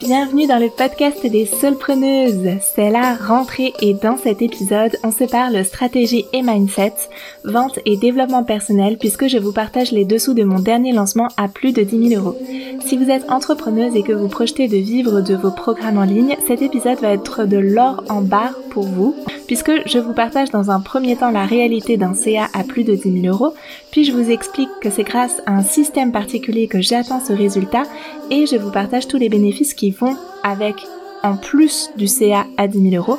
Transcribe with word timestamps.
Bienvenue 0.00 0.46
dans 0.46 0.60
le 0.60 0.70
podcast 0.70 1.26
des 1.26 1.44
solpreneuses. 1.44 2.60
C'est 2.60 2.90
la 2.90 3.16
rentrée 3.16 3.72
et 3.80 3.94
dans 3.94 4.16
cet 4.16 4.42
épisode, 4.42 4.96
on 5.02 5.10
se 5.10 5.24
parle 5.24 5.64
stratégie 5.64 6.24
et 6.32 6.42
mindset, 6.42 6.94
vente 7.42 7.80
et 7.84 7.96
développement 7.96 8.44
personnel 8.44 8.96
puisque 8.96 9.26
je 9.26 9.38
vous 9.38 9.52
partage 9.52 9.90
les 9.90 10.04
dessous 10.04 10.34
de 10.34 10.44
mon 10.44 10.60
dernier 10.60 10.92
lancement 10.92 11.28
à 11.36 11.48
plus 11.48 11.72
de 11.72 11.82
10 11.82 12.10
000 12.10 12.22
euros. 12.22 12.38
Si 12.86 12.96
vous 12.96 13.10
êtes 13.10 13.28
entrepreneuse 13.28 13.96
et 13.96 14.04
que 14.04 14.12
vous 14.12 14.28
projetez 14.28 14.68
de 14.68 14.76
vivre 14.76 15.20
de 15.20 15.34
vos 15.34 15.50
programmes 15.50 15.98
en 15.98 16.04
ligne, 16.04 16.36
cet 16.46 16.62
épisode 16.62 17.00
va 17.00 17.12
être 17.12 17.44
de 17.44 17.58
l'or 17.58 18.04
en 18.08 18.20
barre 18.20 18.54
pour 18.70 18.84
vous 18.84 19.16
puisque 19.48 19.72
je 19.86 19.98
vous 19.98 20.12
partage 20.12 20.50
dans 20.50 20.70
un 20.70 20.78
premier 20.78 21.16
temps 21.16 21.32
la 21.32 21.44
réalité 21.44 21.96
d'un 21.96 22.14
CA 22.14 22.48
à 22.54 22.62
plus 22.62 22.84
de 22.84 22.94
10 22.94 23.22
000 23.22 23.34
euros, 23.34 23.54
puis 23.90 24.04
je 24.04 24.12
vous 24.12 24.30
explique 24.30 24.68
que 24.80 24.90
c'est 24.90 25.02
grâce 25.02 25.42
à 25.46 25.56
un 25.56 25.64
système 25.64 26.12
particulier 26.12 26.68
que 26.68 26.80
j'atteins 26.80 27.18
ce 27.18 27.32
résultat 27.32 27.82
et 28.30 28.46
je 28.46 28.56
vous 28.56 28.70
partage 28.70 29.08
tous 29.08 29.16
les 29.16 29.28
bénéfices 29.28 29.74
qui 29.74 29.90
vont 29.90 30.16
avec 30.44 30.76
en 31.24 31.36
plus 31.36 31.90
du 31.96 32.06
CA 32.06 32.46
à 32.56 32.68
10 32.68 32.90
000 32.90 33.02
euros. 33.02 33.18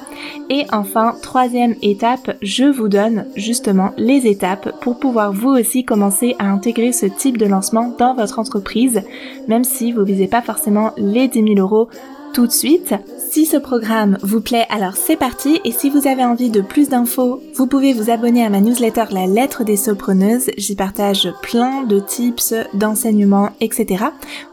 Et 0.49 0.65
enfin, 0.71 1.15
troisième 1.21 1.75
étape, 1.81 2.37
je 2.41 2.63
vous 2.63 2.87
donne 2.87 3.25
justement 3.35 3.91
les 3.97 4.25
étapes 4.27 4.79
pour 4.81 4.99
pouvoir 4.99 5.33
vous 5.33 5.49
aussi 5.49 5.83
commencer 5.83 6.35
à 6.39 6.45
intégrer 6.45 6.93
ce 6.93 7.07
type 7.07 7.37
de 7.37 7.45
lancement 7.45 7.93
dans 7.97 8.13
votre 8.13 8.39
entreprise, 8.39 9.01
même 9.47 9.63
si 9.63 9.91
vous 9.91 10.05
visez 10.05 10.27
pas 10.27 10.41
forcément 10.41 10.91
les 10.95 11.27
10 11.27 11.43
000 11.55 11.55
euros 11.55 11.89
tout 12.33 12.47
de 12.47 12.51
suite. 12.51 12.93
Si 13.31 13.45
ce 13.45 13.57
programme 13.57 14.17
vous 14.23 14.41
plaît, 14.41 14.65
alors 14.71 14.95
c'est 14.95 15.15
parti. 15.15 15.61
Et 15.63 15.71
si 15.71 15.91
vous 15.91 16.07
avez 16.07 16.25
envie 16.25 16.49
de 16.49 16.61
plus 16.61 16.89
d'infos, 16.89 17.43
vous 17.53 17.67
pouvez 17.67 17.93
vous 17.93 18.09
abonner 18.09 18.43
à 18.43 18.49
ma 18.49 18.59
newsletter 18.59 19.05
La 19.11 19.27
lettre 19.27 19.63
des 19.63 19.77
sopreneuses. 19.77 20.49
J'y 20.57 20.75
partage 20.75 21.31
plein 21.43 21.83
de 21.83 21.99
tips, 21.99 22.55
d'enseignements, 22.73 23.51
etc. 23.61 24.05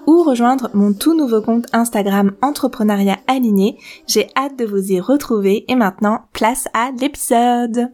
Ou 0.06 0.22
rejoindre 0.22 0.68
mon 0.74 0.92
tout 0.92 1.16
nouveau 1.16 1.40
compte 1.40 1.64
Instagram 1.72 2.32
Entrepreneuriat 2.42 3.16
Aligné. 3.26 3.78
J'ai 4.06 4.28
hâte 4.36 4.58
de 4.58 4.66
vous 4.66 4.92
y 4.92 5.00
retrouver. 5.00 5.64
Et 5.68 5.74
maintenant, 5.74 6.26
place 6.34 6.68
à 6.74 6.90
l'épisode. 7.00 7.92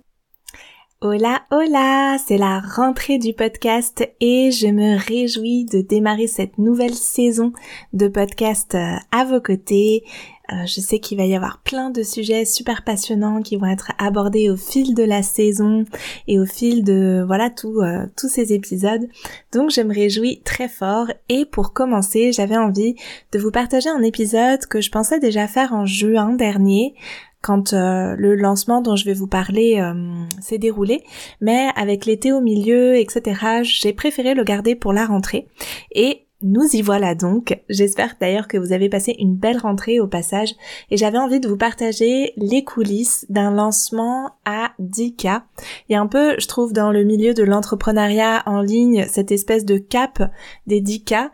Hola, 1.04 1.42
hola, 1.50 2.16
c'est 2.24 2.38
la 2.38 2.60
rentrée 2.60 3.18
du 3.18 3.34
podcast 3.34 4.08
et 4.20 4.52
je 4.52 4.68
me 4.68 4.96
réjouis 4.96 5.64
de 5.64 5.80
démarrer 5.80 6.28
cette 6.28 6.58
nouvelle 6.58 6.94
saison 6.94 7.52
de 7.92 8.06
podcast 8.06 8.76
euh, 8.76 8.94
à 9.10 9.24
vos 9.24 9.40
côtés. 9.40 10.04
Euh, 10.50 10.66
je 10.66 10.80
sais 10.80 10.98
qu'il 10.98 11.18
va 11.18 11.24
y 11.24 11.36
avoir 11.36 11.60
plein 11.62 11.90
de 11.90 12.02
sujets 12.02 12.44
super 12.44 12.82
passionnants 12.82 13.42
qui 13.42 13.56
vont 13.56 13.66
être 13.66 13.92
abordés 13.98 14.50
au 14.50 14.56
fil 14.56 14.94
de 14.94 15.04
la 15.04 15.22
saison 15.22 15.84
et 16.26 16.40
au 16.40 16.46
fil 16.46 16.82
de 16.82 17.22
voilà 17.24 17.48
tout, 17.48 17.80
euh, 17.80 18.06
tous 18.16 18.28
ces 18.28 18.52
épisodes. 18.52 19.08
Donc 19.52 19.70
je 19.70 19.80
me 19.82 19.94
réjouis 19.94 20.42
très 20.44 20.68
fort 20.68 21.06
et 21.28 21.44
pour 21.44 21.72
commencer 21.72 22.32
j'avais 22.32 22.56
envie 22.56 22.96
de 23.30 23.38
vous 23.38 23.52
partager 23.52 23.88
un 23.88 24.02
épisode 24.02 24.66
que 24.66 24.80
je 24.80 24.90
pensais 24.90 25.20
déjà 25.20 25.46
faire 25.46 25.72
en 25.72 25.86
juin 25.86 26.32
dernier 26.32 26.94
quand 27.40 27.72
euh, 27.72 28.14
le 28.16 28.34
lancement 28.34 28.82
dont 28.82 28.96
je 28.96 29.04
vais 29.04 29.14
vous 29.14 29.26
parler 29.26 29.82
s'est 30.40 30.58
déroulé, 30.58 31.02
mais 31.40 31.70
avec 31.74 32.06
l'été 32.06 32.32
au 32.32 32.40
milieu, 32.40 32.94
etc., 32.94 33.62
j'ai 33.62 33.92
préféré 33.92 34.34
le 34.34 34.44
garder 34.44 34.76
pour 34.76 34.92
la 34.92 35.06
rentrée. 35.06 35.48
Et 35.92 36.26
nous 36.42 36.68
y 36.72 36.82
voilà 36.82 37.14
donc. 37.14 37.58
J'espère 37.68 38.16
d'ailleurs 38.20 38.48
que 38.48 38.58
vous 38.58 38.72
avez 38.72 38.88
passé 38.88 39.14
une 39.18 39.34
belle 39.34 39.58
rentrée 39.58 40.00
au 40.00 40.06
passage 40.06 40.54
et 40.90 40.96
j'avais 40.96 41.18
envie 41.18 41.40
de 41.40 41.48
vous 41.48 41.56
partager 41.56 42.32
les 42.36 42.64
coulisses 42.64 43.26
d'un 43.28 43.50
lancement 43.50 44.32
à 44.44 44.72
10K. 44.80 45.42
Il 45.88 45.92
y 45.92 45.96
a 45.96 46.00
un 46.00 46.06
peu, 46.06 46.34
je 46.38 46.48
trouve, 46.48 46.72
dans 46.72 46.90
le 46.90 47.04
milieu 47.04 47.34
de 47.34 47.42
l'entrepreneuriat 47.42 48.42
en 48.46 48.60
ligne, 48.60 49.06
cette 49.08 49.32
espèce 49.32 49.64
de 49.64 49.78
cap 49.78 50.30
des 50.66 50.80
10K 50.80 51.30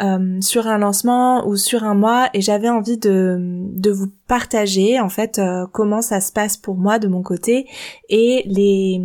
euh, 0.00 0.40
sur 0.40 0.66
un 0.66 0.78
lancement 0.78 1.46
ou 1.46 1.56
sur 1.56 1.84
un 1.84 1.94
mois 1.94 2.28
et 2.34 2.40
j'avais 2.40 2.68
envie 2.68 2.98
de, 2.98 3.36
de 3.38 3.90
vous 3.90 4.08
partager 4.26 5.00
en 5.00 5.08
fait 5.08 5.38
euh, 5.38 5.66
comment 5.72 6.02
ça 6.02 6.20
se 6.20 6.32
passe 6.32 6.56
pour 6.56 6.76
moi 6.76 6.98
de 6.98 7.08
mon 7.08 7.22
côté 7.22 7.66
et 8.08 8.42
les, 8.46 9.00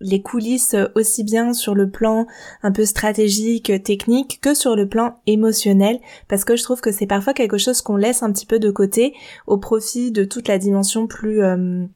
les 0.00 0.22
coulisses 0.22 0.76
aussi 0.94 1.24
bien 1.24 1.52
sur 1.52 1.74
le 1.74 1.90
plan 1.90 2.26
un 2.62 2.72
peu 2.72 2.84
stratégique, 2.84 3.72
technique 3.82 4.40
que 4.40 4.54
sur 4.54 4.76
le 4.76 4.88
plan 4.88 5.16
émotionnel 5.26 5.98
parce 6.28 6.44
que 6.44 6.56
je 6.56 6.62
trouve 6.62 6.80
que 6.80 6.92
c'est 6.92 7.06
parfois 7.06 7.34
quelque 7.34 7.58
chose 7.58 7.80
qu'on 7.82 7.96
laisse 7.96 8.22
un 8.22 8.32
petit 8.32 8.46
peu 8.46 8.58
de 8.58 8.70
côté 8.70 9.14
au 9.46 9.58
profit 9.58 10.12
de 10.12 10.24
toute 10.24 10.48
la 10.48 10.58
dimension 10.58 11.06
plus 11.06 11.42
euh, 11.42 11.86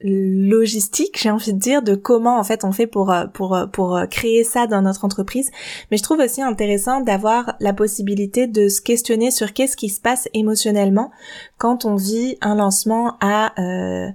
logistique, 0.00 1.18
j'ai 1.20 1.30
envie 1.30 1.52
de 1.52 1.58
dire, 1.58 1.82
de 1.82 1.94
comment 1.94 2.38
en 2.38 2.44
fait 2.44 2.64
on 2.64 2.72
fait 2.72 2.86
pour 2.86 3.12
euh, 3.12 3.26
pour 3.26 3.54
euh, 3.54 3.66
pour 3.66 3.96
euh, 3.96 4.06
créer 4.06 4.42
ça 4.42 4.66
dans 4.66 4.82
notre 4.82 5.04
entreprise. 5.04 5.50
Mais 5.90 5.96
je 5.96 6.02
trouve 6.02 6.18
aussi 6.18 6.42
intéressant 6.42 7.00
d'avoir 7.00 7.54
la 7.60 7.72
possibilité 7.72 8.46
de 8.46 8.68
se 8.68 8.80
questionner 8.80 9.30
sur 9.30 9.52
qu'est-ce 9.52 9.76
qui 9.76 9.88
se 9.88 10.00
passe 10.00 10.28
émotionnellement 10.34 11.10
quand 11.58 11.84
on 11.84 11.94
vit 11.94 12.36
un 12.40 12.56
lancement 12.56 13.16
à 13.20 13.52
à 13.56 14.12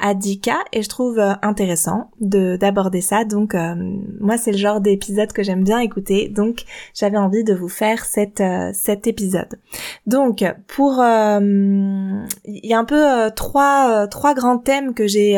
10K 0.00 0.52
et 0.72 0.82
je 0.82 0.88
trouve 0.88 1.18
euh, 1.18 1.34
intéressant 1.42 2.10
de 2.20 2.56
d'aborder 2.56 3.00
ça. 3.00 3.24
Donc 3.24 3.54
euh, 3.54 3.74
moi 4.20 4.36
c'est 4.38 4.52
le 4.52 4.58
genre 4.58 4.80
d'épisode 4.80 5.32
que 5.32 5.42
j'aime 5.42 5.64
bien 5.64 5.80
écouter. 5.80 6.28
Donc 6.28 6.64
j'avais 6.94 7.16
envie 7.16 7.44
de 7.44 7.54
vous 7.54 7.68
faire 7.68 8.04
cette 8.04 8.40
euh, 8.40 8.70
cet 8.72 9.06
épisode. 9.06 9.58
Donc 10.06 10.44
pour 10.66 10.94
il 10.98 12.26
y 12.44 12.74
a 12.74 12.78
un 12.78 12.84
peu 12.84 13.30
trois 13.34 14.06
trois 14.08 14.34
grands 14.34 14.58
thèmes 14.58 14.94
que 14.94 15.06
j'ai 15.06 15.34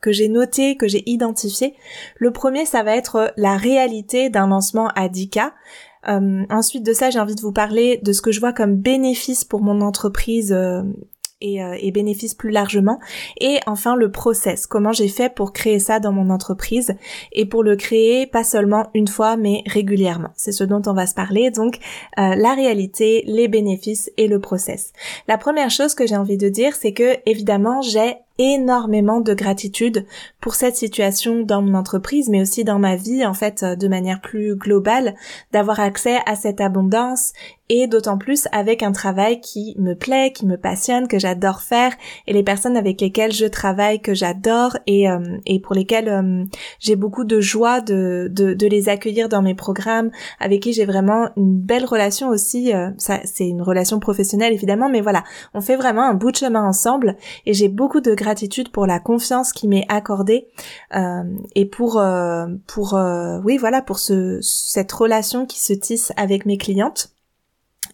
que 0.00 0.12
j'ai 0.12 0.28
noté, 0.28 0.76
que 0.76 0.88
j'ai 0.88 1.08
identifié. 1.08 1.74
Le 2.16 2.30
premier 2.30 2.64
ça 2.64 2.82
va 2.82 2.96
être 2.96 3.32
la 3.36 3.56
réalité 3.56 4.30
d'un 4.30 4.48
lancement 4.48 4.88
10K. 4.88 5.52
ensuite 6.50 6.84
de 6.84 6.92
ça, 6.92 7.10
j'ai 7.10 7.20
envie 7.20 7.34
de 7.34 7.40
vous 7.40 7.52
parler 7.52 8.00
de 8.02 8.12
ce 8.12 8.22
que 8.22 8.32
je 8.32 8.40
vois 8.40 8.52
comme 8.52 8.76
bénéfice 8.76 9.44
pour 9.44 9.60
mon 9.60 9.80
entreprise 9.80 10.54
et, 11.40 11.62
euh, 11.62 11.76
plus 12.38 12.50
largement. 12.50 12.98
Et 13.40 13.58
enfin 13.66 13.96
le 13.96 14.10
process, 14.10 14.66
comment 14.66 14.92
j'ai 14.92 15.08
fait 15.08 15.34
pour 15.34 15.52
créer 15.52 15.78
ça 15.78 16.00
dans 16.00 16.12
mon 16.12 16.30
entreprise 16.30 16.94
et 17.32 17.46
pour 17.46 17.62
le 17.62 17.76
créer 17.76 18.26
pas 18.26 18.44
seulement 18.44 18.88
une 18.94 19.08
fois 19.08 19.36
mais 19.36 19.62
régulièrement. 19.66 20.30
C'est 20.36 20.52
ce 20.52 20.64
dont 20.64 20.82
on 20.86 20.92
va 20.92 21.06
se 21.06 21.14
parler. 21.14 21.50
Donc 21.50 21.76
euh, 22.18 22.34
la 22.34 22.54
réalité, 22.54 23.24
les 23.26 23.48
bénéfices 23.48 24.10
et 24.16 24.28
le 24.28 24.40
process. 24.40 24.92
La 25.26 25.38
première 25.38 25.70
chose 25.70 25.94
que 25.94 26.06
j'ai 26.06 26.16
envie 26.16 26.38
de 26.38 26.48
dire, 26.48 26.74
c'est 26.74 26.92
que 26.92 27.16
évidemment 27.26 27.82
j'ai 27.82 28.16
énormément 28.38 29.20
de 29.20 29.34
gratitude 29.34 30.06
pour 30.40 30.54
cette 30.54 30.76
situation 30.76 31.42
dans 31.42 31.60
mon 31.60 31.74
entreprise, 31.74 32.28
mais 32.28 32.40
aussi 32.40 32.62
dans 32.62 32.78
ma 32.78 32.94
vie, 32.94 33.26
en 33.26 33.34
fait, 33.34 33.62
euh, 33.62 33.76
de 33.76 33.88
manière 33.88 34.20
plus 34.20 34.54
globale, 34.54 35.14
d'avoir 35.52 35.80
accès 35.80 36.18
à 36.26 36.36
cette 36.36 36.60
abondance 36.60 37.32
et 37.70 37.86
d'autant 37.86 38.16
plus 38.16 38.48
avec 38.50 38.82
un 38.82 38.92
travail 38.92 39.40
qui 39.40 39.74
me 39.78 39.94
plaît, 39.94 40.32
qui 40.32 40.46
me 40.46 40.56
passionne, 40.56 41.06
que 41.06 41.18
j'adore 41.18 41.60
faire 41.60 41.92
et 42.26 42.32
les 42.32 42.42
personnes 42.42 42.78
avec 42.78 43.00
lesquelles 43.00 43.32
je 43.32 43.44
travaille 43.44 44.00
que 44.00 44.14
j'adore 44.14 44.78
et, 44.86 45.10
euh, 45.10 45.36
et 45.44 45.60
pour 45.60 45.74
lesquelles 45.74 46.08
euh, 46.08 46.44
j'ai 46.78 46.96
beaucoup 46.96 47.24
de 47.24 47.40
joie 47.40 47.80
de, 47.80 48.28
de, 48.30 48.54
de, 48.54 48.66
les 48.66 48.88
accueillir 48.88 49.28
dans 49.28 49.42
mes 49.42 49.54
programmes, 49.54 50.10
avec 50.40 50.62
qui 50.62 50.72
j'ai 50.72 50.86
vraiment 50.86 51.28
une 51.36 51.58
belle 51.58 51.84
relation 51.84 52.28
aussi, 52.28 52.72
ça 52.96 53.20
c'est 53.24 53.48
une 53.48 53.62
relation 53.62 53.98
professionnelle 53.98 54.52
évidemment, 54.52 54.88
mais 54.88 55.00
voilà, 55.00 55.24
on 55.52 55.60
fait 55.60 55.76
vraiment 55.76 56.02
un 56.02 56.14
bout 56.14 56.30
de 56.30 56.36
chemin 56.36 56.64
ensemble 56.64 57.16
et 57.44 57.52
j'ai 57.52 57.68
beaucoup 57.68 58.00
de 58.00 58.14
pour 58.72 58.86
la 58.86 59.00
confiance 59.00 59.52
qui 59.52 59.68
m'est 59.68 59.86
accordée 59.88 60.48
euh, 60.94 61.22
et 61.54 61.66
pour 61.66 61.98
euh, 61.98 62.46
pour 62.66 62.94
euh, 62.94 63.40
oui 63.44 63.56
voilà 63.56 63.82
pour 63.82 63.98
ce 63.98 64.38
cette 64.42 64.92
relation 64.92 65.46
qui 65.46 65.60
se 65.60 65.72
tisse 65.72 66.12
avec 66.16 66.46
mes 66.46 66.58
clientes. 66.58 67.10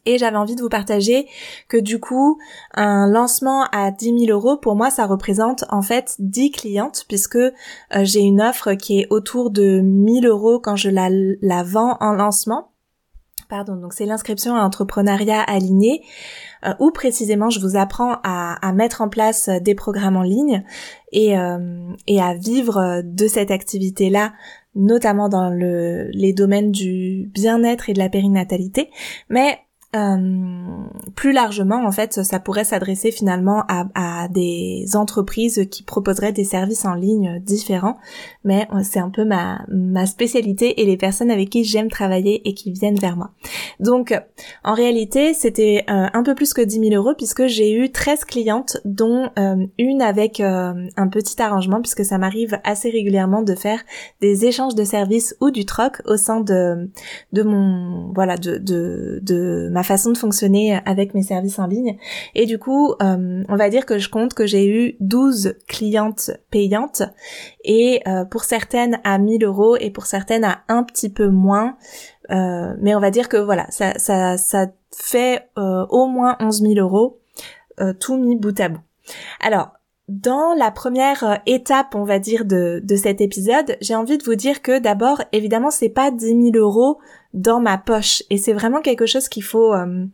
Et 0.06 0.19
j'avais 0.19 0.37
envie 0.37 0.55
de 0.55 0.61
vous 0.61 0.69
partager 0.69 1.27
que 1.67 1.78
du 1.78 1.99
coup, 1.99 2.39
un 2.75 3.06
lancement 3.06 3.65
à 3.72 3.91
10 3.91 4.27
000 4.27 4.39
euros, 4.39 4.59
pour 4.59 4.77
moi, 4.77 4.91
ça 4.91 5.06
représente 5.06 5.65
en 5.71 5.81
fait 5.81 6.17
10 6.19 6.51
clientes 6.51 7.05
puisque 7.09 7.39
j'ai 8.03 8.21
une 8.21 8.43
offre 8.43 8.75
qui 8.75 9.01
est 9.01 9.06
autour 9.09 9.51
de 9.51 9.81
1000 9.81 10.27
euros 10.27 10.61
quand 10.61 10.77
je 10.77 10.91
la, 10.91 11.09
la 11.11 11.63
vends 11.63 11.97
en 12.01 12.13
lancement. 12.13 12.75
Pardon, 13.48 13.77
donc 13.77 13.92
c'est 13.92 14.07
l'inscription 14.07 14.54
à 14.54 14.63
entrepreneuriat 14.63 15.41
aligné. 15.41 16.03
Euh, 16.65 16.72
où 16.78 16.91
précisément 16.91 17.51
je 17.51 17.61
vous 17.61 17.77
apprends 17.77 18.19
à, 18.22 18.72
mettre 18.72 19.03
en 19.03 19.09
place 19.09 19.49
euh, 19.49 19.61
des 19.61 19.75
programmes 19.75 20.16
en 20.16 20.22
ligne 20.22 20.65
et, 21.13 21.39
euh, 21.39 21.93
à 22.19 22.34
vivre 22.34 23.03
de 23.05 23.27
cette 23.28 23.51
activité-là 23.51 24.33
notamment 24.75 25.28
dans 25.28 25.51
le, 25.51 26.09
les 26.13 26.33
domaines 26.33 26.72
du 26.72 27.31
bien-être 27.33 27.91
et 27.91 27.93
de 27.93 27.99
la 27.99 28.09
périnatalité, 28.09 28.91
mais 29.28 29.53
euh, 29.53 29.73
plus 31.15 31.33
largement, 31.33 31.87
en 31.87 31.93
fait, 31.93 32.25
ça 32.25 32.41
pourrait 32.41 32.65
s'adresser 32.65 33.13
finalement 33.13 33.65
à, 33.69 33.87
à, 33.95 34.29
des 34.29 34.87
entreprises 34.95 35.67
qui 35.71 35.83
proposeraient 35.83 36.33
des 36.33 36.45
services 36.45 36.85
en 36.85 36.95
ligne 36.95 37.41
différents, 37.41 37.97
mais 38.45 38.67
euh, 38.73 38.81
c'est 38.83 38.99
un 38.99 39.11
peu 39.11 39.25
ma, 39.25 39.65
ma 39.69 40.07
spécialité 40.07 40.81
et 40.83 40.87
les 40.87 40.97
personnes 40.97 41.31
avec 41.31 41.51
qui 41.51 41.65
j'aime 41.65 41.89
travailler 41.89 42.49
et 42.49 42.55
qui 42.55 42.73
viennent 42.73 42.99
vers 42.99 43.17
moi. 43.17 43.31
Donc, 43.79 44.15
en 44.65 44.75
réalité, 44.75 45.35
c'était 45.35 45.85
euh, 45.89 46.07
un 46.13 46.23
peu 46.23 46.35
plus 46.35 46.55
que 46.55 46.63
10 46.63 46.89
000 46.89 46.95
euros 46.95 47.15
puisque 47.17 47.47
j'ai 47.47 47.73
eu 47.73 47.91
13 47.91 48.25
clientes, 48.25 48.79
dont 48.85 49.31
une 49.79 50.03
avec 50.03 50.41
un 50.41 51.09
petit 51.11 51.41
arrangement 51.41 51.81
puisque 51.81 52.05
ça 52.05 52.19
m'arrive 52.19 52.59
assez 52.65 52.91
régulièrement 52.91 53.43
de 53.43 53.55
faire 53.55 53.81
des 54.21 54.47
échanges 54.47 54.75
de 54.75 54.85
services 54.85 55.37
ou 55.41 55.51
du 55.51 55.65
troc 55.65 56.03
au 56.07 56.17
sein 56.17 56.41
de, 56.41 56.91
de 57.33 57.43
mon, 57.43 58.13
voilà, 58.15 58.37
de, 58.37 58.59
de, 58.59 59.21
de 59.23 59.69
ma 59.71 59.84
façon 59.84 60.10
de 60.10 60.19
fonctionner 60.19 60.81
avec 60.84 61.15
mes 61.15 61.22
services 61.22 61.59
en 61.59 61.66
ligne. 61.66 61.97
Et 62.34 62.47
du 62.47 62.59
coup, 62.59 62.95
on 63.01 63.57
va 63.57 63.71
dire 63.71 63.86
que 63.86 63.98
je 63.98 64.09
compte 64.09 64.34
que 64.34 64.47
j'ai 64.47 64.66
eu 64.66 64.97
12 65.01 65.54
clientes 65.69 66.31
payantes 66.51 67.03
et 67.65 68.03
pour 68.31 68.45
certaines 68.45 68.98
à 69.04 69.19
1000 69.19 69.45
euros 69.45 69.77
et 69.77 69.91
pour 69.91 70.07
certaines 70.07 70.45
à 70.45 70.63
un 70.69 70.83
petit 70.83 71.10
peu 71.10 71.28
moins. 71.28 71.77
mais 72.31 72.95
on 72.95 73.01
va 73.01 73.10
dire 73.10 73.28
que 73.28 73.36
voilà, 73.36 73.66
ça, 73.71 73.98
ça, 73.98 74.36
ça 74.36 74.66
fait 74.97 75.48
au 75.57 76.07
moins 76.07 76.36
11 76.41 76.63
000 76.63 76.75
euros 76.75 77.21
tout 78.01 78.16
mis 78.16 78.36
bout 78.36 78.59
à 78.60 78.69
bout. 78.69 78.81
Alors, 79.41 79.73
dans 80.09 80.54
la 80.54 80.71
première 80.71 81.24
euh, 81.24 81.34
étape, 81.47 81.95
on 81.95 82.04
va 82.04 82.18
dire, 82.18 82.45
de, 82.45 82.80
de 82.84 82.97
cet 82.97 83.21
épisode, 83.21 83.77
j'ai 83.80 83.95
envie 83.95 84.18
de 84.18 84.24
vous 84.24 84.34
dire 84.34 84.60
que 84.60 84.78
d'abord, 84.78 85.22
évidemment, 85.33 85.71
c'est 85.71 85.89
pas 85.89 86.10
10 86.10 86.53
000 86.53 86.56
euros 86.56 86.98
dans 87.33 87.59
ma 87.59 87.78
poche. 87.78 88.22
Et 88.28 88.36
c'est 88.36 88.53
vraiment 88.53 88.83
quelque 88.83 89.06
chose 89.06 89.28
qu'il 89.28 89.42
faut, 89.42 89.72
euh, 89.72 90.04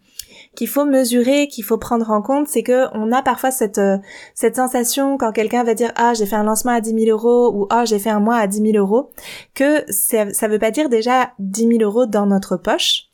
qu'il 0.55 0.69
faut 0.69 0.85
mesurer, 0.85 1.49
qu'il 1.49 1.65
faut 1.65 1.77
prendre 1.77 2.11
en 2.11 2.23
compte. 2.23 2.47
C'est 2.47 2.63
que 2.63 2.87
on 2.97 3.11
a 3.11 3.23
parfois 3.23 3.51
cette, 3.51 3.79
euh, 3.79 3.99
cette 4.35 4.57
sensation 4.57 5.19
quand 5.19 5.33
quelqu'un 5.33 5.65
va 5.65 5.75
dire, 5.75 5.93
ah, 5.97 6.15
j'ai 6.15 6.27
fait 6.27 6.37
un 6.37 6.45
lancement 6.45 6.73
à 6.73 6.81
10 6.81 6.91
000 6.91 7.11
euros 7.11 7.53
ou, 7.53 7.67
ah, 7.71 7.85
j'ai 7.85 7.99
fait 7.99 8.11
un 8.11 8.21
mois 8.21 8.37
à 8.37 8.47
10 8.47 8.73
000 8.73 8.77
euros, 8.77 9.11
que 9.55 9.85
ça, 9.91 10.33
ça 10.33 10.47
veut 10.47 10.61
pas 10.61 10.71
dire 10.71 10.89
déjà 10.89 11.33
10 11.41 11.79
000 11.79 11.83
euros 11.83 12.07
dans 12.07 12.27
notre 12.27 12.57
poche 12.57 13.10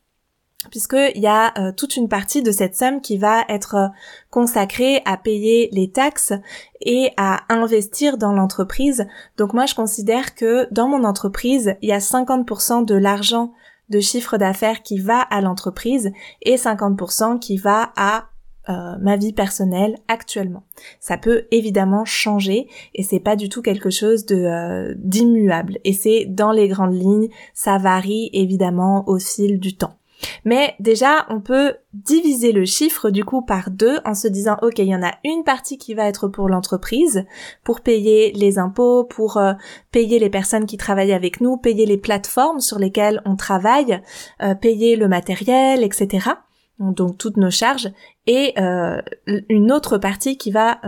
puisqu'il 0.71 1.21
y 1.21 1.27
a 1.27 1.53
euh, 1.59 1.73
toute 1.73 1.97
une 1.97 2.09
partie 2.09 2.43
de 2.43 2.51
cette 2.51 2.75
somme 2.75 3.01
qui 3.01 3.19
va 3.19 3.45
être 3.49 3.75
euh, 3.75 3.89
consacrée 4.31 5.03
à 5.05 5.17
payer 5.17 5.69
les 5.73 5.91
taxes 5.91 6.33
et 6.81 7.11
à 7.17 7.43
investir 7.53 8.19
dans 8.19 8.33
l'entreprise. 8.33 9.07
Donc 9.37 9.53
moi, 9.53 9.67
je 9.67 9.75
considère 9.75 10.35
que 10.35 10.67
dans 10.73 10.89
mon 10.89 11.05
entreprise, 11.05 11.75
il 11.83 11.89
y 11.89 11.93
a 11.93 11.99
50% 11.99 12.85
de 12.85 12.95
l'argent 12.95 13.53
de 13.89 14.01
chiffre 14.01 14.37
d'affaires 14.37 14.83
qui 14.83 14.99
va 14.99 15.21
à 15.21 15.41
l'entreprise 15.41 16.13
et 16.43 16.57
50% 16.57 17.39
qui 17.39 17.57
va 17.57 17.93
à 17.97 18.31
euh, 18.69 18.97
ma 19.01 19.17
vie 19.17 19.33
personnelle 19.33 19.97
actuellement. 20.09 20.65
Ça 20.99 21.17
peut 21.17 21.47
évidemment 21.53 22.05
changer 22.05 22.67
et 22.95 23.05
c'est 23.05 23.21
pas 23.21 23.37
du 23.37 23.49
tout 23.49 23.63
quelque 23.63 23.91
chose 23.91 24.27
de 24.27 24.97
d'immuable 24.99 25.79
et 25.85 25.93
c'est 25.93 26.25
dans 26.25 26.51
les 26.51 26.67
grandes 26.67 27.01
lignes, 27.01 27.29
ça 27.55 27.79
varie 27.79 28.29
évidemment 28.33 29.09
au 29.09 29.21
fil 29.21 29.61
du 29.61 29.77
temps. 29.77 29.96
Mais 30.45 30.75
déjà, 30.81 31.27
on 31.29 31.41
peut 31.41 31.75
diviser 31.93 32.53
le 32.53 32.65
chiffre 32.65 33.11
du 33.11 33.25
coup 33.25 33.43
par 33.43 33.71
deux 33.71 33.99
en 34.05 34.15
se 34.15 34.29
disant, 34.29 34.57
ok, 34.63 34.79
il 34.79 34.87
y 34.87 34.95
en 34.95 35.03
a 35.03 35.15
une 35.25 35.45
partie 35.45 35.79
qui 35.79 35.95
va 35.95 36.07
être 36.07 36.29
pour 36.29 36.49
l'entreprise, 36.49 37.25
pour 37.65 37.81
payer 37.81 38.33
les 38.33 38.59
impôts, 38.59 39.05
pour 39.05 39.37
euh, 39.37 39.53
payer 39.93 40.19
les 40.19 40.31
personnes 40.31 40.67
qui 40.67 40.77
travaillent 40.77 41.13
avec 41.13 41.41
nous, 41.41 41.57
payer 41.57 41.87
les 41.87 41.99
plateformes 41.99 42.61
sur 42.61 42.79
lesquelles 42.79 43.23
on 43.25 43.37
travaille, 43.37 44.01
euh, 44.43 44.55
payer 44.55 44.97
le 44.97 45.09
matériel, 45.09 45.83
etc. 45.83 46.31
Donc 46.79 47.17
toutes 47.17 47.39
nos 47.39 47.51
charges 47.51 47.91
et 48.27 48.53
euh, 48.59 49.01
une 49.49 49.73
autre 49.73 49.97
partie 49.97 50.37
qui 50.37 50.51
va 50.51 50.79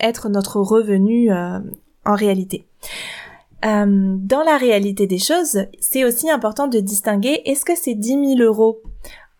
être 0.00 0.30
notre 0.30 0.58
revenu 0.58 1.30
en 1.30 2.14
réalité. 2.14 2.66
Euh, 3.64 4.16
dans 4.18 4.42
la 4.42 4.56
réalité 4.56 5.06
des 5.06 5.18
choses, 5.18 5.66
c'est 5.80 6.04
aussi 6.04 6.30
important 6.30 6.66
de 6.66 6.80
distinguer 6.80 7.42
est-ce 7.44 7.64
que 7.64 7.76
c'est 7.76 7.94
10 7.94 8.36
000 8.38 8.40
euros 8.40 8.82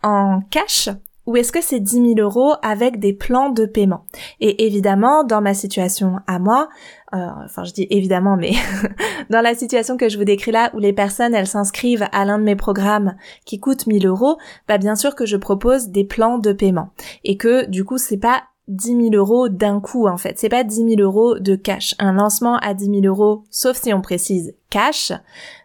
en 0.03 0.41
cash 0.51 0.89
ou 1.27 1.37
est-ce 1.37 1.53
que 1.53 1.63
c'est 1.63 1.79
10 1.79 2.15
000 2.17 2.19
euros 2.19 2.55
avec 2.63 2.99
des 2.99 3.13
plans 3.13 3.51
de 3.51 3.65
paiement? 3.65 4.05
Et 4.41 4.67
évidemment, 4.67 5.23
dans 5.23 5.41
ma 5.41 5.55
situation 5.55 6.17
à 6.27 6.41
moi, 6.41 6.69
euh, 7.15 7.29
enfin 7.45 7.63
je 7.65 7.73
dis 7.73 7.87
évidemment, 7.91 8.37
mais 8.37 8.53
dans 9.31 9.41
la 9.41 9.55
situation 9.55 9.97
que 9.97 10.09
je 10.09 10.19
vous 10.19 10.25
décris 10.25 10.51
là, 10.51 10.71
où 10.75 10.79
les 10.79 10.93
personnes 10.93 11.35
elles 11.35 11.47
s'inscrivent 11.47 12.09
à 12.11 12.25
l'un 12.25 12.39
de 12.39 12.45
mes 12.45 12.57
programmes 12.57 13.15
qui 13.45 13.61
coûte 13.61 13.87
1000 13.87 14.07
euros, 14.07 14.37
bah 14.67 14.79
bien 14.79 14.97
sûr 14.97 15.15
que 15.15 15.27
je 15.27 15.37
propose 15.37 15.89
des 15.89 16.05
plans 16.05 16.39
de 16.39 16.53
paiement. 16.53 16.91
Et 17.23 17.37
que 17.37 17.67
du 17.67 17.85
coup 17.85 17.99
c'est 17.99 18.19
pas 18.19 18.43
10 18.69 19.11
000 19.11 19.15
euros 19.15 19.49
d'un 19.49 19.81
coup 19.81 20.07
en 20.07 20.17
fait. 20.17 20.39
C'est 20.39 20.49
pas 20.49 20.65
10 20.65 20.97
000 20.97 21.01
euros 21.01 21.39
de 21.39 21.57
cash. 21.57 21.95
Un 21.99 22.13
lancement 22.13 22.57
à 22.59 22.75
10 22.75 23.01
000 23.01 23.01
euros, 23.05 23.45
sauf 23.51 23.77
si 23.77 23.93
on 23.93 24.01
précise 24.01 24.55
cash, 24.71 25.13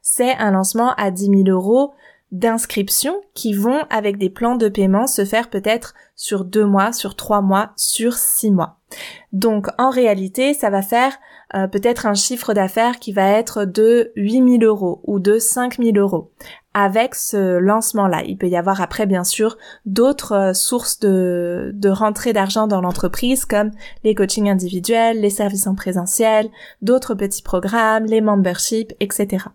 c'est 0.02 0.34
un 0.36 0.52
lancement 0.52 0.94
à 0.96 1.12
10 1.12 1.44
000 1.46 1.50
euros 1.50 1.94
d'inscription 2.32 3.22
qui 3.34 3.54
vont 3.54 3.86
avec 3.90 4.18
des 4.18 4.30
plans 4.30 4.56
de 4.56 4.68
paiement 4.68 5.08
se 5.08 5.24
faire 5.24 5.50
peut-être 5.50 5.94
sur 6.16 6.44
deux 6.44 6.66
mois, 6.66 6.92
sur 6.92 7.16
trois 7.16 7.42
mois, 7.42 7.72
sur 7.78 8.16
six 8.16 8.52
mois. 8.52 8.80
Donc 9.32 9.68
en 9.78 9.90
réalité, 9.90 10.54
ça 10.54 10.70
va 10.70 10.82
faire 10.82 11.18
euh, 11.56 11.68
peut-être 11.68 12.06
un 12.06 12.16
chiffre 12.16 12.54
d'affaires 12.54 13.00
qui 13.00 13.14
va 13.14 13.30
être 13.30 13.64
de 13.64 14.12
8000 14.16 14.66
euros 14.66 15.02
ou 15.06 15.20
de 15.20 15.40
5000 15.40 15.98
euros 15.98 16.32
avec 16.78 17.16
ce 17.16 17.58
lancement-là. 17.58 18.22
Il 18.24 18.38
peut 18.38 18.48
y 18.48 18.56
avoir 18.56 18.82
après, 18.82 19.08
bien 19.08 19.24
sûr, 19.24 19.58
d'autres 19.88 20.34
euh, 20.34 20.54
sources 20.54 21.00
de, 21.00 21.72
de 21.74 21.90
rentrée 21.90 22.34
d'argent 22.34 22.68
dans 22.68 22.82
l'entreprise, 22.82 23.46
comme 23.46 23.72
les 24.04 24.14
coachings 24.14 24.48
individuels, 24.48 25.20
les 25.20 25.32
services 25.32 25.66
en 25.66 25.74
présentiel, 25.74 26.50
d'autres 26.84 27.16
petits 27.16 27.42
programmes, 27.42 28.06
les 28.06 28.22
memberships, 28.22 28.94
etc. 29.00 29.46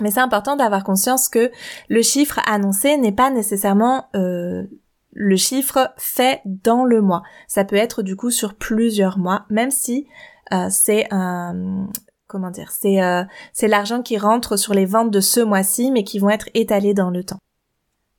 Mais 0.00 0.12
c'est 0.12 0.20
important 0.20 0.54
d'avoir 0.54 0.84
conscience 0.84 1.28
que 1.28 1.50
le 1.88 2.02
chiffre 2.02 2.38
annoncé 2.46 2.96
n'est 2.96 3.10
pas 3.10 3.30
nécessairement 3.30 4.06
euh, 4.14 4.62
le 5.10 5.36
chiffre 5.36 5.92
fait 5.96 6.42
dans 6.44 6.84
le 6.84 7.02
mois. 7.02 7.24
Ça 7.48 7.64
peut 7.64 7.74
être 7.74 8.02
du 8.02 8.14
coup 8.14 8.30
sur 8.30 8.54
plusieurs 8.54 9.18
mois, 9.18 9.46
même 9.50 9.72
si 9.72 10.06
euh, 10.52 10.68
c'est 10.70 11.08
un 11.10 11.88
comment 12.26 12.50
dire, 12.50 12.70
c'est 12.72 13.02
euh, 13.02 13.22
c'est 13.52 13.68
l'argent 13.68 14.02
qui 14.02 14.18
rentre 14.18 14.56
sur 14.56 14.74
les 14.74 14.86
ventes 14.86 15.10
de 15.10 15.20
ce 15.20 15.40
mois-ci, 15.40 15.90
mais 15.90 16.04
qui 16.04 16.18
vont 16.18 16.30
être 16.30 16.48
étalés 16.54 16.94
dans 16.94 17.10
le 17.10 17.24
temps. 17.24 17.38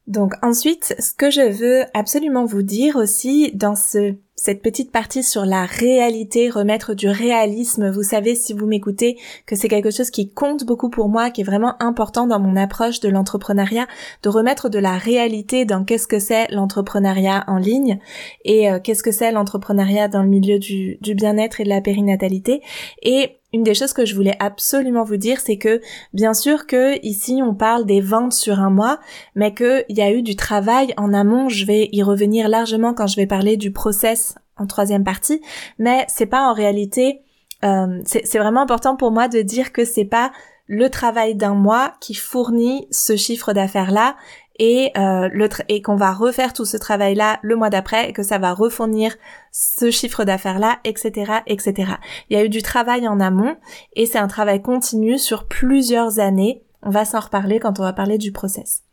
Donc 0.07 0.33
ensuite, 0.41 0.95
ce 0.99 1.13
que 1.13 1.29
je 1.29 1.51
veux 1.51 1.83
absolument 1.93 2.45
vous 2.45 2.61
dire 2.61 2.95
aussi 2.95 3.51
dans 3.53 3.75
ce 3.75 4.15
cette 4.47 4.61
petite 4.61 4.93
partie 4.93 5.23
sur 5.23 5.45
la 5.45 5.65
réalité, 5.65 6.49
remettre 6.49 6.93
du 6.93 7.09
réalisme. 7.09 7.89
Vous 7.89 8.03
savez, 8.03 8.33
si 8.33 8.53
vous 8.53 8.65
m'écoutez, 8.65 9.17
que 9.45 9.57
c'est 9.57 9.67
quelque 9.67 9.91
chose 9.91 10.09
qui 10.09 10.29
compte 10.29 10.63
beaucoup 10.63 10.89
pour 10.89 11.09
moi, 11.09 11.31
qui 11.31 11.41
est 11.41 11.43
vraiment 11.43 11.75
important 11.83 12.27
dans 12.27 12.39
mon 12.39 12.55
approche 12.55 13.01
de 13.01 13.09
l'entrepreneuriat, 13.09 13.87
de 14.23 14.29
remettre 14.29 14.69
de 14.69 14.79
la 14.79 14.97
réalité 14.97 15.65
dans 15.65 15.83
qu'est-ce 15.83 16.07
que 16.07 16.19
c'est 16.19 16.49
l'entrepreneuriat 16.49 17.43
en 17.47 17.57
ligne 17.57 17.99
et 18.45 18.71
euh, 18.71 18.79
qu'est-ce 18.81 19.03
que 19.03 19.11
c'est 19.11 19.33
l'entrepreneuriat 19.33 20.07
dans 20.07 20.23
le 20.23 20.29
milieu 20.29 20.59
du, 20.59 20.97
du 21.01 21.13
bien-être 21.13 21.59
et 21.59 21.65
de 21.65 21.69
la 21.69 21.81
périnatalité. 21.81 22.61
Et 23.01 23.31
une 23.53 23.63
des 23.63 23.73
choses 23.73 23.93
que 23.93 24.05
je 24.05 24.13
voulais 24.15 24.35
absolument 24.39 25.03
vous 25.03 25.17
dire, 25.17 25.39
c'est 25.39 25.57
que 25.57 25.81
bien 26.13 26.33
sûr 26.33 26.67
que 26.67 27.03
ici 27.05 27.41
on 27.41 27.53
parle 27.53 27.85
des 27.85 28.01
ventes 28.01 28.33
sur 28.33 28.59
un 28.59 28.69
mois, 28.69 28.99
mais 29.35 29.53
qu'il 29.53 29.85
y 29.89 30.01
a 30.01 30.11
eu 30.11 30.21
du 30.21 30.35
travail 30.35 30.93
en 30.97 31.13
amont. 31.13 31.49
Je 31.49 31.65
vais 31.65 31.89
y 31.91 32.03
revenir 32.03 32.49
largement 32.49 32.93
quand 32.93 33.07
je 33.07 33.15
vais 33.15 33.25
parler 33.25 33.57
du 33.57 33.71
process 33.71 34.35
en 34.57 34.67
troisième 34.67 35.03
partie, 35.03 35.41
mais 35.79 36.05
c'est 36.07 36.25
pas 36.25 36.49
en 36.49 36.53
réalité. 36.53 37.21
Euh, 37.63 38.01
c'est 38.05 38.37
vraiment 38.37 38.61
important 38.61 38.95
pour 38.95 39.11
moi 39.11 39.27
de 39.27 39.41
dire 39.41 39.71
que 39.71 39.83
c'est 39.83 40.05
pas 40.05 40.31
le 40.67 40.89
travail 40.89 41.35
d'un 41.35 41.55
mois 41.55 41.93
qui 42.01 42.13
fournit 42.13 42.87
ce 42.91 43.15
chiffre 43.15 43.53
d'affaires 43.53 43.91
là 43.91 44.15
et 44.59 44.91
euh, 44.97 45.29
le 45.31 45.49
et 45.69 45.81
qu'on 45.81 45.95
va 45.95 46.13
refaire 46.13 46.53
tout 46.53 46.65
ce 46.65 46.77
travail 46.77 47.15
là 47.15 47.39
le 47.41 47.55
mois 47.55 47.69
d'après 47.69 48.09
et 48.09 48.13
que 48.13 48.23
ça 48.23 48.37
va 48.37 48.53
refournir 48.53 49.15
ce 49.51 49.91
chiffre 49.91 50.23
d'affaires 50.23 50.59
là 50.59 50.79
etc 50.83 51.39
etc 51.45 51.93
il 52.29 52.37
y 52.37 52.39
a 52.39 52.43
eu 52.43 52.49
du 52.49 52.61
travail 52.61 53.07
en 53.07 53.19
amont 53.19 53.55
et 53.95 54.05
c'est 54.05 54.17
un 54.17 54.27
travail 54.27 54.61
continu 54.61 55.17
sur 55.17 55.47
plusieurs 55.47 56.19
années 56.19 56.63
on 56.81 56.89
va 56.89 57.05
s'en 57.05 57.19
reparler 57.19 57.59
quand 57.59 57.79
on 57.79 57.83
va 57.83 57.93
parler 57.93 58.17
du 58.17 58.31
process 58.31 58.83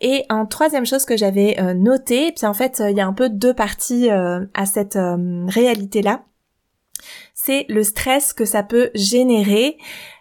et 0.00 0.24
un 0.28 0.46
troisième 0.46 0.86
chose 0.86 1.04
que 1.04 1.16
j'avais 1.16 1.60
euh, 1.60 1.74
noté 1.74 2.32
puis 2.32 2.46
en 2.46 2.54
fait 2.54 2.82
il 2.86 2.96
y 2.96 3.00
a 3.00 3.06
un 3.06 3.12
peu 3.12 3.28
deux 3.28 3.54
parties 3.54 4.10
euh, 4.10 4.44
à 4.54 4.66
cette 4.66 4.98
réalité 5.48 6.02
là 6.02 6.22
c'est 7.34 7.66
le 7.68 7.84
stress 7.84 8.32
que 8.32 8.44
ça 8.44 8.62
peut 8.62 8.90
générer. 8.94 9.78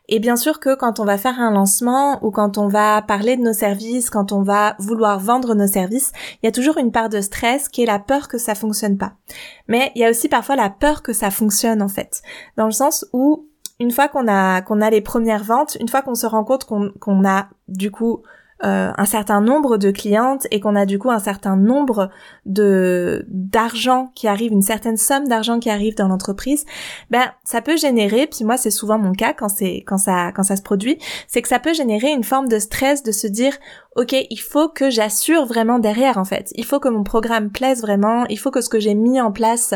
Et 0.08 0.20
bien 0.20 0.36
sûr 0.36 0.60
que 0.60 0.76
quand 0.76 1.00
on 1.00 1.06
va 1.06 1.18
faire 1.18 1.40
un 1.40 1.50
lancement 1.50 2.24
ou 2.24 2.30
quand 2.30 2.60
on 2.60 2.68
va 2.68 3.02
parler 3.02 3.38
de 3.38 3.42
nos 3.42 3.54
services, 3.54 4.12
quand 4.12 4.32
on 4.32 4.44
va 4.44 4.76
vouloir 4.78 5.20
vendre 5.20 5.56
nos 5.56 5.66
services, 5.66 6.12
il 6.36 6.46
y 6.46 6.50
a 6.50 6.52
toujours 6.52 6.78
une 6.78 6.92
part 6.92 7.10
de 7.10 7.22
stress 7.22 7.70
qui 7.70 7.82
est 7.82 7.88
la 7.88 7.98
peur 7.98 8.28
que 8.28 8.38
ça 8.38 8.54
fonctionne 8.54 9.00
pas. 9.00 9.14
Mais 9.68 9.92
il 9.96 10.02
y 10.02 10.06
a 10.06 10.12
aussi 10.12 10.30
parfois 10.30 10.56
la 10.56 10.70
peur 10.70 11.02
que 11.02 11.14
ça 11.14 11.32
fonctionne 11.32 11.82
en 11.82 11.88
fait, 11.88 12.22
dans 12.58 12.68
le 12.68 12.72
sens 12.72 13.08
où 13.14 13.48
une 13.80 13.92
fois 13.92 14.08
qu'on 14.08 14.28
a 14.28 14.62
qu'on 14.62 14.80
a 14.80 14.92
les 14.92 15.02
premières 15.02 15.44
ventes, 15.44 15.76
une 15.80 15.90
fois 15.90 16.04
qu'on 16.04 16.16
se 16.16 16.28
rend 16.28 16.44
compte 16.44 16.66
qu'on 16.66 16.92
qu'on 17.00 17.28
a 17.28 17.48
du 17.68 17.90
coup 17.90 18.22
euh, 18.66 18.92
un 18.98 19.06
certain 19.06 19.42
nombre 19.42 19.78
de 19.78 19.92
clientes 19.92 20.48
et 20.50 20.60
qu'on 20.60 20.76
a 20.76 20.86
du 20.86 20.98
coup 20.98 21.12
un 21.12 21.20
certain 21.20 21.56
nombre 21.56 22.10
de 22.46 23.26
d'argent 23.30 24.12
qui 24.16 24.28
arrive, 24.28 24.52
une 24.52 24.64
certaine 24.64 24.98
somme 24.98 25.28
d'argent 25.28 25.60
qui 25.60 25.70
arrive 25.70 25.96
dans 25.96 26.08
l'entreprise, 26.08 26.66
ben 27.12 27.32
ça 27.44 27.62
peut 27.62 27.78
générer, 27.78 28.28
puis 28.28 28.44
moi 28.44 28.58
c'est 28.58 28.72
souvent 28.72 28.98
mon 28.98 29.14
cas 29.14 29.34
quand 29.34 29.50
c'est 29.50 29.84
quand 29.86 29.98
ça 29.98 30.32
quand 30.32 30.44
ça 30.44 30.56
se 30.56 30.64
produit, 30.64 30.98
c'est 31.28 31.42
que 31.42 31.48
ça 31.48 31.60
peut 31.60 31.74
générer 31.74 32.12
une 32.12 32.24
forme 32.24 32.48
de 32.48 32.58
stress 32.58 33.04
de 33.04 33.12
se 33.12 33.28
dire 33.28 33.54
ok 33.96 34.16
il 34.30 34.40
faut 34.40 34.68
que 34.68 34.90
j'assure 34.90 35.46
vraiment 35.46 35.78
derrière 35.78 36.18
en 36.18 36.26
fait, 36.26 36.52
il 36.56 36.66
faut 36.66 36.80
que 36.80 36.90
mon 36.90 37.04
programme 37.04 37.52
plaise 37.52 37.82
vraiment, 37.82 38.26
il 38.28 38.40
faut 38.40 38.52
que 38.52 38.62
ce 38.62 38.70
que 38.70 38.80
j'ai 38.80 38.96
mis 38.96 39.22
en 39.22 39.32
place 39.32 39.76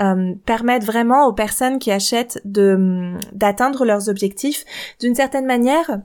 euh, 0.00 0.32
permette 0.46 0.84
vraiment 0.84 1.26
aux 1.26 1.34
personnes 1.34 1.78
qui 1.78 1.90
achètent 1.90 2.40
de 2.46 3.12
d'atteindre 3.32 3.84
leurs 3.84 4.08
objectifs. 4.08 4.64
D'une 5.00 5.14
certaine 5.14 5.44
manière 5.44 6.00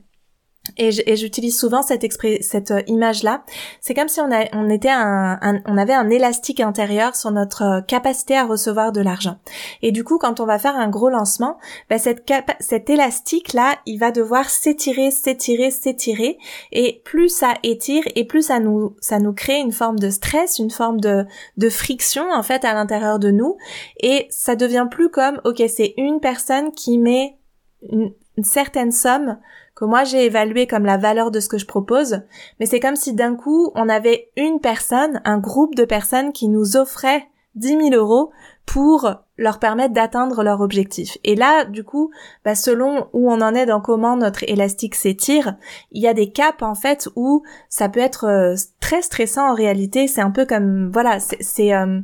et 0.77 1.15
j'utilise 1.15 1.57
souvent 1.57 1.81
cette, 1.81 2.05
cette 2.41 2.71
euh, 2.71 2.81
image-là. 2.87 3.43
C'est 3.81 3.93
comme 3.93 4.07
si 4.07 4.19
on, 4.19 4.69
était 4.69 4.89
un, 4.89 5.39
on 5.65 5.77
avait 5.77 5.93
un 5.93 6.09
élastique 6.09 6.59
intérieur 6.59 7.15
sur 7.15 7.31
notre 7.31 7.61
euh, 7.63 7.81
capacité 7.81 8.37
à 8.37 8.45
recevoir 8.45 8.91
de 8.91 9.01
l'argent. 9.01 9.37
Et 9.81 9.91
du 9.91 10.03
coup, 10.03 10.17
quand 10.17 10.39
on 10.39 10.45
va 10.45 10.59
faire 10.59 10.75
un 10.75 10.89
gros 10.89 11.09
lancement, 11.09 11.57
bah 11.89 11.97
cette 11.97 12.23
cet 12.59 12.89
élastique-là, 12.89 13.75
il 13.85 13.99
va 13.99 14.11
devoir 14.11 14.49
s'étirer, 14.49 15.11
s'étirer, 15.11 15.71
s'étirer. 15.71 16.37
Et 16.71 17.01
plus 17.05 17.29
ça 17.29 17.53
étire, 17.63 18.03
et 18.15 18.25
plus 18.25 18.43
ça 18.43 18.59
nous, 18.59 18.95
ça 18.99 19.19
nous 19.19 19.33
crée 19.33 19.59
une 19.59 19.71
forme 19.71 19.99
de 19.99 20.09
stress, 20.09 20.59
une 20.59 20.71
forme 20.71 20.99
de 20.99 21.69
friction 21.69 22.25
en 22.31 22.43
fait 22.43 22.65
à 22.65 22.73
l'intérieur 22.73 23.19
de 23.19 23.31
nous. 23.31 23.57
Et 24.01 24.27
ça 24.29 24.55
devient 24.55 24.87
plus 24.89 25.09
comme, 25.09 25.41
ok, 25.45 25.61
c'est 25.67 25.93
une 25.97 26.19
personne 26.19 26.71
qui 26.71 26.97
met 26.97 27.37
une 27.81 28.43
certaine 28.43 28.91
somme 28.91 29.37
que 29.77 29.85
moi 29.85 30.03
j'ai 30.03 30.25
évalué 30.25 30.65
comme 30.65 30.85
la 30.85 30.97
valeur 30.97 31.29
de 31.29 31.39
ce 31.39 31.47
que 31.47 31.59
je 31.59 31.67
propose, 31.67 32.21
mais 32.59 32.65
c'est 32.65 32.79
comme 32.79 32.95
si 32.95 33.13
d'un 33.13 33.35
coup 33.35 33.71
on 33.75 33.89
avait 33.89 34.31
une 34.35 34.59
personne, 34.59 35.21
un 35.23 35.37
groupe 35.37 35.75
de 35.75 35.85
personnes 35.85 36.33
qui 36.33 36.47
nous 36.47 36.77
offrait 36.77 37.27
10 37.55 37.67
000 37.67 37.89
euros 37.91 38.31
pour 38.65 39.09
leur 39.37 39.59
permettre 39.59 39.93
d'atteindre 39.93 40.43
leur 40.43 40.61
objectif. 40.61 41.17
Et 41.23 41.35
là, 41.35 41.63
du 41.63 41.83
coup, 41.83 42.11
bah, 42.43 42.55
selon 42.55 43.07
où 43.13 43.31
on 43.31 43.41
en 43.41 43.53
est 43.53 43.67
dans 43.67 43.81
comment 43.81 44.17
notre 44.17 44.43
élastique 44.49 44.95
s'étire, 44.95 45.55
il 45.91 46.01
y 46.01 46.07
a 46.07 46.13
des 46.13 46.31
caps 46.31 46.63
en 46.63 46.75
fait 46.75 47.07
où 47.15 47.43
ça 47.69 47.87
peut 47.87 47.99
être 47.99 48.25
euh, 48.25 48.55
très 48.79 49.03
stressant 49.03 49.51
en 49.51 49.53
réalité. 49.53 50.07
C'est 50.07 50.21
un 50.21 50.31
peu 50.31 50.45
comme 50.45 50.89
voilà, 50.91 51.19
c'est 51.19 51.73
euh, 51.73 51.99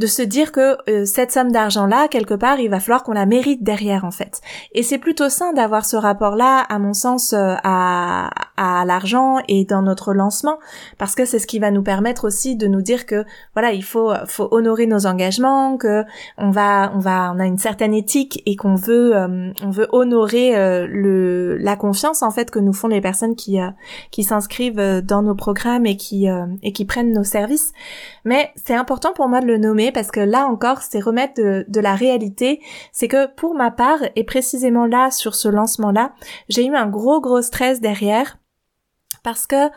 de 0.00 0.06
se 0.06 0.22
dire 0.22 0.50
que 0.50 0.78
euh, 0.88 1.04
cette 1.04 1.30
somme 1.30 1.52
d'argent 1.52 1.86
là 1.86 2.08
quelque 2.08 2.32
part 2.32 2.58
il 2.58 2.70
va 2.70 2.80
falloir 2.80 3.02
qu'on 3.02 3.12
la 3.12 3.26
mérite 3.26 3.62
derrière 3.62 4.06
en 4.06 4.10
fait. 4.10 4.40
Et 4.72 4.82
c'est 4.82 4.96
plutôt 4.96 5.28
sain 5.28 5.52
d'avoir 5.52 5.84
ce 5.84 5.96
rapport 5.96 6.36
là 6.36 6.60
à 6.60 6.78
mon 6.78 6.94
sens 6.94 7.34
euh, 7.34 7.54
à, 7.62 8.30
à 8.56 8.86
l'argent 8.86 9.36
et 9.46 9.66
dans 9.66 9.82
notre 9.82 10.14
lancement 10.14 10.58
parce 10.96 11.14
que 11.14 11.26
c'est 11.26 11.38
ce 11.38 11.46
qui 11.46 11.58
va 11.58 11.70
nous 11.70 11.82
permettre 11.82 12.26
aussi 12.26 12.56
de 12.56 12.66
nous 12.66 12.80
dire 12.80 13.04
que 13.04 13.26
voilà 13.52 13.72
il 13.72 13.84
faut 13.84 14.10
faut 14.26 14.48
honorer 14.52 14.86
nos 14.86 15.06
engagements 15.06 15.76
que 15.76 16.04
on 16.38 16.50
va 16.50 16.92
on 16.94 16.98
va 16.98 17.32
on 17.36 17.38
a 17.38 17.44
une 17.44 17.58
certaine 17.58 17.92
éthique 17.92 18.42
et 18.46 18.56
qu'on 18.56 18.76
veut 18.76 19.14
euh, 19.14 19.52
on 19.62 19.70
veut 19.70 19.88
honorer 19.92 20.52
le 20.88 21.58
la 21.58 21.76
confiance 21.76 22.22
en 22.22 22.30
fait 22.30 22.50
que 22.50 22.58
nous 22.58 22.72
font 22.72 22.88
les 22.88 23.02
personnes 23.02 23.36
qui 23.36 23.58
qui 24.10 24.24
s'inscrivent 24.24 25.02
dans 25.02 25.20
nos 25.20 25.34
programmes 25.34 25.84
et 25.84 25.98
qui 25.98 26.26
et 26.62 26.72
qui 26.72 26.86
prennent 26.86 27.12
nos 27.12 27.24
services. 27.24 27.72
Mais 28.24 28.50
c'est 28.56 28.74
important 28.74 29.12
pour 29.12 29.28
moi 29.28 29.40
de 29.40 29.46
le 29.46 29.58
nommer 29.58 29.89
parce 29.92 30.10
que 30.10 30.20
là 30.20 30.46
encore, 30.46 30.82
c'est 30.82 31.00
remettre 31.00 31.34
de, 31.36 31.80
la 31.80 31.94
réalité. 31.94 32.60
C'est 32.92 33.08
que 33.08 33.26
pour 33.34 33.54
ma 33.54 33.70
part, 33.70 34.00
et 34.16 34.24
précisément 34.24 34.86
là, 34.86 35.10
sur 35.10 35.34
ce 35.34 35.48
lancement-là, 35.48 36.12
j'ai 36.48 36.66
eu 36.66 36.74
un 36.74 36.86
gros 36.86 37.20
gros 37.20 37.42
stress 37.42 37.80
derrière 37.80 38.39
parce 39.22 39.46
que 39.46 39.68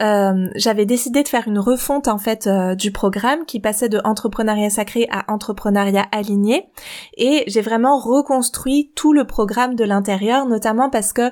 euh, 0.00 0.48
j'avais 0.54 0.86
décidé 0.86 1.22
de 1.22 1.28
faire 1.28 1.48
une 1.48 1.58
refonte 1.58 2.08
en 2.08 2.18
fait 2.18 2.46
euh, 2.46 2.74
du 2.74 2.90
programme 2.90 3.44
qui 3.46 3.60
passait 3.60 3.88
de 3.88 4.00
entrepreneuriat 4.04 4.70
sacré 4.70 5.08
à 5.10 5.30
entrepreneuriat 5.32 6.06
aligné 6.12 6.68
et 7.16 7.44
j'ai 7.46 7.60
vraiment 7.60 7.98
reconstruit 7.98 8.92
tout 8.94 9.12
le 9.12 9.24
programme 9.24 9.74
de 9.74 9.84
l'intérieur 9.84 10.46
notamment 10.46 10.90
parce 10.90 11.12
que 11.12 11.30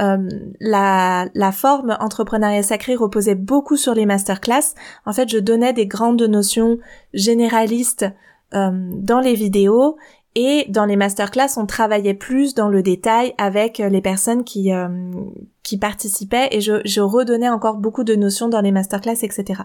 euh, 0.00 0.28
la, 0.60 1.26
la 1.34 1.52
forme 1.52 1.96
entrepreneuriat 2.00 2.62
sacré 2.62 2.94
reposait 2.94 3.34
beaucoup 3.34 3.76
sur 3.76 3.94
les 3.94 4.06
masterclass. 4.06 4.74
En 5.06 5.12
fait, 5.12 5.28
je 5.28 5.38
donnais 5.38 5.72
des 5.72 5.86
grandes 5.86 6.22
notions 6.22 6.78
généralistes 7.14 8.06
dans 8.52 9.20
les 9.20 9.34
vidéos 9.34 9.96
et 10.38 10.66
dans 10.68 10.84
les 10.84 10.96
masterclass, 10.96 11.56
on 11.56 11.64
travaillait 11.64 12.12
plus 12.12 12.54
dans 12.54 12.68
le 12.68 12.82
détail 12.82 13.32
avec 13.38 13.78
les 13.78 14.02
personnes 14.02 14.44
qui 14.44 14.70
euh, 14.70 14.86
qui 15.66 15.78
participaient 15.78 16.48
et 16.52 16.60
je, 16.60 16.74
je 16.84 17.00
redonnais 17.00 17.48
encore 17.48 17.78
beaucoup 17.78 18.04
de 18.04 18.14
notions 18.14 18.48
dans 18.48 18.60
les 18.60 18.70
masterclass, 18.70 19.24
etc. 19.24 19.62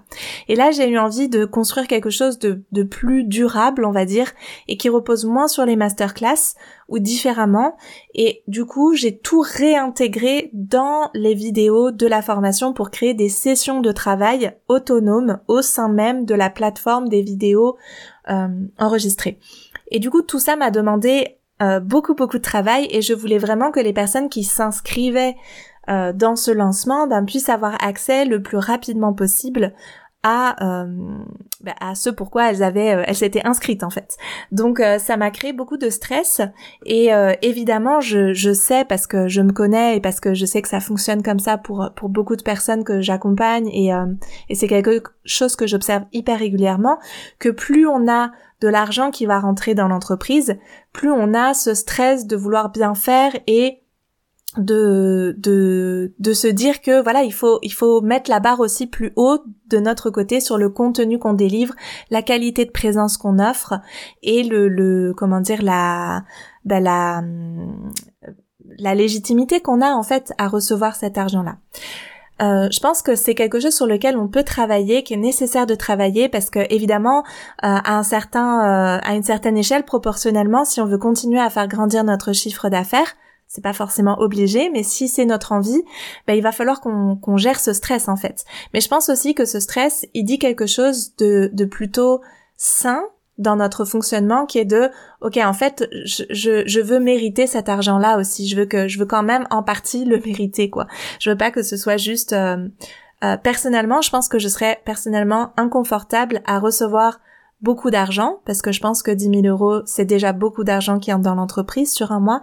Et 0.47 0.55
là, 0.55 0.71
j'ai 0.71 0.89
eu 0.89 0.97
envie 0.97 1.29
de 1.29 1.45
construire 1.45 1.87
quelque 1.87 2.09
chose 2.09 2.39
de, 2.39 2.63
de 2.71 2.81
plus 2.81 3.23
durable, 3.23 3.85
on 3.85 3.91
va 3.91 4.05
dire, 4.05 4.31
et 4.67 4.77
qui 4.77 4.89
repose 4.89 5.25
moins 5.25 5.47
sur 5.47 5.63
les 5.63 5.75
masterclass 5.75 6.55
ou 6.89 6.97
différemment. 6.97 7.77
Et 8.15 8.41
du 8.47 8.65
coup, 8.65 8.95
j'ai 8.95 9.15
tout 9.15 9.41
réintégré 9.41 10.49
dans 10.53 11.11
les 11.13 11.35
vidéos 11.35 11.91
de 11.91 12.07
la 12.07 12.23
formation 12.23 12.73
pour 12.73 12.89
créer 12.89 13.13
des 13.13 13.29
sessions 13.29 13.79
de 13.79 13.91
travail 13.91 14.53
autonomes 14.69 15.39
au 15.47 15.61
sein 15.61 15.87
même 15.87 16.25
de 16.25 16.33
la 16.33 16.49
plateforme 16.49 17.09
des 17.09 17.21
vidéos 17.21 17.75
euh, 17.75 18.10
enregistrées. 18.77 19.39
Et 19.89 19.99
du 19.99 20.09
coup, 20.09 20.21
tout 20.21 20.39
ça 20.39 20.55
m'a 20.55 20.71
demandé 20.71 21.37
euh, 21.61 21.79
beaucoup 21.79 22.15
beaucoup 22.15 22.37
de 22.37 22.43
travail 22.43 22.87
et 22.89 23.03
je 23.03 23.13
voulais 23.13 23.37
vraiment 23.37 23.71
que 23.71 23.79
les 23.79 23.93
personnes 23.93 24.29
qui 24.29 24.43
s'inscrivaient 24.43 25.35
euh, 25.89 26.11
dans 26.11 26.35
ce 26.35 26.49
lancement 26.49 27.05
ben, 27.05 27.23
puissent 27.23 27.49
avoir 27.49 27.75
accès 27.83 28.25
le 28.25 28.41
plus 28.41 28.57
rapidement 28.57 29.13
possible 29.13 29.73
à 30.23 30.63
euh, 30.63 30.85
ben, 31.61 31.73
à 31.79 31.95
ce 31.95 32.09
pourquoi 32.09 32.49
elles 32.49 32.63
avaient 32.63 33.03
elles 33.05 33.15
s'étaient 33.15 33.45
inscrites 33.45 33.83
en 33.83 33.89
fait. 33.89 34.17
Donc 34.51 34.81
ça 34.99 35.17
m'a 35.17 35.31
créé 35.31 35.53
beaucoup 35.53 35.77
de 35.77 35.89
stress 35.89 36.41
et 36.85 37.09
évidemment 37.41 38.01
je, 38.01 38.33
je 38.33 38.51
sais 38.51 38.85
parce 38.85 39.07
que 39.07 39.27
je 39.27 39.41
me 39.41 39.51
connais 39.51 39.97
et 39.97 40.01
parce 40.01 40.19
que 40.19 40.33
je 40.33 40.45
sais 40.45 40.61
que 40.61 40.67
ça 40.67 40.79
fonctionne 40.79 41.23
comme 41.23 41.39
ça 41.39 41.57
pour 41.57 41.91
pour 41.95 42.09
beaucoup 42.09 42.35
de 42.35 42.41
personnes 42.41 42.83
que 42.83 43.01
j'accompagne 43.01 43.67
et 43.67 43.91
et 44.49 44.55
c'est 44.55 44.67
quelque 44.67 45.03
chose 45.25 45.55
que 45.55 45.67
j'observe 45.67 46.03
hyper 46.13 46.39
régulièrement 46.39 46.97
que 47.39 47.49
plus 47.49 47.87
on 47.87 48.07
a 48.11 48.31
de 48.61 48.67
l'argent 48.67 49.11
qui 49.11 49.25
va 49.25 49.39
rentrer 49.39 49.73
dans 49.73 49.87
l'entreprise, 49.87 50.55
plus 50.93 51.11
on 51.11 51.33
a 51.33 51.53
ce 51.53 51.73
stress 51.73 52.27
de 52.27 52.35
vouloir 52.35 52.69
bien 52.69 52.93
faire 52.93 53.33
et 53.47 53.81
de, 54.57 55.35
de, 55.37 56.13
de 56.19 56.33
se 56.33 56.47
dire 56.47 56.81
que 56.81 57.01
voilà, 57.01 57.23
il 57.23 57.33
faut, 57.33 57.59
il 57.61 57.73
faut 57.73 58.01
mettre 58.01 58.29
la 58.29 58.39
barre 58.39 58.59
aussi 58.59 58.87
plus 58.87 59.13
haut 59.15 59.39
de 59.67 59.77
notre 59.79 60.09
côté 60.09 60.39
sur 60.39 60.57
le 60.57 60.69
contenu 60.69 61.19
qu'on 61.19 61.33
délivre, 61.33 61.73
la 62.09 62.21
qualité 62.21 62.65
de 62.65 62.71
présence 62.71 63.17
qu'on 63.17 63.39
offre 63.39 63.75
et 64.23 64.43
le, 64.43 64.67
le, 64.67 65.13
comment 65.15 65.39
dire, 65.39 65.61
la, 65.61 66.23
bah, 66.65 66.79
la, 66.79 67.23
la 68.77 68.95
légitimité 68.95 69.61
qu'on 69.61 69.81
a 69.81 69.91
en 69.91 70.03
fait 70.03 70.33
à 70.37 70.47
recevoir 70.47 70.95
cet 70.95 71.17
argent-là. 71.17 71.57
Euh, 72.41 72.67
je 72.71 72.79
pense 72.79 73.03
que 73.03 73.15
c'est 73.15 73.35
quelque 73.35 73.59
chose 73.59 73.75
sur 73.75 73.85
lequel 73.85 74.17
on 74.17 74.27
peut 74.27 74.43
travailler, 74.43 75.03
qui 75.03 75.13
est 75.13 75.17
nécessaire 75.17 75.67
de 75.67 75.75
travailler 75.75 76.27
parce 76.27 76.49
que 76.49 76.59
évidemment, 76.73 77.19
euh, 77.19 77.23
à 77.61 77.97
un 77.97 78.03
certain, 78.03 78.97
euh, 78.97 78.99
à 79.03 79.13
une 79.13 79.23
certaine 79.23 79.57
échelle, 79.57 79.83
proportionnellement, 79.83 80.65
si 80.65 80.81
on 80.81 80.85
veut 80.85 80.97
continuer 80.97 81.39
à 81.39 81.49
faire 81.51 81.67
grandir 81.67 82.03
notre 82.03 82.33
chiffre 82.33 82.69
d'affaires, 82.69 83.15
c'est 83.53 83.61
pas 83.61 83.73
forcément 83.73 84.17
obligé, 84.21 84.69
mais 84.69 84.81
si 84.81 85.09
c'est 85.09 85.25
notre 85.25 85.51
envie, 85.51 85.83
ben, 86.25 86.35
il 86.35 86.41
va 86.41 86.53
falloir 86.53 86.79
qu'on 86.79 87.35
gère 87.35 87.59
ce 87.59 87.73
stress 87.73 88.07
en 88.07 88.15
fait. 88.15 88.45
Mais 88.73 88.79
je 88.79 88.87
pense 88.87 89.09
aussi 89.09 89.35
que 89.35 89.43
ce 89.43 89.59
stress, 89.59 90.05
il 90.13 90.23
dit 90.23 90.39
quelque 90.39 90.67
chose 90.67 91.17
de, 91.17 91.49
de 91.51 91.65
plutôt 91.65 92.21
sain 92.55 93.03
dans 93.37 93.57
notre 93.57 93.83
fonctionnement 93.83 94.45
qui 94.45 94.57
est 94.59 94.65
de 94.65 94.89
ok 95.19 95.37
en 95.37 95.51
fait 95.51 95.89
je, 96.05 96.23
je, 96.29 96.63
je 96.65 96.79
veux 96.79 96.99
mériter 96.99 97.45
cet 97.45 97.67
argent 97.67 97.97
là 97.97 98.17
aussi. 98.17 98.47
Je 98.47 98.55
veux 98.55 98.65
que 98.65 98.87
je 98.87 98.97
veux 98.97 99.05
quand 99.05 99.23
même 99.23 99.45
en 99.49 99.63
partie 99.63 100.05
le 100.05 100.21
mériter 100.25 100.69
quoi. 100.69 100.87
Je 101.19 101.29
veux 101.29 101.37
pas 101.37 101.51
que 101.51 101.61
ce 101.61 101.75
soit 101.75 101.97
juste 101.97 102.31
euh, 102.31 102.69
euh, 103.25 103.35
personnellement 103.35 104.01
je 104.01 104.11
pense 104.11 104.29
que 104.29 104.39
je 104.39 104.47
serais 104.47 104.79
personnellement 104.85 105.51
inconfortable 105.57 106.41
à 106.45 106.57
recevoir 106.59 107.19
beaucoup 107.61 107.91
d'argent 107.91 108.39
parce 108.45 108.61
que 108.61 108.71
je 108.71 108.79
pense 108.79 109.03
que 109.03 109.11
10 109.11 109.41
000 109.41 109.47
euros 109.47 109.81
c'est 109.85 110.05
déjà 110.05 110.33
beaucoup 110.33 110.63
d'argent 110.63 110.99
qui 110.99 111.11
entre 111.11 111.23
dans 111.23 111.35
l'entreprise 111.35 111.91
sur 111.91 112.11
un 112.11 112.19
mois 112.19 112.41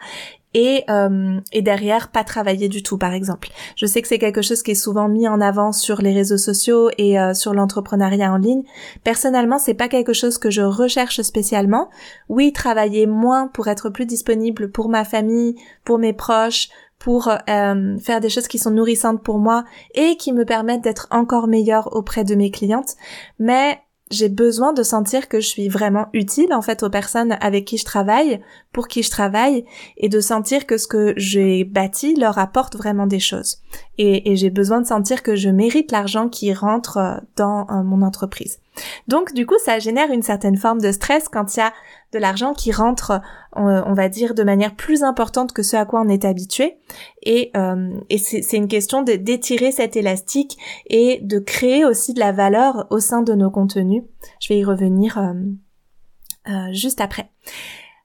et, 0.55 0.85
euh, 0.89 1.41
et 1.53 1.63
derrière 1.63 2.09
pas 2.09 2.25
travailler 2.25 2.69
du 2.69 2.83
tout 2.83 2.99
par 2.99 3.13
exemple. 3.13 3.49
Je 3.77 3.87
sais 3.87 4.03
que 4.03 4.09
c'est 4.09 4.19
quelque 4.19 4.43
chose 4.43 4.63
qui 4.63 4.73
est 4.73 4.75
souvent 4.75 5.09
mis 5.09 5.29
en 5.29 5.41
avant 5.41 5.73
sur 5.73 6.01
les 6.01 6.13
réseaux 6.13 6.39
sociaux 6.39 6.91
et 6.99 7.19
euh, 7.19 7.35
sur 7.35 7.55
l'entrepreneuriat 7.55 8.33
en 8.33 8.39
ligne. 8.39 8.63
Personnellement, 9.05 9.59
c'est 9.59 9.75
pas 9.75 9.89
quelque 9.89 10.13
chose 10.13 10.39
que 10.39 10.51
je 10.51 10.63
recherche 10.63 11.21
spécialement. 11.21 11.91
Oui, 12.29 12.53
travailler 12.53 13.07
moins 13.07 13.49
pour 13.49 13.69
être 13.69 13.91
plus 13.91 14.07
disponible 14.07 14.71
pour 14.71 14.89
ma 14.89 15.05
famille, 15.05 15.57
pour 15.85 15.99
mes 15.99 16.13
proches, 16.13 16.69
pour 16.99 17.29
euh, 17.29 17.99
faire 17.99 18.21
des 18.21 18.29
choses 18.29 18.49
qui 18.49 18.59
sont 18.59 18.73
nourrissantes 18.73 19.23
pour 19.23 19.39
moi 19.39 19.65
et 19.95 20.17
qui 20.17 20.33
me 20.33 20.45
permettent 20.45 20.83
d'être 20.83 21.07
encore 21.11 21.47
meilleure 21.47 21.95
auprès 21.95 22.25
de 22.25 22.35
mes 22.35 22.51
clientes. 22.51 22.97
Mais 23.39 23.79
j'ai 24.11 24.29
besoin 24.29 24.73
de 24.73 24.83
sentir 24.83 25.29
que 25.29 25.41
je 25.41 25.47
suis 25.47 25.69
vraiment 25.69 26.07
utile 26.13 26.53
en 26.53 26.63
fait 26.63 26.83
aux 26.83 26.91
personnes 26.91 27.37
avec 27.41 27.65
qui 27.65 27.79
je 27.79 27.85
travaille, 27.85 28.41
pour 28.73 28.89
qui 28.89 29.03
je 29.03 29.11
travaille, 29.11 29.65
et 29.97 30.09
de 30.09 30.21
sentir 30.21 30.67
que 30.67 30.79
ce 30.79 30.87
que 30.87 31.15
j'ai 31.17 31.65
bâti 31.65 32.15
leur 32.15 32.39
apporte 32.39 32.77
vraiment 32.77 33.07
des 33.07 33.21
choses. 33.21 33.59
Et, 33.99 34.37
j'ai 34.37 34.51
besoin 34.51 34.81
de 34.81 34.87
sentir 34.87 35.23
que 35.23 35.35
je 35.35 35.49
mérite 35.49 35.91
l'argent 35.91 36.29
qui 36.29 36.53
rentre 36.53 36.97
euh, 36.99 37.17
dans 37.37 37.67
euh, 37.71 37.83
mon 37.83 38.03
entreprise. 38.03 38.61
Donc 39.09 39.35
du 39.35 39.45
coup, 39.47 39.57
ça 39.65 39.79
génère 39.79 40.13
une 40.13 40.23
certaine 40.23 40.57
forme 40.57 40.81
de 40.81 40.93
stress 40.93 41.29
quand 41.29 41.57
il 41.57 41.61
y 41.61 41.63
a 41.63 41.73
de 42.13 42.19
l'argent 42.19 42.55
qui 42.55 42.73
rentre, 42.73 43.21
on, 43.55 43.93
va 43.93 44.09
dire, 44.09 44.35
de 44.35 44.43
manière 44.43 44.75
plus 44.75 45.03
importante 45.03 45.53
que 45.53 45.63
ce 45.63 45.77
à 45.77 45.85
quoi 45.85 46.01
on 46.01 46.09
est 46.09 46.25
habitué. 46.25 46.79
Et, 47.23 47.51
euh, 47.57 48.01
c'est 48.19 48.57
une 48.57 48.69
question 48.69 49.03
d'étirer 49.03 49.73
cet 49.73 49.97
élastique 49.97 50.59
et 50.87 51.21
de 51.23 51.39
créer 51.39 51.85
aussi 51.85 52.15
de 52.15 52.21
la 52.21 52.33
valeur 52.33 52.87
au 52.91 53.01
sein 53.01 53.23
de 53.23 53.35
nos 53.35 53.51
contenus. 53.51 54.05
Je 54.41 54.53
vais 54.53 54.61
y 54.61 54.65
revenir 54.65 55.19
euh, 55.19 55.35
euh, 56.49 56.73
juste 56.73 57.01
après. 57.01 57.31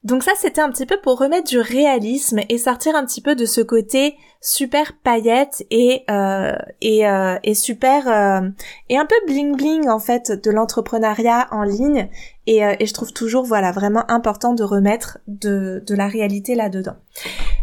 Donc 0.04 0.24
ça, 0.24 0.34
c'était 0.38 0.60
un 0.60 0.70
petit 0.70 0.86
peu 0.86 0.98
pour 1.02 1.18
remettre 1.18 1.48
du 1.48 1.60
réalisme 1.60 2.42
et 2.50 2.58
sortir 2.58 2.96
un 2.96 3.06
petit 3.06 3.22
peu 3.22 3.36
de 3.36 3.46
ce 3.46 3.62
côté 3.62 4.18
super 4.42 4.92
paillette 5.02 5.66
et 5.72 6.04
euh, 6.12 6.58
et, 6.82 7.08
euh, 7.08 7.38
et 7.44 7.54
super 7.54 8.10
euh, 8.10 8.50
et 8.90 8.98
un 8.98 9.06
peu 9.06 9.16
bling 9.28 9.56
bling 9.56 9.88
en 9.88 10.00
fait 10.00 10.32
de 10.32 10.52
l'entrepreneuriat 10.52 11.48
en 11.52 11.64
ligne. 11.64 12.10
Et, 12.48 12.58
et 12.58 12.86
je 12.86 12.94
trouve 12.94 13.14
toujours 13.14 13.46
voilà 13.46 13.72
vraiment 13.72 14.04
important 14.12 14.54
de 14.54 14.64
remettre 14.64 15.20
de 15.28 15.82
de 15.88 15.96
la 15.96 16.08
réalité 16.08 16.56
là 16.56 16.68
dedans. 16.68 16.98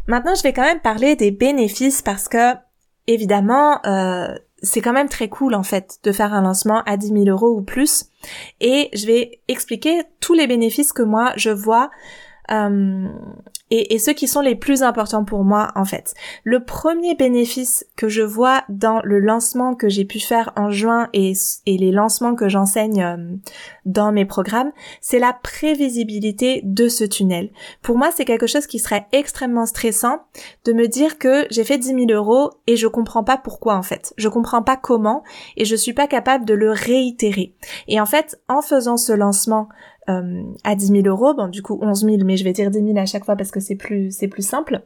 Maintenant, 0.06 0.34
je 0.34 0.42
vais 0.42 0.54
quand 0.54 0.62
même 0.62 0.80
parler 0.80 1.16
des 1.16 1.30
bénéfices 1.30 2.00
parce 2.00 2.28
que 2.28 2.54
évidemment 3.06 3.80
c'est 4.62 4.80
quand 4.80 4.92
même 4.92 5.08
très 5.08 5.28
cool 5.28 5.54
en 5.54 5.62
fait 5.62 5.98
de 6.04 6.12
faire 6.12 6.34
un 6.34 6.42
lancement 6.42 6.82
à 6.84 6.96
10 6.96 7.08
000 7.08 7.24
euros 7.26 7.54
ou 7.56 7.62
plus. 7.62 8.06
Et 8.60 8.88
je 8.94 9.06
vais 9.06 9.40
expliquer 9.48 10.02
tous 10.20 10.34
les 10.34 10.46
bénéfices 10.46 10.92
que 10.92 11.02
moi 11.02 11.32
je 11.36 11.50
vois 11.50 11.90
euh, 12.52 13.08
et, 13.70 13.94
et, 13.94 13.98
ceux 13.98 14.12
qui 14.12 14.26
sont 14.26 14.40
les 14.40 14.56
plus 14.56 14.82
importants 14.82 15.24
pour 15.24 15.44
moi 15.44 15.70
en 15.76 15.84
fait. 15.84 16.14
Le 16.42 16.64
premier 16.64 17.14
bénéfice 17.14 17.86
que 17.96 18.08
je 18.08 18.22
vois 18.22 18.64
dans 18.68 19.00
le 19.04 19.20
lancement 19.20 19.74
que 19.74 19.88
j'ai 19.88 20.04
pu 20.04 20.18
faire 20.18 20.52
en 20.56 20.70
juin 20.70 21.08
et, 21.12 21.32
les 21.66 21.92
lancements 21.92 22.34
que 22.34 22.48
j'enseigne 22.48 23.02
euh, 23.02 23.16
dans 23.84 24.10
mes 24.10 24.24
programmes, 24.24 24.72
c'est 25.00 25.20
la 25.20 25.32
prévisibilité 25.32 26.60
de 26.64 26.88
ce 26.88 27.04
tunnel. 27.04 27.50
Pour 27.82 27.96
moi, 27.96 28.10
c'est 28.12 28.24
quelque 28.24 28.48
chose 28.48 28.66
qui 28.66 28.80
serait 28.80 29.06
extrêmement 29.12 29.66
stressant 29.66 30.20
de 30.64 30.72
me 30.72 30.88
dire 30.88 31.18
que 31.18 31.46
j'ai 31.50 31.64
fait 31.64 31.78
10 31.78 32.06
000 32.06 32.06
euros 32.10 32.50
et 32.66 32.76
je 32.76 32.88
comprends 32.88 33.24
pas 33.24 33.36
pourquoi 33.36 33.76
en 33.76 33.82
fait. 33.82 34.12
Je 34.16 34.28
comprends 34.28 34.62
pas 34.62 34.76
comment 34.76 35.22
et 35.56 35.64
je 35.64 35.76
suis 35.76 35.92
pas 35.92 36.08
capable 36.08 36.44
de 36.44 36.54
le 36.54 36.72
réitérer. 36.72 37.54
Et 37.86 38.00
en 38.00 38.06
fait, 38.06 38.40
en 38.48 38.62
faisant 38.62 38.96
ce 38.96 39.12
lancement 39.12 39.68
euh, 40.10 40.42
à 40.64 40.74
10 40.74 40.86
000 40.88 41.06
euros, 41.06 41.34
bon 41.34 41.48
du 41.48 41.62
coup 41.62 41.78
11 41.80 42.04
000, 42.04 42.16
mais 42.24 42.36
je 42.36 42.44
vais 42.44 42.52
dire 42.52 42.70
10 42.70 42.78
000 42.78 42.98
à 42.98 43.06
chaque 43.06 43.24
fois 43.24 43.36
parce 43.36 43.50
que 43.50 43.60
c'est 43.60 43.76
plus 43.76 44.10
c'est 44.10 44.28
plus 44.28 44.46
simple. 44.46 44.82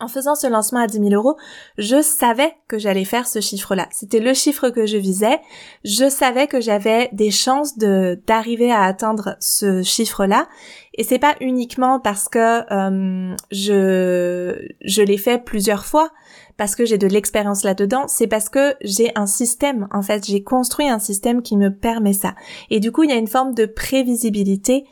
En 0.00 0.08
faisant 0.08 0.34
ce 0.34 0.48
lancement 0.48 0.80
à 0.80 0.88
10 0.88 0.98
000 0.98 1.10
euros, 1.10 1.36
je 1.78 2.02
savais 2.02 2.52
que 2.66 2.78
j'allais 2.78 3.04
faire 3.04 3.28
ce 3.28 3.40
chiffre-là. 3.40 3.86
C'était 3.92 4.18
le 4.18 4.34
chiffre 4.34 4.70
que 4.70 4.86
je 4.86 4.96
visais. 4.96 5.38
Je 5.84 6.10
savais 6.10 6.48
que 6.48 6.60
j'avais 6.60 7.08
des 7.12 7.30
chances 7.30 7.78
de 7.78 8.20
d'arriver 8.26 8.72
à 8.72 8.82
atteindre 8.82 9.36
ce 9.38 9.82
chiffre-là. 9.82 10.48
Et 10.94 11.04
c'est 11.04 11.20
pas 11.20 11.36
uniquement 11.40 12.00
parce 12.00 12.28
que 12.28 12.38
euh, 12.72 13.36
je 13.52 14.68
je 14.84 15.02
l'ai 15.02 15.18
fait 15.18 15.38
plusieurs 15.38 15.86
fois 15.86 16.10
parce 16.56 16.76
que 16.76 16.84
j'ai 16.84 16.98
de 16.98 17.06
l'expérience 17.06 17.64
là-dedans, 17.64 18.06
c'est 18.08 18.26
parce 18.26 18.48
que 18.48 18.74
j'ai 18.80 19.10
un 19.16 19.26
système, 19.26 19.88
en 19.92 20.02
fait, 20.02 20.24
j'ai 20.24 20.42
construit 20.42 20.88
un 20.88 20.98
système 20.98 21.42
qui 21.42 21.56
me 21.56 21.70
permet 21.70 22.12
ça. 22.12 22.34
Et 22.70 22.80
du 22.80 22.92
coup, 22.92 23.02
il 23.02 23.10
y 23.10 23.12
a 23.12 23.16
une 23.16 23.28
forme 23.28 23.54
de 23.54 23.66
prévisibilité 23.66 24.84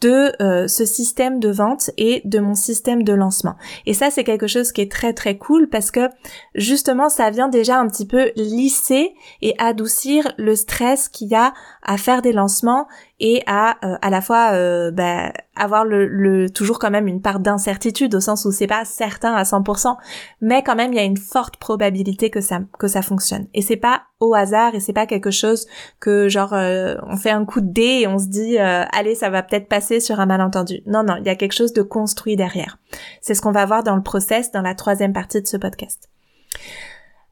de 0.00 0.32
euh, 0.42 0.68
ce 0.68 0.84
système 0.84 1.40
de 1.40 1.48
vente 1.48 1.90
et 1.96 2.20
de 2.24 2.38
mon 2.38 2.54
système 2.54 3.02
de 3.02 3.14
lancement. 3.14 3.54
Et 3.86 3.94
ça, 3.94 4.10
c'est 4.10 4.24
quelque 4.24 4.46
chose 4.46 4.72
qui 4.72 4.82
est 4.82 4.90
très 4.90 5.14
très 5.14 5.38
cool 5.38 5.68
parce 5.68 5.90
que 5.90 6.08
justement, 6.54 7.08
ça 7.08 7.30
vient 7.30 7.48
déjà 7.48 7.78
un 7.78 7.88
petit 7.88 8.06
peu 8.06 8.30
lisser 8.36 9.14
et 9.40 9.54
adoucir 9.58 10.32
le 10.36 10.54
stress 10.54 11.08
qu'il 11.08 11.28
y 11.28 11.34
a 11.34 11.54
à 11.82 11.96
faire 11.96 12.20
des 12.20 12.32
lancements 12.32 12.86
et 13.18 13.42
à 13.46 13.76
euh, 13.84 13.96
à 14.02 14.10
la 14.10 14.20
fois 14.20 14.52
euh, 14.52 14.90
bah, 14.90 15.32
avoir 15.54 15.84
le, 15.84 16.06
le, 16.06 16.50
toujours 16.50 16.78
quand 16.78 16.90
même 16.90 17.08
une 17.08 17.22
part 17.22 17.40
d'incertitude 17.40 18.14
au 18.14 18.20
sens 18.20 18.44
où 18.44 18.52
c'est 18.52 18.66
pas 18.66 18.84
certain 18.84 19.34
à 19.34 19.42
100%, 19.44 19.96
mais 20.42 20.62
quand 20.62 20.76
même 20.76 20.92
il 20.92 20.96
y 20.96 21.00
a 21.00 21.04
une 21.04 21.16
forte 21.16 21.56
probabilité 21.56 22.28
que 22.28 22.40
ça 22.42 22.60
que 22.78 22.88
ça 22.88 23.00
fonctionne. 23.00 23.46
Et 23.54 23.62
c'est 23.62 23.76
pas 23.76 24.02
au 24.20 24.34
hasard 24.34 24.74
et 24.74 24.80
c'est 24.80 24.92
pas 24.92 25.06
quelque 25.06 25.30
chose 25.30 25.66
que 25.98 26.28
genre 26.28 26.52
euh, 26.52 26.96
on 27.06 27.16
fait 27.16 27.30
un 27.30 27.44
coup 27.46 27.62
de 27.62 27.72
dé 27.72 28.00
et 28.02 28.06
on 28.06 28.18
se 28.18 28.26
dit 28.26 28.58
allez 28.58 29.14
ça 29.14 29.30
va 29.30 29.42
peut-être 29.42 29.68
passer 29.68 30.00
sur 30.00 30.20
un 30.20 30.26
malentendu. 30.26 30.82
Non 30.86 31.02
non, 31.02 31.16
il 31.16 31.26
y 31.26 31.30
a 31.30 31.36
quelque 31.36 31.54
chose 31.54 31.72
de 31.72 31.82
construit 31.82 32.36
derrière. 32.36 32.78
C'est 33.22 33.34
ce 33.34 33.40
qu'on 33.40 33.52
va 33.52 33.64
voir 33.64 33.82
dans 33.82 33.96
le 33.96 34.02
process 34.02 34.52
dans 34.52 34.62
la 34.62 34.74
troisième 34.74 35.12
partie 35.12 35.40
de 35.40 35.46
ce 35.46 35.56
podcast. 35.56 36.10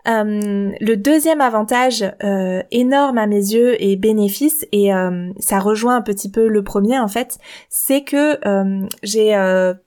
Euh, 0.07 0.73
le 0.81 0.95
deuxième 0.97 1.41
avantage 1.41 2.05
euh, 2.23 2.63
énorme 2.71 3.17
à 3.17 3.27
mes 3.27 3.37
yeux 3.37 3.83
et 3.83 3.97
bénéfice, 3.97 4.67
et 4.71 4.95
euh, 4.95 5.33
ça 5.39 5.59
rejoint 5.59 5.97
un 5.97 6.03
petit 6.03 6.31
peu 6.31 6.47
le 6.49 6.63
premier 6.63 6.99
en 6.99 7.09
fait, 7.09 7.39
c'est 7.71 8.05
que 8.05 8.39
j'ai 9.03 9.35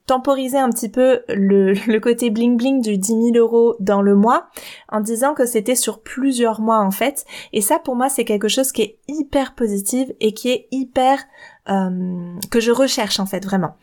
temporisé 0.06 0.58
un 0.58 0.70
petit 0.70 0.88
peu 0.88 1.20
le, 1.28 1.72
le, 1.86 2.00
côté 2.00 2.30
bling 2.30 2.56
bling 2.56 2.80
du 2.82 2.98
10 2.98 3.08
000 3.08 3.22
euros 3.36 3.76
dans 3.80 4.02
le 4.02 4.14
mois 4.14 4.48
en 4.88 5.00
disant 5.00 5.34
que 5.34 5.46
c'était 5.46 5.74
sur 5.74 6.02
plusieurs 6.02 6.60
mois 6.60 6.80
en 6.80 6.90
fait. 6.90 7.24
Et 7.52 7.60
ça 7.60 7.78
pour 7.78 7.94
moi 7.94 8.08
c'est 8.08 8.24
quelque 8.24 8.48
chose 8.48 8.72
qui 8.72 8.82
est 8.82 8.98
hyper 9.08 9.54
positif 9.54 10.08
et 10.20 10.32
qui 10.32 10.50
est 10.50 10.66
hyper 10.70 11.24
que 12.50 12.60
je 12.60 12.70
recherche 12.70 13.20
en 13.20 13.26
fait 13.26 13.44
vraiment. 13.44 13.76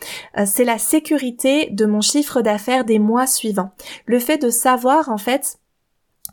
c'est 0.45 0.63
la 0.65 0.79
sécurité 0.79 1.69
de 1.69 1.86
mon 1.86 2.01
chiffre 2.01 2.41
d'affaires 2.41 2.83
des 2.83 2.97
mois 2.97 3.27
suivants. 3.27 3.73
Le 4.07 4.17
fait 4.17 4.39
de 4.39 4.49
savoir 4.49 5.09
en 5.09 5.19
fait 5.19 5.59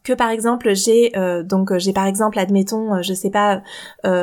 que 0.05 0.13
par 0.13 0.31
exemple 0.31 0.75
j'ai 0.75 1.17
euh, 1.17 1.43
donc 1.43 1.71
euh, 1.71 1.79
j'ai 1.79 1.93
par 1.93 2.07
exemple 2.07 2.39
admettons 2.39 2.95
euh, 2.95 3.03
je 3.03 3.15
sais 3.15 3.31
pas 3.31 3.63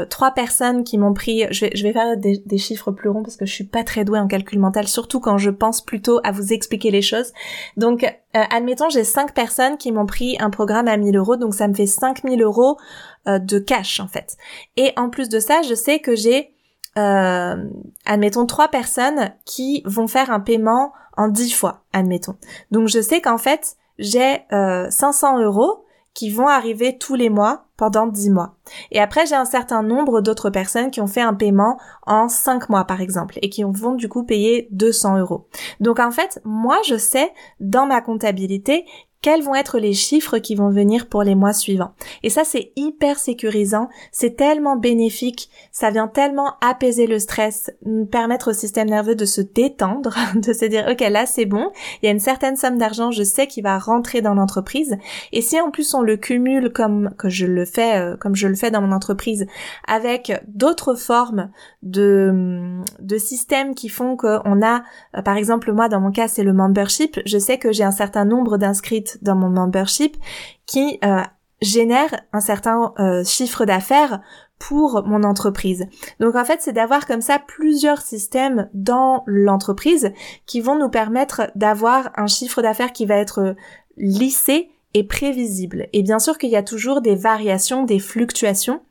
trois 0.09 0.31
personnes 0.31 0.83
qui 0.83 0.97
m'ont 0.97 1.13
pris 1.13 1.45
je 1.51 1.65
vais 1.65 1.71
je 1.73 1.83
vais 1.83 1.93
faire 1.93 2.17
des, 2.17 2.41
des, 2.45 2.57
chiffres 2.57 2.91
plus 2.91 3.09
ronds 3.09 3.23
parce 3.23 3.37
que 3.37 3.45
je 3.45 3.53
suis 3.53 3.63
pas 3.63 3.83
très 3.83 4.03
douée 4.03 4.19
en 4.19 4.27
calcul 4.27 4.59
mental 4.59 4.87
surtout 4.87 5.19
quand 5.19 5.37
je 5.37 5.49
pense 5.49 5.81
plutôt 5.81 6.19
à 6.23 6.31
vous 6.31 6.53
expliquer 6.53 6.91
les 6.91 7.01
choses. 7.01 7.31
Donc 7.77 8.05
admettons 8.33 8.89
j'ai 8.89 9.03
cinq 9.03 9.33
personnes 9.33 9.77
qui 9.77 9.91
m'ont 9.91 10.05
pris 10.05 10.37
un 10.39 10.49
programme 10.49 10.87
à 10.87 10.97
1000 10.97 11.15
euros 11.15 11.35
donc 11.37 11.53
ça 11.53 11.67
me 11.67 11.73
fait 11.73 11.87
5000 11.87 12.41
euros 12.41 12.77
de 13.25 13.59
cash 13.59 13.99
en 13.99 14.07
fait. 14.07 14.37
Et 14.77 14.91
en 14.97 15.09
plus 15.09 15.29
de 15.29 15.39
ça 15.39 15.61
je 15.61 15.73
sais 15.73 15.99
que 15.99 16.15
j'ai 16.15 16.51
admettons 16.95 18.45
trois 18.45 18.67
personnes 18.67 19.31
qui 19.45 19.81
vont 19.85 20.07
faire 20.07 20.31
un 20.31 20.41
paiement 20.41 20.91
en 21.15 21.29
dix 21.29 21.51
fois 21.53 21.83
admettons. 21.93 22.35
Donc 22.71 22.87
je 22.87 23.01
sais 23.01 23.21
qu'en 23.21 23.37
fait 23.37 23.77
j'ai 23.99 24.39
euh, 24.51 24.89
500 24.89 25.39
euros 25.39 25.85
qui 26.15 26.31
vont 26.31 26.47
arriver 26.47 26.97
tous 26.97 27.15
les 27.15 27.29
mois 27.29 27.65
pendant 27.77 28.07
10 28.07 28.31
mois. 28.31 28.55
Et 28.91 28.99
après, 28.99 29.25
j'ai 29.25 29.35
un 29.35 29.45
certain 29.45 29.83
nombre 29.83 30.21
d'autres 30.21 30.49
personnes 30.49 30.91
qui 30.91 30.99
ont 30.99 31.07
fait 31.07 31.21
un 31.21 31.33
paiement 31.33 31.79
en 32.05 32.27
5 32.27 32.67
mois, 32.67 32.83
par 32.83 32.99
exemple, 32.99 33.39
et 33.41 33.49
qui 33.49 33.63
vont 33.63 33.93
du 33.93 34.09
coup 34.09 34.23
payer 34.23 34.67
200 34.71 35.19
euros. 35.19 35.47
Donc 35.79 35.99
en 35.99 36.12
fait, 36.12 36.41
moi, 36.43 36.77
je 36.85 36.97
sais 36.97 37.31
dans 37.59 37.85
ma 37.85 38.01
comptabilité 38.01 38.85
quels 39.21 39.43
vont 39.43 39.55
être 39.55 39.79
les 39.79 39.93
chiffres 39.93 40.38
qui 40.38 40.55
vont 40.55 40.69
venir 40.69 41.08
pour 41.08 41.23
les 41.23 41.36
mois 41.36 41.53
suivants. 41.53 41.93
Et 42.23 42.29
ça, 42.29 42.43
c'est 42.45 42.71
hyper 42.77 43.19
sécurisant, 43.19 43.89
c'est 44.12 44.38
tellement 44.38 44.77
bénéfique, 44.77 45.49
ça 45.71 45.91
vient 45.91 46.08
tellement 46.08 46.53
apaiser 46.62 47.05
le 47.05 47.19
stress, 47.19 47.71
permettre 48.12 48.51
au 48.51 48.53
système 48.53 48.89
nerveux 48.89 49.15
de 49.15 49.25
se 49.25 49.41
détendre, 49.41 50.15
de 50.36 50.53
se 50.53 50.65
dire, 50.65 50.88
ok, 50.89 51.01
là, 51.01 51.25
c'est 51.25 51.45
bon, 51.45 51.71
il 52.01 52.05
y 52.05 52.10
a 52.10 52.12
une 52.12 52.19
certaine 52.19 52.55
somme 52.55 52.77
d'argent, 52.77 53.12
je 53.12 53.23
sais 53.23 53.47
qu'il 53.47 53.63
va 53.63 53.77
rentrer 53.77 54.21
dans 54.21 54.36
l'entreprise. 54.36 54.97
Et 55.34 55.41
si 55.41 55.60
en 55.60 55.69
plus 55.69 55.93
on 55.93 56.01
le 56.01 56.15
cumule 56.15 56.71
comme 56.71 57.13
que 57.17 57.29
je 57.29 57.45
le 57.45 57.65
fais, 57.65 57.97
euh, 57.97 58.15
comme 58.15 58.36
je 58.36 58.47
le 58.47 58.55
fais 58.55 58.71
dans 58.71 58.82
mon 58.82 58.93
entreprise, 58.93 59.47
avec 59.88 60.32
d'autres 60.47 60.95
formes 60.95 61.49
de, 61.84 62.82
de 62.99 63.17
systèmes 63.17 63.75
qui 63.75 63.89
font 63.89 64.15
qu'on 64.15 64.62
a, 64.62 64.84
euh, 65.17 65.21
par 65.21 65.36
exemple, 65.36 65.73
moi, 65.73 65.89
dans 65.89 65.99
mon 65.99 66.12
cas, 66.12 66.29
c'est 66.29 66.43
le 66.43 66.53
membership, 66.53 67.19
je 67.25 67.38
sais 67.38 67.58
que 67.58 67.73
j'ai 67.73 67.84
un 67.84 67.91
certain 67.91 68.23
nombre 68.23 68.58
d'inscrits 68.58 69.09
dans 69.22 69.36
mon 69.36 69.50
membership 69.50 70.17
qui 70.65 71.00
euh, 71.04 71.22
génère 71.62 72.19
un 72.34 72.39
certain 72.39 72.93
euh, 73.00 73.24
chiffre 73.24 73.65
d'affaires 73.65 74.22
pour 74.60 75.04
mon 75.06 75.24
entreprise. 75.24 75.86
Donc 76.19 76.36
en 76.36 76.43
fait, 76.43 76.62
c'est 76.62 76.74
d'avoir 76.74 77.08
comme 77.08 77.22
ça 77.22 77.39
plusieurs 77.39 78.02
systèmes 78.02 78.69
dans 78.74 79.24
l'entreprise 79.26 80.12
qui 80.45 80.60
vont 80.60 80.78
nous 80.78 80.89
permettre 80.89 81.50
d'avoir 81.56 82.12
un 82.15 82.28
chiffre 82.28 82.62
d'affaires 82.62 82.91
qui 82.91 83.06
va 83.06 83.15
être 83.15 83.56
lissé 83.95 84.69
et 84.93 85.04
prévisible. 85.04 85.88
Et 85.93 86.04
bien 86.04 86.19
sûr 86.19 86.38
qu'il 86.38 86.50
y 86.50 86.56
a 86.56 86.63
toujours 86.63 87.02
des 87.02 87.15
variations, 87.15 87.84
des 87.84 88.00
fluctuations, 88.00 88.82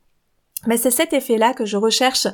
mais 0.66 0.77
c'est 0.77 0.90
cet 0.90 1.12
effet-là 1.12 1.55
que 1.55 1.64
je 1.64 1.77
recherche 1.77 2.27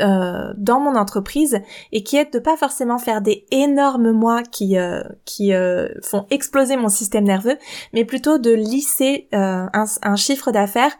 euh, 0.00 0.52
dans 0.56 0.80
mon 0.80 0.96
entreprise 0.96 1.60
et 1.92 2.02
qui 2.02 2.16
est 2.16 2.32
de 2.32 2.38
pas 2.38 2.56
forcément 2.56 2.98
faire 2.98 3.22
des 3.22 3.46
énormes 3.50 4.12
mois 4.12 4.42
qui 4.42 4.76
euh, 4.76 5.02
qui 5.24 5.54
euh, 5.54 5.88
font 6.02 6.26
exploser 6.30 6.76
mon 6.76 6.88
système 6.88 7.24
nerveux, 7.24 7.56
mais 7.94 8.04
plutôt 8.04 8.38
de 8.38 8.50
lisser 8.50 9.28
un, 9.32 9.70
un, 9.72 10.16
chiffre 10.16 10.52
d'affaires 10.52 10.92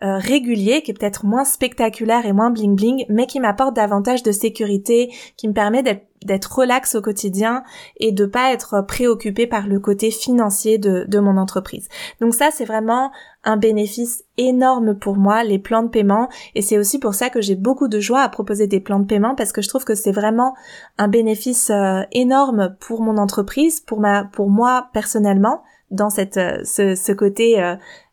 régulier 0.00 0.82
qui 0.82 0.92
est 0.92 0.94
peut-être 0.94 1.26
moins 1.26 1.44
spectaculaire 1.44 2.24
et 2.24 2.32
moins 2.32 2.50
bling 2.50 2.76
bling, 2.76 3.04
mais 3.08 3.26
qui 3.26 3.40
m'apporte 3.40 3.74
davantage 3.74 4.22
de 4.22 4.30
sécurité, 4.30 5.12
qui 5.36 5.48
me 5.48 5.52
permet 5.52 5.82
d'être 5.82 6.07
d'être 6.24 6.58
relax 6.58 6.94
au 6.94 7.02
quotidien 7.02 7.62
et 7.96 8.12
de 8.12 8.26
pas 8.26 8.52
être 8.52 8.82
préoccupé 8.86 9.46
par 9.46 9.66
le 9.66 9.80
côté 9.80 10.10
financier 10.10 10.78
de, 10.78 11.04
de 11.08 11.18
mon 11.18 11.36
entreprise. 11.36 11.88
Donc 12.20 12.34
ça, 12.34 12.50
c'est 12.52 12.64
vraiment 12.64 13.10
un 13.44 13.56
bénéfice 13.56 14.24
énorme 14.36 14.94
pour 14.98 15.16
moi, 15.16 15.44
les 15.44 15.58
plans 15.58 15.82
de 15.82 15.88
paiement. 15.88 16.28
Et 16.54 16.62
c'est 16.62 16.78
aussi 16.78 16.98
pour 16.98 17.14
ça 17.14 17.30
que 17.30 17.40
j'ai 17.40 17.54
beaucoup 17.54 17.88
de 17.88 18.00
joie 18.00 18.20
à 18.20 18.28
proposer 18.28 18.66
des 18.66 18.80
plans 18.80 19.00
de 19.00 19.06
paiement 19.06 19.34
parce 19.34 19.52
que 19.52 19.62
je 19.62 19.68
trouve 19.68 19.84
que 19.84 19.94
c'est 19.94 20.12
vraiment 20.12 20.54
un 20.98 21.08
bénéfice 21.08 21.70
euh, 21.70 22.02
énorme 22.12 22.76
pour 22.80 23.00
mon 23.00 23.16
entreprise, 23.16 23.80
pour 23.80 24.00
ma, 24.00 24.24
pour 24.24 24.50
moi 24.50 24.88
personnellement 24.92 25.62
dans 25.90 26.10
cette 26.10 26.38
ce, 26.64 26.94
ce 26.94 27.12
côté 27.12 27.58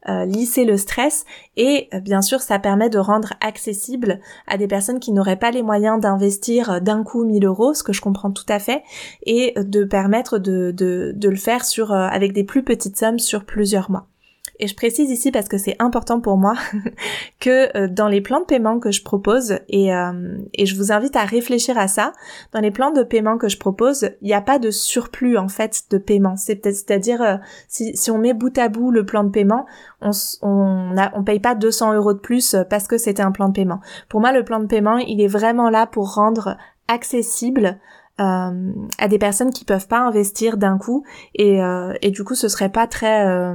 euh, 0.07 0.23
lisser 0.25 0.65
le 0.65 0.77
stress 0.77 1.25
et 1.57 1.89
euh, 1.91 1.99
bien 1.99 2.21
sûr 2.21 2.39
ça 2.39 2.59
permet 2.59 2.91
de 2.91 2.99
rendre 2.99 3.33
accessible 3.41 4.19
à 4.45 4.55
des 4.55 4.67
personnes 4.67 4.99
qui 4.99 5.11
n'auraient 5.11 5.39
pas 5.39 5.49
les 5.49 5.63
moyens 5.63 5.99
d'investir 5.99 6.69
euh, 6.69 6.79
d'un 6.79 7.03
coup 7.03 7.25
1000 7.25 7.43
euros, 7.43 7.73
ce 7.73 7.81
que 7.81 7.91
je 7.91 8.01
comprends 8.01 8.29
tout 8.29 8.45
à 8.47 8.59
fait, 8.59 8.83
et 9.23 9.55
de 9.57 9.83
permettre 9.83 10.37
de, 10.37 10.69
de, 10.69 11.11
de 11.15 11.29
le 11.29 11.35
faire 11.35 11.65
sur 11.65 11.91
avec 11.91 12.33
des 12.33 12.43
plus 12.43 12.61
petites 12.61 12.97
sommes 12.97 13.17
sur 13.17 13.45
plusieurs 13.45 13.89
mois. 13.89 14.05
Et 14.59 14.67
je 14.67 14.75
précise 14.75 15.11
ici 15.11 15.31
parce 15.31 15.47
que 15.47 15.57
c'est 15.57 15.75
important 15.79 16.21
pour 16.21 16.37
moi 16.37 16.55
que 17.39 17.75
euh, 17.77 17.87
dans 17.87 18.07
les 18.07 18.21
plans 18.21 18.39
de 18.39 18.45
paiement 18.45 18.79
que 18.79 18.91
je 18.91 19.03
propose, 19.03 19.59
et, 19.67 19.93
euh, 19.93 20.37
et 20.53 20.65
je 20.65 20.75
vous 20.75 20.91
invite 20.91 21.15
à 21.15 21.23
réfléchir 21.23 21.77
à 21.77 21.87
ça, 21.87 22.13
dans 22.53 22.59
les 22.59 22.71
plans 22.71 22.91
de 22.91 23.03
paiement 23.03 23.37
que 23.37 23.49
je 23.49 23.57
propose, 23.57 24.09
il 24.21 24.27
n'y 24.27 24.33
a 24.33 24.41
pas 24.41 24.59
de 24.59 24.71
surplus 24.71 25.37
en 25.37 25.47
fait 25.47 25.83
de 25.89 25.97
paiement. 25.97 26.37
C'est-à-dire 26.37 27.21
euh, 27.21 27.35
si, 27.67 27.95
si 27.95 28.11
on 28.11 28.17
met 28.17 28.33
bout 28.33 28.57
à 28.57 28.69
bout 28.69 28.91
le 28.91 29.05
plan 29.05 29.23
de 29.23 29.29
paiement, 29.29 29.65
on 30.01 30.11
on, 30.41 30.95
a, 30.97 31.11
on 31.15 31.23
paye 31.23 31.39
pas 31.39 31.55
200 31.55 31.93
euros 31.93 32.13
de 32.13 32.19
plus 32.19 32.55
parce 32.69 32.87
que 32.87 32.97
c'était 32.97 33.23
un 33.23 33.31
plan 33.31 33.49
de 33.49 33.53
paiement. 33.53 33.79
Pour 34.09 34.21
moi, 34.21 34.31
le 34.31 34.43
plan 34.43 34.59
de 34.59 34.67
paiement, 34.67 34.97
il 34.97 35.21
est 35.21 35.27
vraiment 35.27 35.69
là 35.69 35.87
pour 35.87 36.13
rendre 36.13 36.57
accessible 36.87 37.79
euh, 38.19 38.71
à 38.97 39.07
des 39.09 39.17
personnes 39.17 39.51
qui 39.51 39.65
peuvent 39.65 39.87
pas 39.87 39.99
investir 39.99 40.57
d'un 40.57 40.77
coup. 40.77 41.03
Et, 41.33 41.61
euh, 41.61 41.93
et 42.01 42.11
du 42.11 42.23
coup 42.23 42.35
ce 42.35 42.47
serait 42.47 42.69
pas 42.69 42.87
très 42.87 43.27
euh, 43.27 43.53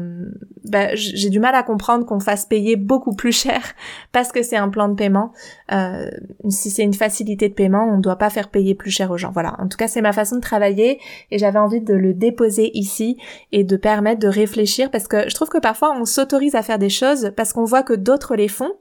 bah, 0.64 0.94
j'ai 0.94 1.30
du 1.30 1.40
mal 1.40 1.54
à 1.54 1.62
comprendre 1.62 2.04
qu'on 2.04 2.20
fasse 2.20 2.44
payer 2.44 2.76
beaucoup 2.76 3.14
plus 3.14 3.32
cher 3.32 3.62
parce 4.12 4.32
que 4.32 4.42
c'est 4.42 4.56
un 4.56 4.68
plan 4.68 4.88
de 4.88 4.94
paiement. 4.94 5.32
Euh, 5.72 6.10
si 6.48 6.70
c'est 6.70 6.82
une 6.82 6.94
facilité 6.94 7.48
de 7.48 7.54
paiement 7.54 7.88
on 7.90 7.98
doit 7.98 8.16
pas 8.16 8.30
faire 8.30 8.48
payer 8.48 8.74
plus 8.74 8.90
cher 8.90 9.10
aux 9.10 9.16
gens. 9.16 9.30
Voilà. 9.30 9.56
En 9.58 9.68
tout 9.68 9.78
cas 9.78 9.88
c'est 9.88 10.02
ma 10.02 10.12
façon 10.12 10.36
de 10.36 10.40
travailler 10.42 11.00
et 11.30 11.38
j'avais 11.38 11.58
envie 11.58 11.80
de 11.80 11.94
le 11.94 12.12
déposer 12.12 12.70
ici 12.74 13.16
et 13.52 13.64
de 13.64 13.76
permettre 13.76 14.20
de 14.20 14.28
réfléchir 14.28 14.90
parce 14.90 15.08
que 15.08 15.28
je 15.28 15.34
trouve 15.34 15.48
que 15.48 15.58
parfois 15.58 15.96
on 15.98 16.04
s'autorise 16.04 16.54
à 16.54 16.62
faire 16.62 16.78
des 16.78 16.90
choses 16.90 17.32
parce 17.36 17.52
qu'on 17.52 17.64
voit 17.64 17.82
que 17.82 17.94
d'autres 17.94 18.36
les 18.36 18.48
font 18.48 18.72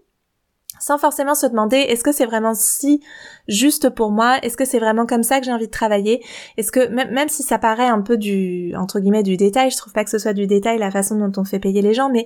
sans 0.79 0.97
forcément 0.97 1.35
se 1.35 1.45
demander 1.45 1.77
est-ce 1.77 2.03
que 2.03 2.11
c'est 2.11 2.25
vraiment 2.25 2.53
si 2.53 3.01
juste 3.47 3.89
pour 3.89 4.11
moi? 4.11 4.37
Est-ce 4.43 4.57
que 4.57 4.65
c'est 4.65 4.79
vraiment 4.79 5.05
comme 5.05 5.23
ça 5.23 5.39
que 5.39 5.45
j'ai 5.45 5.53
envie 5.53 5.67
de 5.67 5.71
travailler? 5.71 6.23
Est-ce 6.57 6.71
que 6.71 6.87
même, 6.87 7.11
même 7.11 7.29
si 7.29 7.43
ça 7.43 7.59
paraît 7.59 7.87
un 7.87 8.01
peu 8.01 8.17
du 8.17 8.73
entre 8.75 8.99
guillemets 8.99 9.23
du 9.23 9.37
détail, 9.37 9.71
je 9.71 9.77
trouve 9.77 9.93
pas 9.93 10.03
que 10.03 10.09
ce 10.09 10.17
soit 10.17 10.33
du 10.33 10.47
détail 10.47 10.79
la 10.79 10.91
façon 10.91 11.17
dont 11.17 11.41
on 11.41 11.43
fait 11.43 11.59
payer 11.59 11.81
les 11.81 11.93
gens, 11.93 12.09
mais 12.09 12.25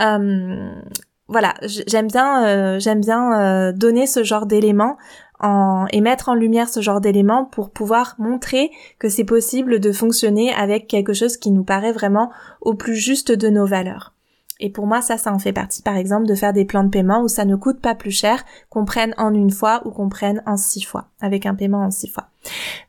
euh, 0.00 0.70
voilà, 1.28 1.54
j'aime 1.62 2.08
bien 2.08 2.46
euh, 2.46 2.78
j'aime 2.78 3.00
bien 3.00 3.40
euh, 3.40 3.72
donner 3.72 4.06
ce 4.06 4.22
genre 4.22 4.46
d'éléments 4.46 4.96
en, 5.40 5.86
et 5.92 6.00
mettre 6.00 6.28
en 6.28 6.34
lumière 6.34 6.68
ce 6.68 6.80
genre 6.80 7.00
d'éléments 7.00 7.44
pour 7.44 7.70
pouvoir 7.70 8.14
montrer 8.18 8.70
que 8.98 9.08
c'est 9.08 9.24
possible 9.24 9.80
de 9.80 9.92
fonctionner 9.92 10.52
avec 10.52 10.86
quelque 10.86 11.12
chose 11.12 11.36
qui 11.36 11.50
nous 11.50 11.64
paraît 11.64 11.92
vraiment 11.92 12.30
au 12.60 12.74
plus 12.74 12.96
juste 12.96 13.32
de 13.32 13.48
nos 13.48 13.66
valeurs. 13.66 14.13
Et 14.60 14.70
pour 14.70 14.86
moi, 14.86 15.02
ça, 15.02 15.18
ça 15.18 15.32
en 15.32 15.38
fait 15.38 15.52
partie, 15.52 15.82
par 15.82 15.96
exemple, 15.96 16.26
de 16.26 16.34
faire 16.34 16.52
des 16.52 16.64
plans 16.64 16.84
de 16.84 16.88
paiement 16.88 17.22
où 17.22 17.28
ça 17.28 17.44
ne 17.44 17.56
coûte 17.56 17.80
pas 17.80 17.96
plus 17.96 18.12
cher 18.12 18.44
qu'on 18.70 18.84
prenne 18.84 19.14
en 19.18 19.34
une 19.34 19.50
fois 19.50 19.82
ou 19.84 19.90
qu'on 19.90 20.08
prenne 20.08 20.42
en 20.46 20.56
six 20.56 20.82
fois, 20.82 21.08
avec 21.20 21.44
un 21.44 21.56
paiement 21.56 21.84
en 21.84 21.90
six 21.90 22.08
fois. 22.08 22.28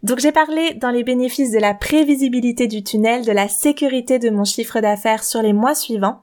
Donc 0.03 0.19
j'ai 0.19 0.31
parlé 0.31 0.75
dans 0.75 0.91
les 0.91 1.03
bénéfices 1.03 1.51
de 1.51 1.59
la 1.59 1.73
prévisibilité 1.73 2.67
du 2.67 2.83
tunnel, 2.83 3.25
de 3.25 3.31
la 3.31 3.47
sécurité 3.47 4.19
de 4.19 4.29
mon 4.29 4.43
chiffre 4.43 4.79
d'affaires 4.79 5.23
sur 5.23 5.41
les 5.41 5.53
mois 5.53 5.73
suivants. 5.73 6.21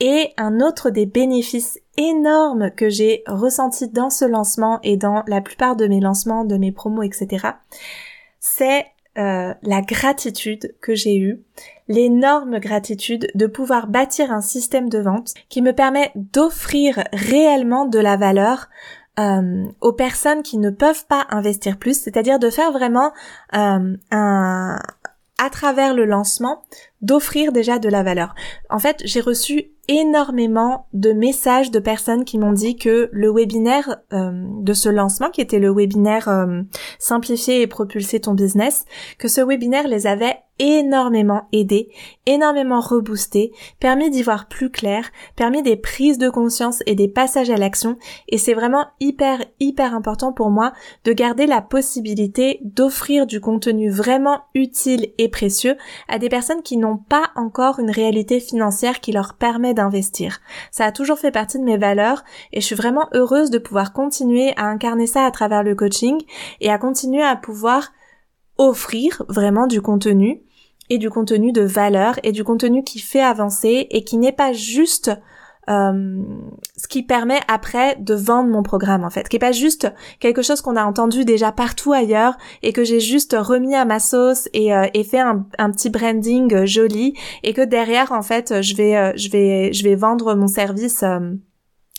Et 0.00 0.32
un 0.36 0.60
autre 0.60 0.90
des 0.90 1.06
bénéfices 1.06 1.78
énormes 1.96 2.70
que 2.70 2.90
j'ai 2.90 3.22
ressenti 3.26 3.88
dans 3.88 4.10
ce 4.10 4.24
lancement 4.24 4.80
et 4.82 4.96
dans 4.96 5.22
la 5.26 5.40
plupart 5.40 5.76
de 5.76 5.86
mes 5.86 6.00
lancements, 6.00 6.44
de 6.44 6.56
mes 6.56 6.72
promos, 6.72 7.02
etc., 7.02 7.48
c'est 8.40 8.84
euh, 9.16 9.54
la 9.62 9.80
gratitude 9.80 10.74
que 10.80 10.94
j'ai 10.94 11.16
eue, 11.16 11.40
l'énorme 11.88 12.58
gratitude 12.58 13.28
de 13.34 13.46
pouvoir 13.46 13.86
bâtir 13.86 14.32
un 14.32 14.40
système 14.40 14.88
de 14.88 14.98
vente 14.98 15.34
qui 15.48 15.62
me 15.62 15.72
permet 15.72 16.10
d'offrir 16.14 17.04
réellement 17.12 17.84
de 17.84 17.98
la 17.98 18.16
valeur 18.16 18.68
euh, 19.20 19.66
aux 19.80 19.92
personnes 19.92 20.42
qui 20.42 20.58
ne 20.58 20.70
peuvent 20.70 21.06
pas 21.06 21.26
investir 21.30 21.78
plus, 21.78 21.96
c'est-à-dire 22.00 22.40
de 22.40 22.50
faire 22.50 22.72
vraiment 22.72 23.12
euh, 23.54 23.96
un 24.10 24.78
à 25.38 25.50
travers 25.50 25.94
le 25.94 26.04
lancement 26.04 26.62
d'offrir 27.04 27.52
déjà 27.52 27.78
de 27.78 27.88
la 27.88 28.02
valeur. 28.02 28.34
En 28.70 28.78
fait, 28.78 29.02
j'ai 29.04 29.20
reçu 29.20 29.70
énormément 29.88 30.86
de 30.92 31.12
messages 31.12 31.70
de 31.70 31.78
personnes 31.78 32.24
qui 32.24 32.38
m'ont 32.38 32.52
dit 32.52 32.76
que 32.76 33.08
le 33.12 33.30
webinaire 33.30 33.96
euh, 34.12 34.32
de 34.60 34.72
ce 34.72 34.88
lancement, 34.88 35.30
qui 35.30 35.40
était 35.40 35.58
le 35.58 35.72
webinaire 35.72 36.28
euh, 36.28 36.62
Simplifier 36.98 37.60
et 37.60 37.66
propulser 37.66 38.20
ton 38.20 38.34
business, 38.34 38.86
que 39.18 39.28
ce 39.28 39.42
webinaire 39.42 39.88
les 39.88 40.06
avait 40.06 40.36
énormément 40.60 41.48
aidés, 41.52 41.88
énormément 42.26 42.80
reboostés, 42.80 43.52
permis 43.80 44.10
d'y 44.10 44.22
voir 44.22 44.46
plus 44.46 44.70
clair, 44.70 45.10
permis 45.34 45.62
des 45.62 45.76
prises 45.76 46.16
de 46.16 46.30
conscience 46.30 46.80
et 46.86 46.94
des 46.94 47.08
passages 47.08 47.50
à 47.50 47.56
l'action, 47.56 47.96
et 48.28 48.38
c'est 48.38 48.54
vraiment 48.54 48.86
hyper 49.00 49.44
hyper 49.58 49.94
important 49.94 50.32
pour 50.32 50.50
moi 50.50 50.72
de 51.04 51.12
garder 51.12 51.46
la 51.46 51.60
possibilité 51.60 52.60
d'offrir 52.62 53.26
du 53.26 53.40
contenu 53.40 53.90
vraiment 53.90 54.42
utile 54.54 55.12
et 55.18 55.28
précieux 55.28 55.76
à 56.08 56.18
des 56.18 56.28
personnes 56.28 56.62
qui 56.62 56.76
n'ont 56.76 56.93
pas 56.96 57.30
encore 57.36 57.78
une 57.78 57.90
réalité 57.90 58.40
financière 58.40 59.00
qui 59.00 59.12
leur 59.12 59.34
permet 59.34 59.74
d'investir. 59.74 60.40
Ça 60.70 60.86
a 60.86 60.92
toujours 60.92 61.18
fait 61.18 61.30
partie 61.30 61.58
de 61.58 61.64
mes 61.64 61.78
valeurs 61.78 62.24
et 62.52 62.60
je 62.60 62.66
suis 62.66 62.74
vraiment 62.74 63.08
heureuse 63.12 63.50
de 63.50 63.58
pouvoir 63.58 63.92
continuer 63.92 64.52
à 64.56 64.66
incarner 64.66 65.06
ça 65.06 65.24
à 65.24 65.30
travers 65.30 65.62
le 65.62 65.74
coaching 65.74 66.20
et 66.60 66.70
à 66.70 66.78
continuer 66.78 67.22
à 67.22 67.36
pouvoir 67.36 67.92
offrir 68.58 69.22
vraiment 69.28 69.66
du 69.66 69.80
contenu 69.80 70.42
et 70.90 70.98
du 70.98 71.10
contenu 71.10 71.52
de 71.52 71.62
valeur 71.62 72.18
et 72.22 72.32
du 72.32 72.44
contenu 72.44 72.84
qui 72.84 72.98
fait 72.98 73.22
avancer 73.22 73.86
et 73.90 74.04
qui 74.04 74.16
n'est 74.16 74.32
pas 74.32 74.52
juste 74.52 75.10
euh, 75.68 76.22
ce 76.76 76.88
qui 76.88 77.02
permet 77.02 77.40
après 77.48 77.96
de 77.96 78.14
vendre 78.14 78.50
mon 78.50 78.62
programme 78.62 79.04
en 79.04 79.10
fait, 79.10 79.28
qui 79.28 79.36
est 79.36 79.40
pas 79.40 79.52
juste 79.52 79.92
quelque 80.20 80.42
chose 80.42 80.60
qu'on 80.60 80.76
a 80.76 80.84
entendu 80.84 81.24
déjà 81.24 81.52
partout 81.52 81.92
ailleurs 81.92 82.36
et 82.62 82.72
que 82.72 82.84
j'ai 82.84 83.00
juste 83.00 83.36
remis 83.38 83.74
à 83.74 83.84
ma 83.84 83.98
sauce 83.98 84.48
et, 84.52 84.74
euh, 84.74 84.86
et 84.94 85.04
fait 85.04 85.20
un, 85.20 85.46
un, 85.58 85.70
petit 85.70 85.90
branding 85.90 86.64
joli 86.64 87.14
et 87.42 87.54
que 87.54 87.62
derrière 87.62 88.12
en 88.12 88.22
fait 88.22 88.62
je 88.62 88.76
vais 88.76 88.96
euh, 88.96 89.12
je 89.16 89.30
vais 89.30 89.72
je 89.72 89.84
vais 89.84 89.94
vendre 89.94 90.34
mon 90.34 90.48
service 90.48 91.04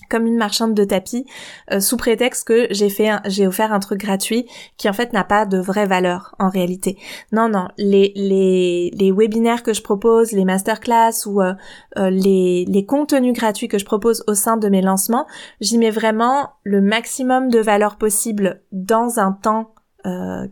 comme 0.09 0.25
une 0.25 0.37
marchande 0.37 0.73
de 0.73 0.83
tapis 0.83 1.25
euh, 1.71 1.79
sous 1.79 1.97
prétexte 1.97 2.47
que 2.47 2.67
j'ai 2.71 2.89
fait 2.89 3.09
j'ai 3.25 3.47
offert 3.47 3.73
un 3.73 3.79
truc 3.79 3.99
gratuit 3.99 4.47
qui 4.77 4.89
en 4.89 4.93
fait 4.93 5.13
n'a 5.13 5.23
pas 5.23 5.45
de 5.45 5.57
vraie 5.57 5.85
valeur 5.85 6.35
en 6.39 6.49
réalité. 6.49 6.97
Non 7.31 7.49
non, 7.49 7.67
les 7.77 8.11
les 8.15 8.91
les 8.93 9.11
webinaires 9.11 9.63
que 9.63 9.73
je 9.73 9.81
propose, 9.81 10.31
les 10.31 10.45
masterclass 10.45 11.25
ou 11.25 11.41
euh, 11.41 11.53
euh, 11.97 12.09
les 12.09 12.65
les 12.67 12.85
contenus 12.85 13.33
gratuits 13.33 13.67
que 13.67 13.77
je 13.77 13.85
propose 13.85 14.23
au 14.27 14.33
sein 14.33 14.57
de 14.57 14.69
mes 14.69 14.81
lancements, 14.81 15.27
j'y 15.61 15.77
mets 15.77 15.91
vraiment 15.91 16.49
le 16.63 16.81
maximum 16.81 17.49
de 17.49 17.59
valeur 17.59 17.97
possible 17.97 18.61
dans 18.71 19.19
un 19.19 19.31
temps 19.31 19.71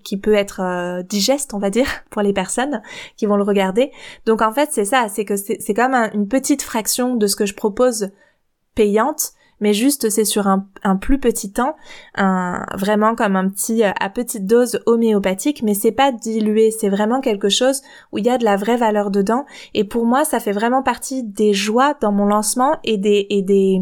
qui 0.03 0.17
peut 0.17 0.33
être 0.33 1.03
digeste, 1.03 1.53
on 1.53 1.59
va 1.59 1.69
dire, 1.69 1.85
pour 2.09 2.23
les 2.23 2.33
personnes 2.33 2.81
qui 3.17 3.27
vont 3.27 3.35
le 3.35 3.43
regarder. 3.43 3.91
Donc 4.25 4.41
en 4.41 4.51
fait, 4.51 4.69
c'est 4.71 4.83
ça, 4.83 5.05
c'est 5.09 5.25
que 5.25 5.35
c'est 5.35 5.73
comme 5.75 5.93
une 5.93 6.27
petite 6.27 6.63
fraction 6.63 7.13
de 7.13 7.27
ce 7.27 7.35
que 7.35 7.45
je 7.45 7.53
propose 7.53 8.09
payante, 8.75 9.33
mais 9.63 9.73
juste 9.73 10.09
c'est 10.09 10.25
sur 10.25 10.47
un, 10.47 10.67
plus 10.97 11.19
petit 11.19 11.53
temps, 11.53 11.77
un, 12.15 12.65
vraiment 12.75 13.15
comme 13.15 13.37
un 13.37 13.47
petit 13.47 13.81
à 13.83 14.09
petite 14.09 14.45
dose 14.45 14.81
homéopathique, 14.85 15.63
mais 15.63 15.73
c'est 15.73 15.93
pas 15.93 16.11
dilué, 16.11 16.69
c'est 16.69 16.89
vraiment 16.89 17.21
quelque 17.21 17.47
chose 17.47 17.81
où 18.11 18.17
il 18.17 18.25
y 18.25 18.29
a 18.29 18.37
de 18.37 18.43
la 18.43 18.57
vraie 18.57 18.75
valeur 18.75 19.09
dedans. 19.09 19.45
Et 19.73 19.85
pour 19.85 20.05
moi, 20.05 20.25
ça 20.25 20.41
fait 20.41 20.51
vraiment 20.51 20.83
partie 20.83 21.23
des 21.23 21.53
joies 21.53 21.95
dans 22.01 22.11
mon 22.11 22.25
lancement 22.25 22.77
et 22.83 22.97
des 22.97 23.25
et 23.29 23.41
des 23.41 23.81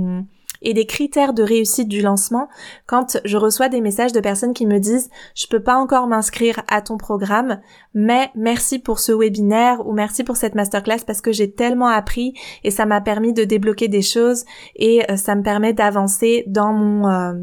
et 0.62 0.74
des 0.74 0.86
critères 0.86 1.34
de 1.34 1.44
réussite 1.44 1.88
du 1.88 2.02
lancement. 2.02 2.48
Quand 2.86 3.20
je 3.26 3.38
reçois 3.38 3.70
des 3.70 3.82
messages 3.82 4.12
de 4.12 4.20
personnes 4.20 4.54
qui 4.54 4.66
me 4.66 4.80
disent 4.80 5.10
je 5.36 5.48
peux 5.48 5.62
pas 5.62 5.76
encore 5.76 6.08
m'inscrire 6.08 6.62
à 6.68 6.82
ton 6.82 6.98
programme 6.98 7.60
mais 7.94 8.30
merci 8.36 8.80
pour 8.80 9.00
ce 9.00 9.12
webinaire 9.12 9.86
ou 9.86 9.94
merci 9.94 10.24
pour 10.24 10.38
cette 10.38 10.56
masterclass 10.56 11.04
parce 11.06 11.22
que 11.22 11.32
j'ai 11.32 11.52
tellement 11.52 11.88
appris 11.88 12.34
et 12.64 12.72
ça 12.72 12.86
m'a 12.86 13.02
permis 13.02 13.34
de 13.34 13.44
débloquer 13.44 13.88
des 13.88 14.02
choses 14.02 14.46
et 14.76 15.10
euh, 15.10 15.18
ça 15.18 15.36
me 15.36 15.44
permet 15.44 15.74
d'avancer 15.74 16.44
dans 16.48 16.74
mon 16.74 17.10
euh, 17.10 17.34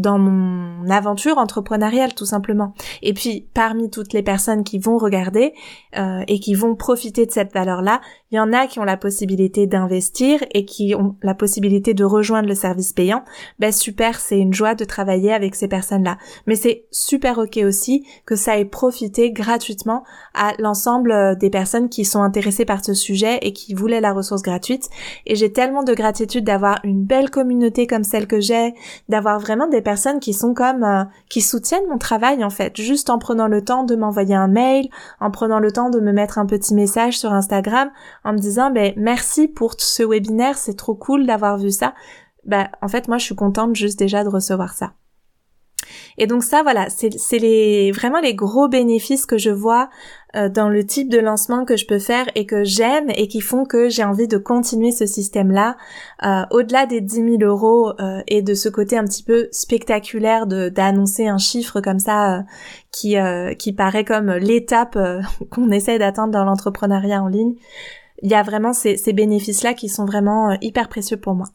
dans 0.00 0.18
mon 0.18 0.88
aventure 0.90 1.38
entrepreneuriale 1.38 2.14
tout 2.14 2.24
simplement. 2.24 2.74
Et 3.02 3.14
puis 3.14 3.46
parmi 3.54 3.90
toutes 3.90 4.12
les 4.12 4.22
personnes 4.22 4.64
qui 4.64 4.78
vont 4.78 4.98
regarder 4.98 5.52
euh, 5.96 6.22
et 6.26 6.40
qui 6.40 6.54
vont 6.54 6.74
profiter 6.74 7.26
de 7.26 7.30
cette 7.30 7.52
valeur-là, 7.52 8.00
il 8.30 8.36
y 8.36 8.40
en 8.40 8.52
a 8.52 8.66
qui 8.66 8.78
ont 8.78 8.84
la 8.84 8.96
possibilité 8.96 9.66
d'investir 9.66 10.44
et 10.54 10.64
qui 10.64 10.94
ont 10.94 11.16
la 11.22 11.34
possibilité 11.34 11.94
de 11.94 12.04
rejoindre 12.04 12.48
le 12.48 12.54
service 12.54 12.92
payant. 12.92 13.24
Ben 13.58 13.72
super, 13.72 14.20
c'est 14.20 14.38
une 14.38 14.54
joie 14.54 14.74
de 14.74 14.84
travailler 14.84 15.32
avec 15.32 15.54
ces 15.54 15.68
personnes-là. 15.68 16.16
Mais 16.46 16.54
c'est 16.54 16.86
super 16.90 17.38
ok 17.38 17.58
aussi 17.64 18.06
que 18.26 18.36
ça 18.36 18.58
ait 18.58 18.64
profité 18.64 19.32
gratuitement 19.32 20.04
à 20.34 20.52
l'ensemble 20.58 21.12
euh, 21.12 21.34
des 21.34 21.50
personnes 21.50 21.88
qui 21.88 22.04
sont 22.04 22.22
intéressées 22.22 22.64
par 22.64 22.84
ce 22.84 22.94
sujet 22.94 23.38
et 23.42 23.52
qui 23.52 23.74
voulaient 23.74 24.00
la 24.00 24.12
ressource 24.12 24.42
gratuite. 24.42 24.88
Et 25.26 25.34
j'ai 25.34 25.52
tellement 25.52 25.82
de 25.82 25.94
gratitude 25.94 26.44
d'avoir 26.44 26.78
une 26.84 27.04
belle 27.04 27.30
communauté 27.30 27.86
comme 27.86 28.04
celle 28.04 28.26
que 28.26 28.40
j'ai, 28.40 28.74
d'avoir 29.08 29.40
vraiment 29.40 29.66
des 29.66 29.82
personnes 29.82 29.89
qui 30.20 30.32
sont 30.32 30.54
comme 30.54 30.84
euh, 30.84 31.04
qui 31.28 31.40
soutiennent 31.40 31.88
mon 31.88 31.98
travail 31.98 32.44
en 32.44 32.50
fait, 32.50 32.80
juste 32.80 33.10
en 33.10 33.18
prenant 33.18 33.48
le 33.48 33.62
temps 33.62 33.84
de 33.84 33.96
m'envoyer 33.96 34.34
un 34.34 34.48
mail, 34.48 34.88
en 35.20 35.30
prenant 35.30 35.58
le 35.58 35.72
temps 35.72 35.90
de 35.90 36.00
me 36.00 36.12
mettre 36.12 36.38
un 36.38 36.46
petit 36.46 36.74
message 36.74 37.18
sur 37.18 37.32
Instagram 37.32 37.90
en 38.24 38.32
me 38.32 38.38
disant 38.38 38.70
ben 38.70 38.92
merci 38.96 39.48
pour 39.48 39.74
ce 39.78 40.02
webinaire, 40.02 40.58
c'est 40.58 40.76
trop 40.76 40.94
cool 40.94 41.26
d'avoir 41.26 41.58
vu 41.58 41.70
ça. 41.70 41.94
Ben 42.44 42.68
en 42.82 42.88
fait 42.88 43.08
moi 43.08 43.18
je 43.18 43.24
suis 43.24 43.34
contente 43.34 43.74
juste 43.74 43.98
déjà 43.98 44.24
de 44.24 44.28
recevoir 44.28 44.74
ça. 44.74 44.92
Et 46.18 46.26
donc 46.26 46.42
ça, 46.42 46.62
voilà, 46.62 46.88
c'est 46.90 47.38
les 47.38 47.92
vraiment 47.92 48.20
les 48.20 48.34
gros 48.34 48.68
bénéfices 48.68 49.26
que 49.26 49.38
je 49.38 49.50
vois 49.50 49.88
euh, 50.36 50.48
dans 50.48 50.68
le 50.68 50.86
type 50.86 51.08
de 51.08 51.18
lancement 51.18 51.64
que 51.64 51.76
je 51.76 51.86
peux 51.86 51.98
faire 51.98 52.26
et 52.36 52.46
que 52.46 52.62
j'aime 52.62 53.10
et 53.16 53.26
qui 53.26 53.40
font 53.40 53.64
que 53.64 53.88
j'ai 53.88 54.04
envie 54.04 54.28
de 54.28 54.38
continuer 54.38 54.92
ce 54.92 55.04
système-là 55.04 55.76
euh, 56.24 56.42
au-delà 56.52 56.86
des 56.86 57.00
10 57.00 57.14
000 57.14 57.36
euros 57.42 57.92
euh, 57.98 58.22
et 58.28 58.40
de 58.40 58.54
ce 58.54 58.68
côté 58.68 58.96
un 58.96 59.04
petit 59.04 59.24
peu 59.24 59.48
spectaculaire 59.50 60.46
d'annoncer 60.46 61.26
un 61.26 61.38
chiffre 61.38 61.80
comme 61.80 61.98
ça 61.98 62.44
qui 62.92 63.16
qui 63.58 63.72
paraît 63.72 64.04
comme 64.04 64.30
l'étape 64.32 64.96
qu'on 65.50 65.70
essaie 65.70 65.98
d'atteindre 65.98 66.32
dans 66.32 66.44
l'entrepreneuriat 66.44 67.22
en 67.22 67.28
ligne. 67.28 67.54
Il 68.22 68.30
y 68.30 68.34
a 68.34 68.42
vraiment 68.42 68.72
ces, 68.72 68.96
ces 68.96 69.12
bénéfices-là 69.12 69.74
qui 69.74 69.88
sont 69.88 70.04
vraiment 70.04 70.56
hyper 70.60 70.88
précieux 70.88 71.16
pour 71.16 71.34
moi. 71.34 71.46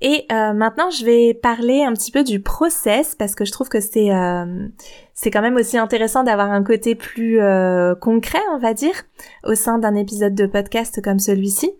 Et 0.00 0.26
euh, 0.32 0.52
maintenant, 0.52 0.90
je 0.90 1.04
vais 1.04 1.34
parler 1.34 1.82
un 1.84 1.92
petit 1.92 2.10
peu 2.10 2.24
du 2.24 2.40
process 2.40 3.14
parce 3.14 3.34
que 3.34 3.44
je 3.44 3.52
trouve 3.52 3.68
que 3.68 3.80
c'est 3.80 4.12
euh, 4.12 4.66
c'est 5.14 5.30
quand 5.30 5.40
même 5.40 5.56
aussi 5.56 5.78
intéressant 5.78 6.24
d'avoir 6.24 6.50
un 6.50 6.62
côté 6.64 6.94
plus 6.94 7.40
euh, 7.40 7.94
concret, 7.94 8.42
on 8.52 8.58
va 8.58 8.74
dire, 8.74 8.94
au 9.44 9.54
sein 9.54 9.78
d'un 9.78 9.94
épisode 9.94 10.34
de 10.34 10.46
podcast 10.46 11.00
comme 11.02 11.18
celui-ci. 11.18 11.72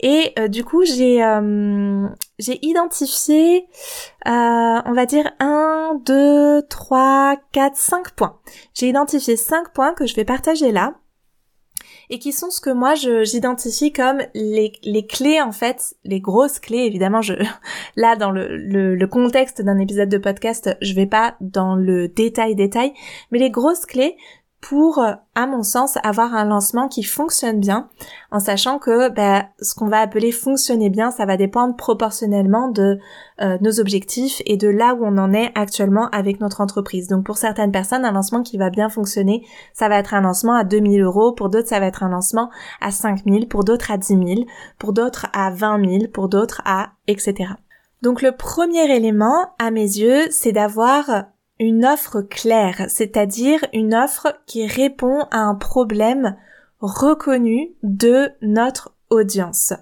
Et 0.00 0.34
du 0.48 0.64
coup, 0.64 0.84
j'ai 0.84 1.24
j'ai 2.38 2.66
identifié, 2.66 3.66
on 4.26 4.92
va 4.94 5.06
dire 5.06 5.30
un, 5.40 5.98
deux, 6.04 6.60
trois, 6.68 7.36
quatre, 7.52 7.76
cinq 7.76 8.10
points. 8.10 8.38
J'ai 8.74 8.88
identifié 8.88 9.36
cinq 9.36 9.72
points 9.72 9.94
que 9.94 10.06
je 10.06 10.14
vais 10.14 10.26
partager 10.26 10.70
là 10.70 10.94
et 12.14 12.18
qui 12.20 12.32
sont 12.32 12.50
ce 12.50 12.60
que 12.60 12.70
moi 12.70 12.94
j'identifie 12.94 13.92
comme 13.92 14.22
les, 14.34 14.70
clés 15.08 15.40
en 15.40 15.50
fait, 15.50 15.96
les 16.04 16.20
grosses 16.20 16.60
clés 16.60 16.84
évidemment. 16.84 17.22
Je 17.22 17.34
là 17.96 18.14
dans 18.14 18.30
le, 18.30 18.56
le, 18.56 18.94
le 18.94 19.06
contexte 19.08 19.60
d'un 19.62 19.78
épisode 19.78 20.08
de 20.08 20.18
podcast, 20.18 20.76
je 20.80 20.94
vais 20.94 21.06
pas 21.06 21.34
dans 21.40 21.74
le 21.74 22.06
détail 22.06 22.54
détail, 22.54 22.92
mais 23.32 23.40
les 23.40 23.50
grosses 23.50 23.84
clés 23.84 24.16
pour, 24.64 24.98
euh, 24.98 25.12
à 25.34 25.46
mon 25.46 25.62
sens, 25.62 25.98
avoir 26.04 26.34
un 26.34 26.46
lancement 26.46 26.88
qui 26.88 27.02
fonctionne 27.02 27.60
bien, 27.60 27.90
en 28.30 28.40
sachant 28.40 28.78
que 28.78 29.10
bah, 29.10 29.44
ce 29.60 29.74
qu'on 29.74 29.88
va 29.88 30.00
appeler 30.00 30.32
fonctionner 30.32 30.88
bien, 30.88 31.10
ça 31.10 31.26
va 31.26 31.36
dépendre 31.36 31.76
proportionnellement 31.76 32.68
de 32.68 32.98
euh, 33.42 33.58
nos 33.60 33.78
objectifs 33.78 34.40
et 34.46 34.56
de 34.56 34.68
là 34.68 34.94
où 34.94 35.04
on 35.04 35.18
en 35.18 35.34
est 35.34 35.52
actuellement 35.54 36.08
avec 36.12 36.40
notre 36.40 36.62
entreprise. 36.62 37.08
Donc 37.08 37.26
pour 37.26 37.36
certaines 37.36 37.72
personnes, 37.72 38.06
un 38.06 38.12
lancement 38.12 38.42
qui 38.42 38.56
va 38.56 38.70
bien 38.70 38.88
fonctionner, 38.88 39.46
ça 39.74 39.90
va 39.90 39.98
être 39.98 40.14
un 40.14 40.22
lancement 40.22 40.54
à 40.54 40.64
2000 40.64 41.02
euros, 41.02 41.32
pour 41.32 41.50
d'autres 41.50 41.68
ça 41.68 41.78
va 41.78 41.86
être 41.86 42.02
un 42.02 42.08
lancement 42.08 42.48
à 42.80 42.90
5000, 42.90 43.48
pour 43.48 43.64
d'autres 43.64 43.90
à 43.90 43.98
10 43.98 44.06
000, 44.06 44.46
pour 44.78 44.94
d'autres 44.94 45.26
à 45.34 45.50
20 45.50 45.86
000, 45.86 46.10
pour 46.10 46.30
d'autres 46.30 46.62
à 46.64 46.92
etc. 47.06 47.50
Donc 48.00 48.22
le 48.22 48.32
premier 48.32 48.90
élément, 48.90 49.50
à 49.58 49.70
mes 49.70 49.82
yeux, 49.98 50.22
c'est 50.30 50.52
d'avoir 50.52 51.24
une 51.60 51.84
offre 51.84 52.20
claire, 52.20 52.86
c'est-à-dire 52.88 53.64
une 53.72 53.94
offre 53.94 54.36
qui 54.46 54.66
répond 54.66 55.26
à 55.30 55.38
un 55.38 55.54
problème 55.54 56.36
reconnu 56.80 57.70
de 57.82 58.30
notre 58.42 58.94
audience. 59.10 59.72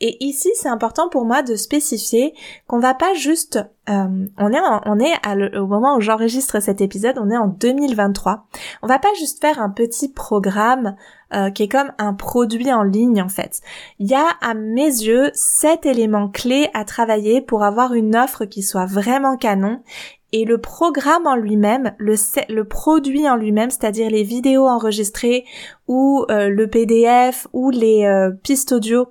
Et 0.00 0.24
ici, 0.24 0.50
c'est 0.54 0.68
important 0.68 1.08
pour 1.08 1.24
moi 1.24 1.42
de 1.42 1.56
spécifier 1.56 2.34
qu'on 2.66 2.78
va 2.78 2.94
pas 2.94 3.12
juste, 3.14 3.58
euh, 3.88 4.26
on 4.38 4.52
est, 4.52 4.60
on 4.86 4.98
est 5.00 5.56
au 5.58 5.66
moment 5.66 5.96
où 5.96 6.00
j'enregistre 6.00 6.60
cet 6.60 6.80
épisode, 6.80 7.18
on 7.18 7.30
est 7.30 7.36
en 7.36 7.48
2023. 7.48 8.46
On 8.82 8.86
va 8.86 8.98
pas 8.98 9.12
juste 9.18 9.40
faire 9.40 9.60
un 9.60 9.70
petit 9.70 10.08
programme 10.08 10.96
euh, 11.34 11.50
qui 11.50 11.64
est 11.64 11.68
comme 11.68 11.92
un 11.98 12.14
produit 12.14 12.72
en 12.72 12.84
ligne 12.84 13.20
en 13.20 13.28
fait. 13.28 13.60
Il 13.98 14.08
y 14.08 14.14
a 14.14 14.26
à 14.40 14.54
mes 14.54 14.86
yeux 14.86 15.30
sept 15.34 15.84
éléments 15.84 16.28
clés 16.28 16.70
à 16.72 16.84
travailler 16.84 17.40
pour 17.40 17.64
avoir 17.64 17.94
une 17.94 18.16
offre 18.16 18.44
qui 18.44 18.62
soit 18.62 18.86
vraiment 18.86 19.36
canon 19.36 19.82
et 20.32 20.44
le 20.44 20.58
programme 20.58 21.26
en 21.26 21.36
lui-même, 21.36 21.94
le, 21.98 22.62
produit 22.64 23.28
en 23.28 23.36
lui-même, 23.36 23.70
c'est-à-dire 23.70 24.10
les 24.10 24.22
vidéos 24.22 24.66
enregistrées 24.66 25.44
ou 25.86 26.24
euh, 26.30 26.48
le 26.48 26.68
PDF 26.68 27.46
ou 27.52 27.70
les 27.70 28.04
euh, 28.04 28.30
pistes 28.30 28.72
audio 28.72 29.08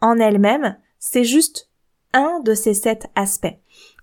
en 0.00 0.18
elles-mêmes, 0.18 0.76
c'est 0.98 1.24
juste 1.24 1.70
un 2.12 2.40
de 2.40 2.54
ces 2.54 2.74
sept 2.74 3.06
aspects. 3.14 3.56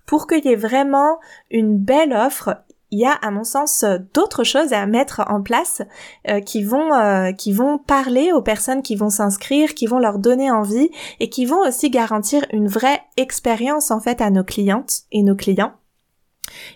Pour 0.06 0.26
qu'il 0.26 0.44
y 0.44 0.48
ait 0.48 0.56
vraiment 0.56 1.18
une 1.50 1.78
belle 1.78 2.12
offre, 2.12 2.62
il 2.92 3.00
y 3.00 3.06
a 3.06 3.12
à 3.12 3.30
mon 3.30 3.42
sens 3.42 3.84
d'autres 4.14 4.44
choses 4.44 4.72
à 4.72 4.86
mettre 4.86 5.22
en 5.28 5.42
place 5.42 5.82
euh, 6.28 6.40
qui 6.40 6.62
vont 6.62 6.90
qui 7.36 7.52
vont 7.52 7.78
parler 7.78 8.32
aux 8.32 8.42
personnes 8.42 8.82
qui 8.82 8.94
vont 8.94 9.10
s'inscrire, 9.10 9.74
qui 9.74 9.86
vont 9.86 9.98
leur 9.98 10.18
donner 10.20 10.50
envie 10.50 10.90
et 11.18 11.28
qui 11.28 11.46
vont 11.46 11.66
aussi 11.66 11.90
garantir 11.90 12.44
une 12.52 12.68
vraie 12.68 13.02
expérience 13.16 13.90
en 13.90 14.00
fait 14.00 14.20
à 14.20 14.30
nos 14.30 14.44
clientes 14.44 15.02
et 15.10 15.22
nos 15.22 15.34
clients. 15.34 15.72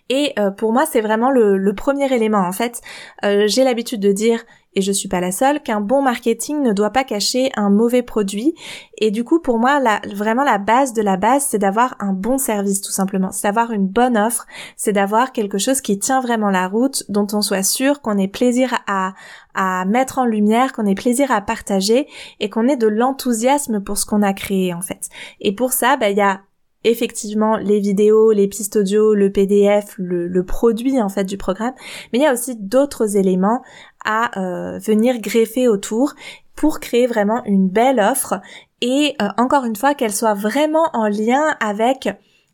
Et 0.08 0.32
euh, 0.38 0.50
pour 0.50 0.72
moi, 0.72 0.86
c'est 0.86 1.00
vraiment 1.00 1.30
le, 1.30 1.72
premier 1.74 2.12
élément. 2.12 2.46
En 2.46 2.52
fait, 2.52 2.80
euh, 3.24 3.44
j'ai 3.46 3.64
l'habitude 3.64 4.00
de 4.00 4.12
dire, 4.12 4.44
et 4.74 4.82
je 4.82 4.92
suis 4.92 5.08
pas 5.08 5.20
la 5.20 5.32
seule, 5.32 5.62
qu'un 5.62 5.80
bon 5.80 6.02
marketing 6.02 6.62
ne 6.62 6.72
doit 6.72 6.90
pas 6.90 7.04
cacher 7.04 7.50
un 7.56 7.70
mauvais 7.70 8.02
produit. 8.02 8.54
Et 8.98 9.10
du 9.10 9.24
coup, 9.24 9.40
pour 9.40 9.58
moi, 9.58 9.80
la, 9.80 10.00
vraiment 10.14 10.44
la 10.44 10.58
base 10.58 10.92
de 10.92 11.02
la 11.02 11.16
base, 11.16 11.46
c'est 11.48 11.58
d'avoir 11.58 11.96
un 11.98 12.12
bon 12.12 12.38
service, 12.38 12.80
tout 12.80 12.92
simplement. 12.92 13.32
C'est 13.32 13.48
d'avoir 13.48 13.72
une 13.72 13.88
bonne 13.88 14.16
offre, 14.16 14.46
c'est 14.76 14.92
d'avoir 14.92 15.32
quelque 15.32 15.58
chose 15.58 15.80
qui 15.80 15.98
tient 15.98 16.20
vraiment 16.20 16.50
la 16.50 16.68
route, 16.68 17.04
dont 17.08 17.26
on 17.32 17.42
soit 17.42 17.62
sûr 17.62 18.00
qu'on 18.00 18.18
ait 18.18 18.28
plaisir 18.28 18.78
à, 18.86 19.14
à 19.54 19.84
mettre 19.86 20.18
en 20.18 20.24
lumière, 20.24 20.72
qu'on 20.72 20.86
ait 20.86 20.94
plaisir 20.94 21.30
à 21.32 21.40
partager 21.40 22.06
et 22.38 22.48
qu'on 22.48 22.68
ait 22.68 22.76
de 22.76 22.88
l'enthousiasme 22.88 23.82
pour 23.82 23.98
ce 23.98 24.06
qu'on 24.06 24.22
a 24.22 24.32
créé, 24.32 24.72
en 24.74 24.82
fait. 24.82 25.08
Et 25.40 25.54
pour 25.54 25.72
ça, 25.72 25.96
bah, 25.96 26.10
il 26.10 26.16
y 26.16 26.22
a 26.22 26.40
effectivement 26.84 27.56
les 27.56 27.80
vidéos, 27.80 28.32
les 28.32 28.48
pistes 28.48 28.76
audio, 28.76 29.14
le 29.14 29.30
PDF, 29.30 29.94
le, 29.98 30.42
produit 30.44 31.00
en 31.00 31.08
fait 31.08 31.24
du 31.24 31.36
programme, 31.36 31.74
mais 32.12 32.18
il 32.18 32.22
y 32.22 32.26
a 32.26 32.32
aussi 32.32 32.56
d'autres 32.56 33.16
éléments 33.16 33.62
à 34.04 34.38
euh, 34.40 34.78
venir 34.78 35.20
greffer 35.20 35.68
autour 35.68 36.14
pour 36.56 36.80
créer 36.80 37.06
vraiment 37.06 37.44
une 37.44 37.68
belle 37.68 38.00
offre 38.00 38.40
et 38.80 39.14
euh, 39.20 39.28
encore 39.36 39.64
une 39.64 39.76
fois 39.76 39.94
qu'elle 39.94 40.12
soit 40.12 40.34
vraiment 40.34 40.88
en 40.94 41.08
lien 41.08 41.56
avec 41.60 42.08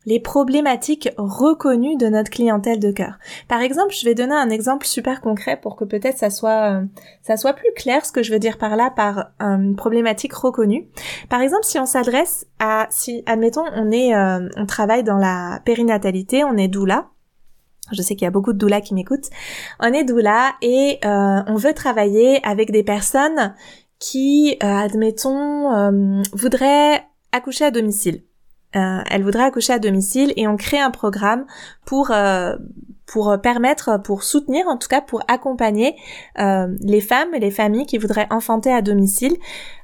les 0.07 0.21
problématiques 0.21 1.09
reconnues 1.17 1.97
de 1.97 2.07
notre 2.07 2.31
clientèle 2.31 2.79
de 2.79 2.91
cœur. 2.91 3.19
Par 3.49 3.59
exemple, 3.59 3.93
je 3.93 4.05
vais 4.05 4.15
donner 4.15 4.33
un 4.33 4.49
exemple 4.49 4.85
super 4.85 5.19
concret 5.19 5.59
pour 5.59 5.75
que 5.75 5.83
peut-être 5.83 6.17
ça 6.17 6.29
soit 6.29 6.71
euh, 6.71 6.85
ça 7.21 7.35
soit 7.35 7.51
plus 7.51 7.73
clair 7.75 8.05
ce 8.05 8.13
que 8.13 8.23
je 8.23 8.31
veux 8.31 8.39
dire 8.39 8.57
par 8.57 8.77
là 8.77 8.89
par 8.89 9.31
une 9.39 9.75
problématique 9.75 10.33
reconnue. 10.33 10.87
Par 11.29 11.41
exemple, 11.41 11.65
si 11.65 11.77
on 11.77 11.85
s'adresse 11.85 12.47
à 12.57 12.87
si 12.89 13.21
admettons 13.25 13.65
on 13.75 13.91
est 13.91 14.15
euh, 14.15 14.47
on 14.55 14.65
travaille 14.65 15.03
dans 15.03 15.17
la 15.17 15.59
périnatalité, 15.65 16.45
on 16.45 16.55
est 16.55 16.69
doula. 16.69 17.09
Je 17.91 18.01
sais 18.01 18.15
qu'il 18.15 18.23
y 18.23 18.27
a 18.27 18.31
beaucoup 18.31 18.53
de 18.53 18.57
doulas 18.57 18.79
qui 18.79 18.93
m'écoutent. 18.93 19.29
On 19.81 19.91
est 19.91 20.05
doula 20.05 20.53
et 20.61 20.99
euh, 21.03 21.41
on 21.47 21.55
veut 21.55 21.73
travailler 21.73 22.39
avec 22.45 22.71
des 22.71 22.83
personnes 22.83 23.53
qui, 23.99 24.57
admettons, 24.61 26.21
voudraient 26.33 27.03
accoucher 27.31 27.65
à 27.65 27.71
domicile. 27.71 28.21
Euh, 28.75 28.99
elle 29.09 29.23
voudrait 29.23 29.43
accoucher 29.43 29.73
à 29.73 29.79
domicile 29.79 30.33
et 30.35 30.47
on 30.47 30.57
crée 30.57 30.79
un 30.79 30.91
programme 30.91 31.45
pour 31.85 32.11
euh, 32.11 32.55
pour 33.05 33.39
permettre, 33.41 34.01
pour 34.03 34.23
soutenir, 34.23 34.67
en 34.67 34.75
tout 34.75 34.89
cas 34.89 34.99
pour 34.99 35.21
accompagner 35.29 35.95
euh, 36.39 36.67
les 36.81 36.99
femmes 36.99 37.33
et 37.33 37.39
les 37.39 37.51
familles 37.51 37.85
qui 37.85 37.97
voudraient 37.97 38.27
enfanter 38.29 38.73
à 38.73 38.81
domicile 38.81 39.37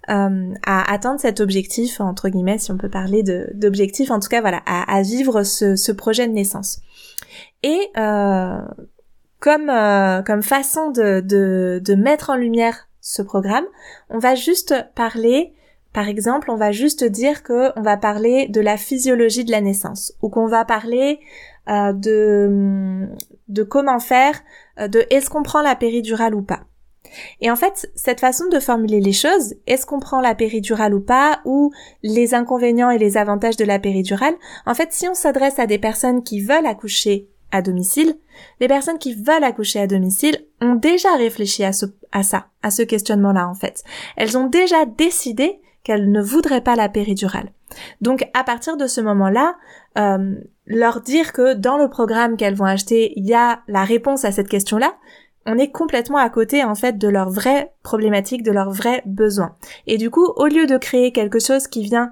à 0.09 0.91
atteindre 0.91 1.21
cet 1.21 1.39
objectif, 1.39 2.01
entre 2.01 2.27
guillemets, 2.27 2.57
si 2.57 2.73
on 2.73 2.77
peut 2.77 2.89
parler 2.89 3.23
d'objectif, 3.53 4.11
en 4.11 4.19
tout 4.19 4.27
cas 4.27 4.41
voilà, 4.41 4.61
à, 4.65 5.01
vivre 5.01 5.43
ce, 5.43 5.91
projet 5.93 6.27
de 6.27 6.33
naissance. 6.33 6.81
Et 7.63 7.79
comme 9.39 9.71
comme 10.25 10.43
façon 10.43 10.91
de, 10.91 11.21
de 11.79 11.95
mettre 11.95 12.31
en 12.31 12.35
lumière 12.35 12.89
ce 12.99 13.21
programme, 13.21 13.63
on 14.09 14.19
va 14.19 14.35
juste 14.35 14.75
parler 14.93 15.53
par 15.93 16.07
exemple, 16.09 16.49
on 16.49 16.55
va 16.55 16.71
juste 16.71 17.03
dire 17.03 17.43
que 17.43 17.71
on 17.77 17.81
va 17.81 17.97
parler 17.97 18.47
de 18.47 18.59
la 18.59 18.77
physiologie 18.77 19.45
de 19.45 19.51
la 19.51 19.61
naissance 19.61 20.13
ou 20.21 20.29
qu'on 20.29 20.47
va 20.47 20.65
parler 20.65 21.19
euh, 21.69 21.93
de 21.93 23.07
de 23.47 23.63
comment 23.63 23.99
faire, 23.99 24.41
euh, 24.79 24.87
de 24.87 25.05
est-ce 25.11 25.29
qu'on 25.29 25.43
prend 25.43 25.61
la 25.61 25.75
péridurale 25.75 26.33
ou 26.35 26.41
pas. 26.41 26.61
Et 27.41 27.51
en 27.51 27.55
fait, 27.55 27.91
cette 27.95 28.19
façon 28.19 28.45
de 28.49 28.59
formuler 28.59 28.99
les 28.99 29.11
choses, 29.13 29.53
est-ce 29.67 29.85
qu'on 29.85 29.99
prend 29.99 30.19
la 30.19 30.33
péridurale 30.33 30.95
ou 30.95 31.01
pas, 31.01 31.41
ou 31.45 31.71
les 32.01 32.33
inconvénients 32.33 32.89
et 32.89 32.97
les 32.97 33.17
avantages 33.17 33.57
de 33.57 33.65
la 33.65 33.77
péridurale, 33.77 34.33
en 34.65 34.73
fait, 34.73 34.93
si 34.93 35.07
on 35.07 35.13
s'adresse 35.13 35.59
à 35.59 35.67
des 35.67 35.77
personnes 35.77 36.23
qui 36.23 36.41
veulent 36.41 36.65
accoucher 36.65 37.29
à 37.51 37.61
domicile, 37.61 38.17
les 38.59 38.67
personnes 38.67 38.97
qui 38.97 39.13
veulent 39.13 39.43
accoucher 39.43 39.79
à 39.79 39.87
domicile 39.87 40.43
ont 40.59 40.73
déjà 40.73 41.15
réfléchi 41.15 41.63
à 41.63 41.71
ça, 41.71 42.47
à 42.63 42.71
ce 42.71 42.81
questionnement-là 42.81 43.47
en 43.47 43.53
fait. 43.53 43.83
Elles 44.17 44.37
ont 44.37 44.47
déjà 44.47 44.85
décidé 44.85 45.59
qu'elle 45.83 46.11
ne 46.11 46.21
voudrait 46.21 46.61
pas 46.61 46.75
la 46.75 46.89
péridurale. 46.89 47.49
Donc 48.01 48.29
à 48.33 48.43
partir 48.43 48.77
de 48.77 48.87
ce 48.87 49.01
moment-là, 49.01 49.55
euh, 49.97 50.35
leur 50.65 51.01
dire 51.01 51.33
que 51.33 51.53
dans 51.53 51.77
le 51.77 51.89
programme 51.89 52.37
qu'elles 52.37 52.55
vont 52.55 52.65
acheter, 52.65 53.13
il 53.15 53.25
y 53.25 53.33
a 53.33 53.61
la 53.67 53.83
réponse 53.83 54.25
à 54.25 54.31
cette 54.31 54.47
question-là, 54.47 54.95
on 55.45 55.57
est 55.57 55.71
complètement 55.71 56.19
à 56.19 56.29
côté 56.29 56.63
en 56.63 56.75
fait 56.75 56.97
de 56.97 57.07
leurs 57.07 57.29
vraies 57.29 57.73
problématiques, 57.83 58.43
de 58.43 58.51
leurs 58.51 58.71
vrais 58.71 59.03
besoins. 59.05 59.55
Et 59.87 59.97
du 59.97 60.09
coup, 60.09 60.25
au 60.25 60.45
lieu 60.45 60.65
de 60.65 60.77
créer 60.77 61.11
quelque 61.11 61.39
chose 61.39 61.67
qui 61.67 61.83
vient 61.83 62.11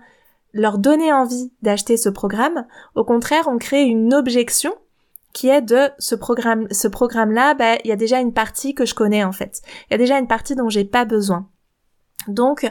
leur 0.54 0.78
donner 0.78 1.14
envie 1.14 1.54
d'acheter 1.62 1.96
ce 1.96 2.10
programme, 2.10 2.66
au 2.96 3.06
contraire, 3.06 3.48
on 3.48 3.58
crée 3.58 3.84
une 3.84 4.14
objection 4.14 4.74
qui 5.32 5.48
est 5.48 5.62
de 5.62 5.90
ce 5.98 6.14
programme, 6.14 6.68
ce 6.72 6.90
programme-là, 6.90 7.54
bah, 7.54 7.78
il 7.86 7.88
y 7.88 7.94
a 7.94 7.96
déjà 7.96 8.20
une 8.20 8.34
partie 8.34 8.74
que 8.74 8.86
je 8.86 8.94
connais 8.94 9.24
en 9.24 9.32
fait. 9.32 9.62
Il 9.90 9.94
y 9.94 9.96
a 9.96 9.98
déjà 9.98 10.20
une 10.20 10.28
partie 10.28 10.56
dont 10.56 10.68
j'ai 10.68 10.84
pas 10.84 11.06
besoin. 11.06 11.48
Donc, 12.28 12.68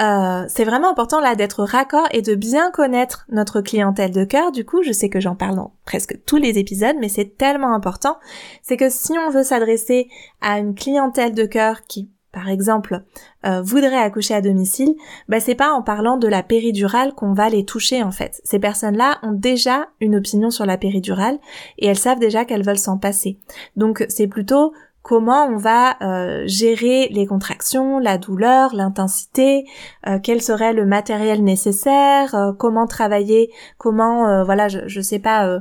euh, 0.00 0.44
c'est 0.48 0.64
vraiment 0.64 0.90
important 0.90 1.20
là 1.20 1.34
d'être 1.34 1.64
raccord 1.64 2.06
et 2.12 2.22
de 2.22 2.34
bien 2.34 2.70
connaître 2.70 3.26
notre 3.30 3.60
clientèle 3.60 4.12
de 4.12 4.24
cœur. 4.24 4.52
Du 4.52 4.64
coup, 4.64 4.82
je 4.82 4.92
sais 4.92 5.08
que 5.08 5.20
j'en 5.20 5.34
parle 5.34 5.56
dans 5.56 5.74
presque 5.84 6.18
tous 6.24 6.36
les 6.36 6.58
épisodes, 6.58 6.96
mais 7.00 7.08
c'est 7.08 7.36
tellement 7.36 7.74
important. 7.74 8.16
C'est 8.62 8.76
que 8.76 8.90
si 8.90 9.12
on 9.18 9.30
veut 9.30 9.42
s'adresser 9.42 10.08
à 10.40 10.58
une 10.58 10.74
clientèle 10.74 11.34
de 11.34 11.44
cœur 11.44 11.82
qui, 11.82 12.10
par 12.32 12.48
exemple, 12.48 13.02
euh, 13.44 13.60
voudrait 13.60 13.96
accoucher 13.96 14.34
à 14.34 14.40
domicile, 14.40 14.94
bah 15.28 15.40
c'est 15.40 15.54
pas 15.54 15.72
en 15.72 15.82
parlant 15.82 16.16
de 16.16 16.28
la 16.28 16.42
péridurale 16.42 17.12
qu'on 17.14 17.34
va 17.34 17.50
les 17.50 17.64
toucher 17.64 18.02
en 18.02 18.10
fait. 18.10 18.40
Ces 18.44 18.58
personnes-là 18.58 19.18
ont 19.22 19.32
déjà 19.32 19.88
une 20.00 20.16
opinion 20.16 20.50
sur 20.50 20.64
la 20.64 20.78
péridurale 20.78 21.38
et 21.78 21.86
elles 21.86 21.98
savent 21.98 22.20
déjà 22.20 22.44
qu'elles 22.44 22.64
veulent 22.64 22.78
s'en 22.78 22.96
passer. 22.96 23.38
Donc 23.76 24.06
c'est 24.08 24.28
plutôt 24.28 24.72
comment 25.02 25.46
on 25.46 25.56
va 25.56 25.96
euh, 26.00 26.44
gérer 26.46 27.08
les 27.10 27.26
contractions, 27.26 27.98
la 27.98 28.18
douleur, 28.18 28.74
l'intensité, 28.74 29.66
euh, 30.06 30.18
quel 30.22 30.40
serait 30.40 30.72
le 30.72 30.86
matériel 30.86 31.42
nécessaire, 31.42 32.34
euh, 32.34 32.52
comment 32.52 32.86
travailler, 32.86 33.52
comment 33.78 34.44
voilà, 34.44 34.68
je, 34.68 34.80
je 34.86 35.00
sais 35.00 35.18
pas 35.18 35.58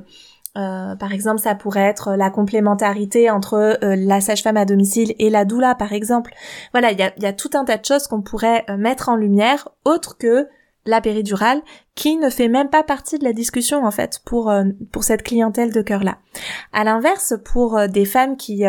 par 0.54 1.14
exemple, 1.14 1.40
ça 1.40 1.56
pourrait 1.56 1.88
être 1.88 2.16
la 2.16 2.30
complémentarité 2.30 3.30
entre 3.30 3.78
la 3.82 4.22
sage-femme 4.22 4.58
à 4.58 4.66
domicile 4.66 5.16
et 5.18 5.30
la 5.30 5.46
doula, 5.46 5.76
par 5.76 5.94
exemple. 5.94 6.34
Voilà, 6.74 6.92
il 6.92 7.00
y 7.00 7.04
a, 7.04 7.14
y 7.18 7.26
a, 7.26 7.34
tout 7.34 7.52
un 7.54 7.64
tas 7.64 7.78
de 7.78 7.86
choses 7.86 8.08
qu'on 8.08 8.22
pourrait 8.22 8.66
mettre 8.78 9.08
en 9.08 9.16
lumière, 9.16 9.70
autre 9.86 10.18
que 10.18 10.48
la 10.86 11.00
péridurale, 11.00 11.62
qui 11.96 12.18
ne 12.18 12.30
fait 12.30 12.50
même 12.50 12.70
pas 12.70 12.84
partie 12.84 13.18
de 13.18 13.24
la 13.24 13.34
discussion 13.34 13.86
en 13.86 13.92
fait 13.92 14.20
pour 14.26 14.54
pour 14.92 15.04
cette 15.04 15.24
clientèle 15.24 15.72
de 15.72 15.82
cœur 15.82 16.04
là. 16.04 16.18
À 16.74 16.84
l'inverse, 16.84 17.34
pour 17.46 17.88
des 17.88 18.06
femmes 18.06 18.36
qui 18.36 18.66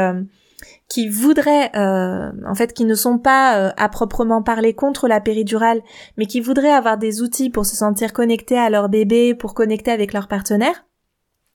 qui 0.88 1.08
voudraient, 1.08 1.70
euh, 1.76 2.30
en 2.46 2.54
fait, 2.54 2.72
qui 2.72 2.84
ne 2.84 2.94
sont 2.94 3.18
pas 3.18 3.58
euh, 3.58 3.70
à 3.76 3.88
proprement 3.88 4.42
parler 4.42 4.74
contre 4.74 5.08
la 5.08 5.20
péridurale, 5.20 5.80
mais 6.16 6.26
qui 6.26 6.40
voudraient 6.40 6.72
avoir 6.72 6.98
des 6.98 7.22
outils 7.22 7.50
pour 7.50 7.66
se 7.66 7.76
sentir 7.76 8.12
connectés 8.12 8.58
à 8.58 8.70
leur 8.70 8.88
bébé, 8.88 9.34
pour 9.34 9.54
connecter 9.54 9.90
avec 9.90 10.12
leur 10.12 10.28
partenaire, 10.28 10.84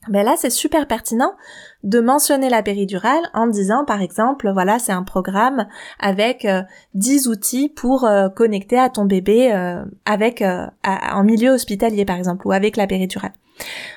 ben 0.09 0.23
là, 0.23 0.35
c'est 0.37 0.51
super 0.51 0.87
pertinent 0.87 1.33
de 1.83 1.99
mentionner 1.99 2.49
la 2.49 2.63
péridurale 2.63 3.29
en 3.33 3.47
disant, 3.47 3.83
par 3.83 4.01
exemple, 4.01 4.49
voilà, 4.53 4.79
c'est 4.79 4.93
un 4.93 5.03
programme 5.03 5.67
avec 5.99 6.47
10 6.93 7.27
euh, 7.27 7.31
outils 7.31 7.69
pour 7.69 8.07
connecter 8.35 8.79
à 8.79 8.89
ton 8.89 9.05
bébé 9.05 9.51
avec 10.05 10.41
en 10.41 11.23
milieu 11.23 11.49
hospitalier, 11.49 12.05
par 12.05 12.17
exemple, 12.17 12.47
ou 12.47 12.51
avec 12.51 12.77
la 12.77 12.87
péridurale. 12.87 13.33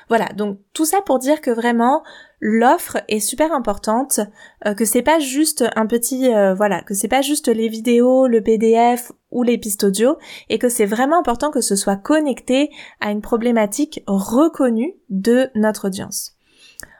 Voilà, 0.09 0.27
donc 0.35 0.59
tout 0.73 0.85
ça 0.85 1.01
pour 1.01 1.19
dire 1.19 1.41
que 1.41 1.51
vraiment 1.51 2.03
l'offre 2.39 2.97
est 3.07 3.19
super 3.19 3.53
importante, 3.53 4.19
euh, 4.65 4.73
que 4.73 4.85
c'est 4.85 5.03
pas 5.03 5.19
juste 5.19 5.63
un 5.75 5.85
petit 5.85 6.33
euh, 6.33 6.53
voilà, 6.53 6.81
que 6.81 6.93
c'est 6.93 7.07
pas 7.07 7.21
juste 7.21 7.47
les 7.47 7.69
vidéos, 7.69 8.27
le 8.27 8.41
PDF 8.41 9.11
ou 9.29 9.43
les 9.43 9.57
pistes 9.57 9.83
audio 9.83 10.17
et 10.49 10.57
que 10.57 10.69
c'est 10.69 10.85
vraiment 10.85 11.19
important 11.19 11.51
que 11.51 11.61
ce 11.61 11.75
soit 11.75 11.95
connecté 11.95 12.69
à 12.99 13.11
une 13.11 13.21
problématique 13.21 14.03
reconnue 14.07 14.95
de 15.09 15.49
notre 15.55 15.87
audience. 15.87 16.33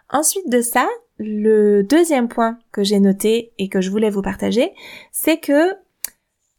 Ensuite 0.09 0.49
de 0.49 0.61
ça, 0.61 0.87
le 1.17 1.83
deuxième 1.83 2.27
point 2.27 2.57
que 2.71 2.83
j'ai 2.83 2.99
noté 2.99 3.53
et 3.57 3.69
que 3.69 3.81
je 3.81 3.89
voulais 3.89 4.09
vous 4.09 4.21
partager, 4.21 4.73
c'est 5.11 5.37
que 5.37 5.73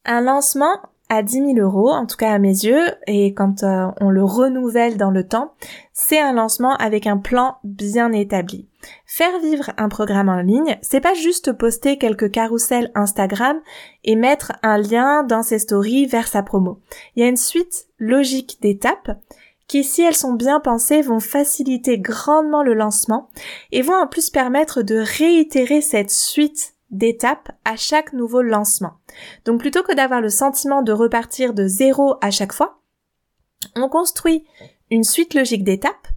un 0.04 0.20
lancement 0.20 0.80
à 1.12 1.22
10 1.22 1.54
000 1.54 1.58
euros, 1.58 1.90
en 1.90 2.06
tout 2.06 2.16
cas 2.16 2.32
à 2.32 2.38
mes 2.38 2.64
yeux, 2.64 2.86
et 3.06 3.34
quand 3.34 3.64
euh, 3.64 3.88
on 4.00 4.08
le 4.08 4.24
renouvelle 4.24 4.96
dans 4.96 5.10
le 5.10 5.28
temps, 5.28 5.52
c'est 5.92 6.18
un 6.18 6.32
lancement 6.32 6.74
avec 6.76 7.06
un 7.06 7.18
plan 7.18 7.58
bien 7.64 8.12
établi. 8.12 8.66
Faire 9.04 9.38
vivre 9.40 9.72
un 9.76 9.90
programme 9.90 10.30
en 10.30 10.40
ligne, 10.40 10.78
c'est 10.80 11.02
pas 11.02 11.12
juste 11.12 11.52
poster 11.52 11.98
quelques 11.98 12.30
carousels 12.30 12.90
Instagram 12.94 13.58
et 14.04 14.16
mettre 14.16 14.52
un 14.62 14.78
lien 14.78 15.22
dans 15.22 15.42
ses 15.42 15.58
stories 15.58 16.06
vers 16.06 16.28
sa 16.28 16.42
promo. 16.42 16.80
Il 17.14 17.22
y 17.22 17.26
a 17.26 17.28
une 17.28 17.36
suite 17.36 17.88
logique 17.98 18.56
d'étapes 18.62 19.10
qui, 19.68 19.84
si 19.84 20.00
elles 20.00 20.16
sont 20.16 20.32
bien 20.32 20.60
pensées, 20.60 21.02
vont 21.02 21.20
faciliter 21.20 21.98
grandement 21.98 22.62
le 22.62 22.72
lancement 22.72 23.28
et 23.70 23.82
vont 23.82 23.96
en 23.96 24.06
plus 24.06 24.30
permettre 24.30 24.80
de 24.80 24.96
réitérer 24.96 25.82
cette 25.82 26.10
suite 26.10 26.71
d'étapes 26.92 27.50
à 27.64 27.76
chaque 27.76 28.12
nouveau 28.12 28.42
lancement. 28.42 28.94
Donc 29.44 29.60
plutôt 29.60 29.82
que 29.82 29.94
d'avoir 29.94 30.20
le 30.20 30.28
sentiment 30.28 30.82
de 30.82 30.92
repartir 30.92 31.54
de 31.54 31.66
zéro 31.66 32.16
à 32.20 32.30
chaque 32.30 32.52
fois, 32.52 32.80
on 33.74 33.88
construit 33.88 34.44
une 34.90 35.04
suite 35.04 35.34
logique 35.34 35.64
d'étapes 35.64 36.08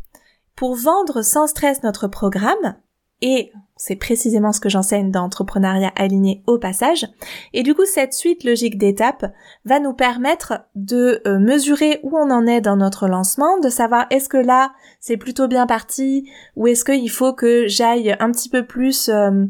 pour 0.56 0.76
vendre 0.76 1.22
sans 1.22 1.48
stress 1.48 1.84
notre 1.84 2.08
programme 2.08 2.76
et 3.22 3.52
c'est 3.78 3.96
précisément 3.96 4.54
ce 4.54 4.62
que 4.62 4.70
j'enseigne 4.70 5.12
dans 5.12 5.24
Entrepreneuriat 5.24 5.92
aligné 5.96 6.44
au 6.48 6.58
passage. 6.58 7.08
Et 7.54 7.62
du 7.62 7.74
coup, 7.74 7.86
cette 7.86 8.14
suite 8.14 8.44
logique 8.44 8.78
d'étapes 8.78 9.26
va 9.66 9.80
nous 9.80 9.94
permettre 9.94 10.62
de 10.76 11.22
euh, 11.28 11.40
mesurer 11.40 12.00
où 12.04 12.18
on 12.18 12.30
en 12.32 12.48
est 12.48 12.62
dans 12.62 12.78
notre 12.78 13.08
lancement, 13.08 13.60
de 13.60 13.70
savoir 13.70 14.06
est-ce 14.12 14.30
que 14.30 14.38
là, 14.38 14.74
c'est 15.02 15.18
plutôt 15.18 15.48
bien 15.48 15.68
parti, 15.68 16.30
ou 16.56 16.68
est-ce 16.68 16.86
qu'il 16.86 17.10
faut 17.10 17.34
que 17.34 17.68
j'aille 17.68 18.16
un 18.20 18.32
petit 18.32 18.50
peu 18.50 18.66
plus 18.66 19.10
euh, 19.10 19.46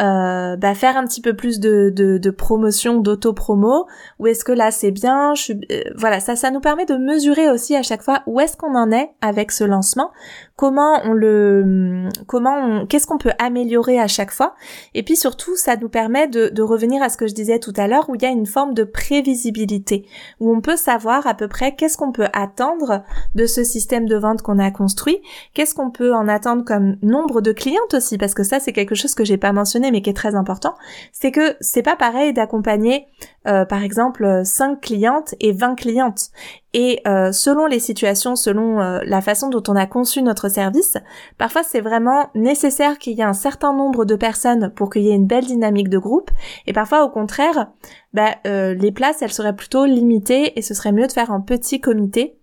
euh, 0.00 0.56
bah, 0.56 0.74
faire 0.74 0.96
un 0.96 1.04
petit 1.04 1.20
peu 1.20 1.34
plus 1.34 1.60
de, 1.60 1.92
de, 1.94 2.18
de 2.18 2.30
promotion, 2.30 2.98
d'auto-promo, 3.00 3.86
ou 4.18 4.26
est-ce 4.26 4.44
que 4.44 4.52
là 4.52 4.70
c'est 4.70 4.90
bien, 4.90 5.34
je 5.34 5.52
euh, 5.52 5.82
voilà, 5.96 6.20
ça, 6.20 6.36
ça 6.36 6.50
nous 6.50 6.60
permet 6.60 6.86
de 6.86 6.94
mesurer 6.94 7.50
aussi 7.50 7.76
à 7.76 7.82
chaque 7.82 8.02
fois 8.02 8.22
où 8.26 8.40
est-ce 8.40 8.56
qu'on 8.56 8.74
en 8.74 8.90
est 8.92 9.10
avec 9.20 9.52
ce 9.52 9.64
lancement, 9.64 10.10
comment 10.56 11.00
on 11.04 11.12
le, 11.12 12.08
comment 12.26 12.56
on, 12.56 12.86
qu'est-ce 12.86 13.06
qu'on 13.06 13.18
peut 13.18 13.32
améliorer 13.38 14.00
à 14.00 14.06
chaque 14.06 14.30
fois, 14.30 14.54
et 14.94 15.02
puis 15.02 15.16
surtout 15.16 15.54
ça 15.56 15.76
nous 15.76 15.88
permet 15.88 16.28
de, 16.28 16.48
de 16.48 16.62
revenir 16.62 17.02
à 17.02 17.08
ce 17.08 17.16
que 17.16 17.26
je 17.26 17.34
disais 17.34 17.58
tout 17.58 17.74
à 17.76 17.86
l'heure, 17.86 18.08
où 18.08 18.14
il 18.14 18.22
y 18.22 18.26
a 18.26 18.30
une 18.30 18.46
forme 18.46 18.72
de 18.72 18.84
prévisibilité, 18.84 20.06
où 20.40 20.54
on 20.54 20.60
peut 20.60 20.76
savoir 20.76 21.26
à 21.26 21.34
peu 21.34 21.48
près 21.48 21.74
qu'est-ce 21.74 21.98
qu'on 21.98 22.12
peut 22.12 22.28
attendre 22.32 23.02
de 23.34 23.46
ce 23.46 23.64
système 23.64 24.06
de 24.06 24.16
vente 24.16 24.40
qu'on 24.42 24.58
a 24.58 24.70
construit, 24.70 25.20
qu'est-ce 25.52 25.74
qu'on 25.74 25.90
peut 25.90 26.14
en 26.14 26.26
attendre 26.26 26.64
comme 26.64 26.96
nombre 27.02 27.42
de 27.42 27.52
clientes 27.52 27.92
aussi, 27.92 28.16
parce 28.16 28.34
que 28.34 28.44
ça 28.44 28.60
c'est 28.60 28.72
quelque 28.72 28.94
chose 28.94 29.14
que 29.14 29.24
j'ai 29.24 29.36
pas 29.36 29.52
mentionné 29.52 29.89
mais 29.90 30.02
qui 30.02 30.10
est 30.10 30.14
très 30.14 30.34
important, 30.34 30.74
c'est 31.12 31.30
que 31.30 31.56
c'est 31.60 31.82
pas 31.82 31.96
pareil 31.96 32.32
d'accompagner 32.32 33.06
euh, 33.48 33.64
par 33.64 33.82
exemple 33.82 34.42
5 34.44 34.80
clientes 34.80 35.34
et 35.40 35.52
20 35.52 35.74
clientes. 35.74 36.30
Et 36.74 37.00
euh, 37.08 37.32
selon 37.32 37.66
les 37.66 37.80
situations, 37.80 38.36
selon 38.36 38.80
euh, 38.80 39.00
la 39.04 39.20
façon 39.20 39.48
dont 39.48 39.62
on 39.68 39.76
a 39.76 39.86
conçu 39.86 40.22
notre 40.22 40.48
service, 40.48 40.98
parfois 41.38 41.62
c'est 41.62 41.80
vraiment 41.80 42.28
nécessaire 42.34 42.98
qu'il 42.98 43.14
y 43.14 43.20
ait 43.20 43.24
un 43.24 43.32
certain 43.32 43.72
nombre 43.72 44.04
de 44.04 44.14
personnes 44.14 44.72
pour 44.74 44.90
qu'il 44.90 45.02
y 45.02 45.10
ait 45.10 45.14
une 45.14 45.26
belle 45.26 45.46
dynamique 45.46 45.88
de 45.88 45.98
groupe. 45.98 46.30
Et 46.66 46.72
parfois 46.72 47.04
au 47.04 47.08
contraire, 47.08 47.70
bah, 48.12 48.36
les 48.44 48.92
places 48.92 49.22
elles 49.22 49.32
seraient 49.32 49.56
plutôt 49.56 49.86
limitées 49.86 50.58
et 50.58 50.62
ce 50.62 50.74
serait 50.74 50.92
mieux 50.92 51.06
de 51.06 51.12
faire 51.12 51.30
un 51.30 51.40
petit 51.40 51.80
comité 51.80 52.39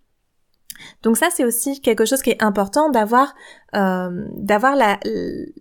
donc 1.04 1.18
ça 1.18 1.28
c'est 1.32 1.44
aussi 1.44 1.82
quelque 1.82 2.06
chose 2.06 2.22
qui 2.22 2.32
est 2.32 2.44
important 2.44 2.90
d'avoir 2.90 3.34
euh, 3.76 4.28
d'avoir 4.36 4.76
la 4.76 5.00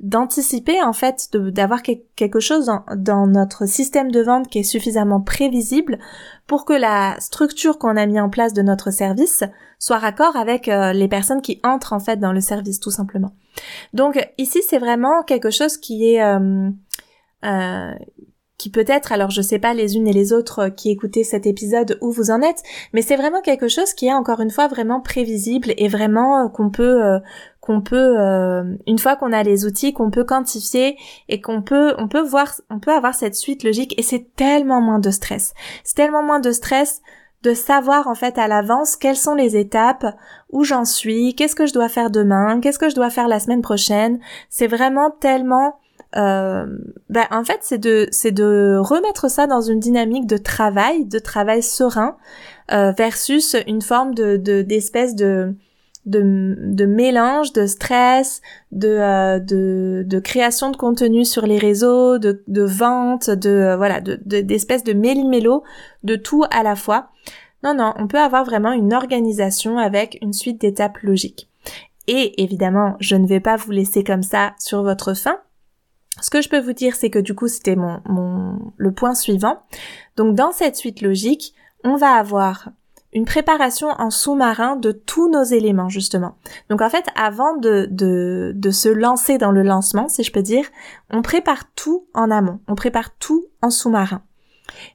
d'anticiper 0.01 0.83
en 0.83 0.93
fait 0.93 1.29
d'avoir 1.33 1.83
quelque 1.83 2.41
chose 2.41 2.71
dans, 2.97 3.27
notre 3.27 3.67
système 3.67 4.11
de 4.11 4.21
vente 4.21 4.49
qui 4.49 4.61
est 4.61 4.65
suffisamment 4.65 5.21
prévisible 5.21 5.99
pour 6.47 6.65
que 6.65 6.73
la 6.73 7.17
structure 7.19 7.79
qu'on 7.79 7.97
a 7.97 8.07
mis 8.07 8.21
en 8.21 8.31
place 8.31 8.53
de 8.53 8.63
notre 8.63 8.91
service 8.91 9.45
soit 9.79 9.99
raccord 9.99 10.37
avec 10.37 10.69
euh, 10.69 10.93
les 10.93 11.09
personnes 11.09 11.43
qui 11.43 11.61
entrent 11.65 11.93
en 11.93 12.01
fait 12.01 12.19
dans 12.19 12.33
le 12.33 12.41
service 12.41 12.81
tout 12.81 12.91
simplement. 12.91 13.33
Donc 13.93 14.19
ici 14.39 14.61
c'est 14.67 14.79
vraiment 14.79 15.23
quelque 15.23 15.51
chose 15.51 15.77
qui 15.77 16.15
est 16.15 16.23
euh, 16.23 16.71
euh 17.45 17.95
qui 18.59 18.71
peut-être, 18.71 19.13
alors 19.13 19.31
je 19.31 19.43
sais 19.43 19.59
pas 19.59 19.75
les 19.75 19.97
unes 19.97 20.09
et 20.09 20.13
les 20.13 20.33
autres 20.33 20.69
qui 20.69 20.91
écoutez 20.91 21.25
cet 21.25 21.47
épisode 21.47 21.99
où 22.01 22.11
vous 22.11 22.31
en 22.31 22.41
êtes, 22.41 22.63
mais 22.93 23.03
c'est 23.03 23.17
vraiment 23.17 23.43
quelque 23.43 23.69
chose 23.69 23.93
qui 23.93 24.07
est 24.07 24.13
encore 24.13 24.41
une 24.41 24.51
fois 24.51 24.69
vraiment 24.69 25.01
prévisible 25.01 25.75
et 25.77 25.89
vraiment 25.89 26.45
euh, 26.45 26.49
qu'on 26.49 26.71
peut 26.71 27.05
euh, 27.05 27.19
qu'on 27.61 27.83
peut 27.83 28.19
euh, 28.19 28.65
une 28.87 28.99
fois 28.99 29.17
qu'on 29.17 29.33
a 29.33 29.43
les 29.43 29.67
outils 29.67 29.93
qu'on 29.93 30.11
peut 30.11 30.25
quantifier 30.25 30.97
et 31.29 31.41
qu'on 31.41 31.63
peut 31.63 31.95
on 31.99 32.09
peut 32.09 32.23
voir 32.23 32.55
on 32.71 32.79
peut 32.79 32.93
avoir 32.93 33.15
cette 33.15 33.35
suite 33.35 33.63
logique 33.63 33.95
et 33.99 34.03
c'est 34.03 34.35
tellement 34.37 34.81
moins 34.81 35.01
de 35.01 35.11
stress. 35.11 35.53
C'est 35.85 35.97
tellement 35.97 36.23
moins 36.23 36.41
de 36.41 36.53
stress 36.53 37.03
de 37.43 37.55
savoir 37.55 38.09
en 38.09 38.15
fait 38.15 38.39
à 38.39 38.49
l'avance 38.49 38.97
quelles 38.97 39.17
sont 39.17 39.35
les 39.35 39.57
étapes, 39.57 40.07
où 40.51 40.65
j'en 40.65 40.85
suis, 40.85 41.35
qu'est-ce 41.35 41.55
que 41.55 41.67
je 41.67 41.73
dois 41.73 41.89
faire 41.89 42.11
demain, 42.11 42.61
qu'est-ce 42.61 42.79
que 42.79 42.89
je 42.89 42.95
dois 42.95 43.11
faire 43.11 43.29
la 43.29 43.39
semaine 43.39 43.63
prochaine. 43.63 44.19
C'est 44.49 44.67
vraiment 44.67 45.11
tellement 45.11 45.79
euh, 46.17 46.67
bah, 47.09 47.27
en 47.31 47.45
fait 47.45 47.59
c'est 47.63 47.79
de 47.79 48.09
c'est 48.11 48.33
de 48.33 48.79
remettre 48.81 49.31
ça 49.31 49.47
dans 49.47 49.61
une 49.61 49.81
dynamique 49.81 50.27
de 50.27 50.37
travail, 50.37 51.05
de 51.05 51.19
travail 51.19 51.63
serein 51.63 52.17
euh, 52.73 52.93
versus 52.93 53.57
une 53.67 53.83
forme 53.83 54.15
de 54.15 54.37
d'espèce 54.37 55.15
de 55.15 55.55
de, 56.07 56.57
de 56.59 56.87
mélange, 56.87 57.53
de 57.53 57.67
stress, 57.67 58.41
de, 58.73 58.89
euh, 58.89 59.39
de, 59.41 60.05
de, 60.07 60.21
création 60.21 60.71
de 60.71 60.77
contenu 60.77 61.25
sur 61.25 61.47
les 61.47 61.59
réseaux, 61.59 62.19
de, 62.19 62.45
de 62.47 62.63
vente, 62.63 63.29
de 63.29 63.51
euh, 63.51 63.77
voilà, 63.77 64.01
de, 64.01 64.17
d'espèces 64.41 64.85
de, 64.85 64.93
méli-mélo, 64.93 65.65
de 66.05 66.17
tout 66.17 66.45
à 66.51 66.63
la 66.63 66.77
fois. 66.77 67.09
Non, 67.65 67.75
non, 67.75 67.93
on 67.99 68.07
peut 68.07 68.21
avoir 68.21 68.45
vraiment 68.45 68.73
une 68.73 68.95
organisation 68.95 69.79
avec 69.79 70.19
une 70.23 70.33
suite 70.33 70.61
d'étapes 70.61 70.99
logiques. 71.03 71.51
Et 72.07 72.41
évidemment, 72.41 72.97
je 73.01 73.17
ne 73.17 73.27
vais 73.27 73.41
pas 73.41 73.57
vous 73.57 73.73
laisser 73.73 74.05
comme 74.05 74.23
ça 74.23 74.55
sur 74.61 74.85
votre 74.85 75.15
faim. 75.15 75.39
Ce 76.21 76.31
que 76.31 76.41
je 76.41 76.49
peux 76.49 76.61
vous 76.61 76.73
dire, 76.73 76.97
c'est 76.97 77.11
que 77.11 77.19
du 77.19 77.35
coup, 77.35 77.49
c'était 77.49 77.77
mon, 77.77 78.73
le 78.77 78.93
point 78.93 79.15
suivant. 79.15 79.63
Donc, 80.17 80.35
dans 80.35 80.53
cette 80.53 80.77
suite 80.77 81.03
logique, 81.03 81.55
on 81.85 81.97
va 81.97 82.15
avoir 82.15 82.71
une 83.13 83.25
préparation 83.25 83.89
en 83.89 84.11
sous-marin 84.11 84.77
de 84.77 84.93
tous 84.93 85.31
nos 85.31 85.45
éléments, 85.45 85.89
justement. 85.89 86.37
Donc, 86.69 86.83
en 86.83 86.91
fait, 86.91 87.07
avant 87.15 87.57
de, 87.57 87.87
de, 87.91 88.53
de 88.55 88.71
se 88.71 88.89
lancer 88.89 89.39
dans 89.39 89.53
le 89.53 89.63
lancement, 89.63 90.09
si 90.09 90.23
je 90.23 90.33
peux 90.33 90.43
dire, 90.43 90.67
on 91.11 91.23
prépare 91.23 91.73
tout 91.75 92.07
en 92.15 92.31
amont. 92.31 92.61
On 92.67 92.75
prépare 92.75 93.15
tout 93.17 93.47
en 93.63 93.71
sous-marin. 93.71 94.23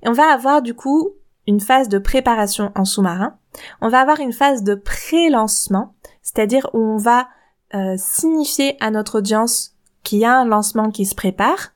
Et 0.03 0.09
on 0.09 0.13
va 0.13 0.31
avoir, 0.31 0.61
du 0.61 0.73
coup, 0.73 1.11
une 1.47 1.59
phase 1.59 1.89
de 1.89 1.97
préparation 1.97 2.71
en 2.75 2.85
sous-marin. 2.85 3.37
On 3.81 3.89
va 3.89 4.01
avoir 4.01 4.19
une 4.19 4.33
phase 4.33 4.63
de 4.63 4.75
pré-lancement, 4.75 5.95
c'est-à-dire 6.21 6.69
où 6.73 6.79
on 6.79 6.97
va 6.97 7.27
euh, 7.73 7.95
signifier 7.97 8.77
à 8.79 8.91
notre 8.91 9.19
audience 9.19 9.70
qu'il 10.03 10.19
y 10.19 10.25
a 10.25 10.39
un 10.39 10.45
lancement 10.45 10.91
qui 10.91 11.05
se 11.05 11.15
prépare. 11.15 11.71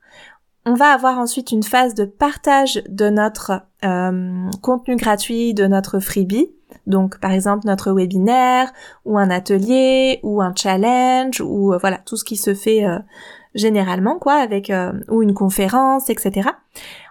On 0.66 0.74
va 0.74 0.92
avoir 0.92 1.20
ensuite 1.20 1.52
une 1.52 1.64
phase 1.64 1.94
de 1.94 2.06
partage 2.06 2.82
de 2.90 3.10
notre 3.10 3.62
euh, 3.84 4.50
contenu 4.62 4.96
gratuit, 4.96 5.54
de 5.54 5.68
notre 5.68 6.00
freebie. 6.00 6.52
Donc 6.88 7.20
par 7.20 7.32
exemple 7.32 7.66
notre 7.66 7.92
webinaire 7.92 8.72
ou 9.06 9.18
un 9.18 9.30
atelier 9.30 10.20
ou 10.24 10.42
un 10.42 10.54
challenge 10.56 11.42
ou 11.42 11.74
euh, 11.74 11.78
voilà 11.78 12.00
tout 12.00 12.18
ce 12.18 12.24
qui 12.24 12.38
se 12.38 12.54
fait 12.54 12.84
généralement 13.54 14.20
quoi 14.20 14.34
avec 14.34 14.72
ou 15.10 15.22
une 15.22 15.34
conférence 15.34 16.10
etc. 16.10 16.50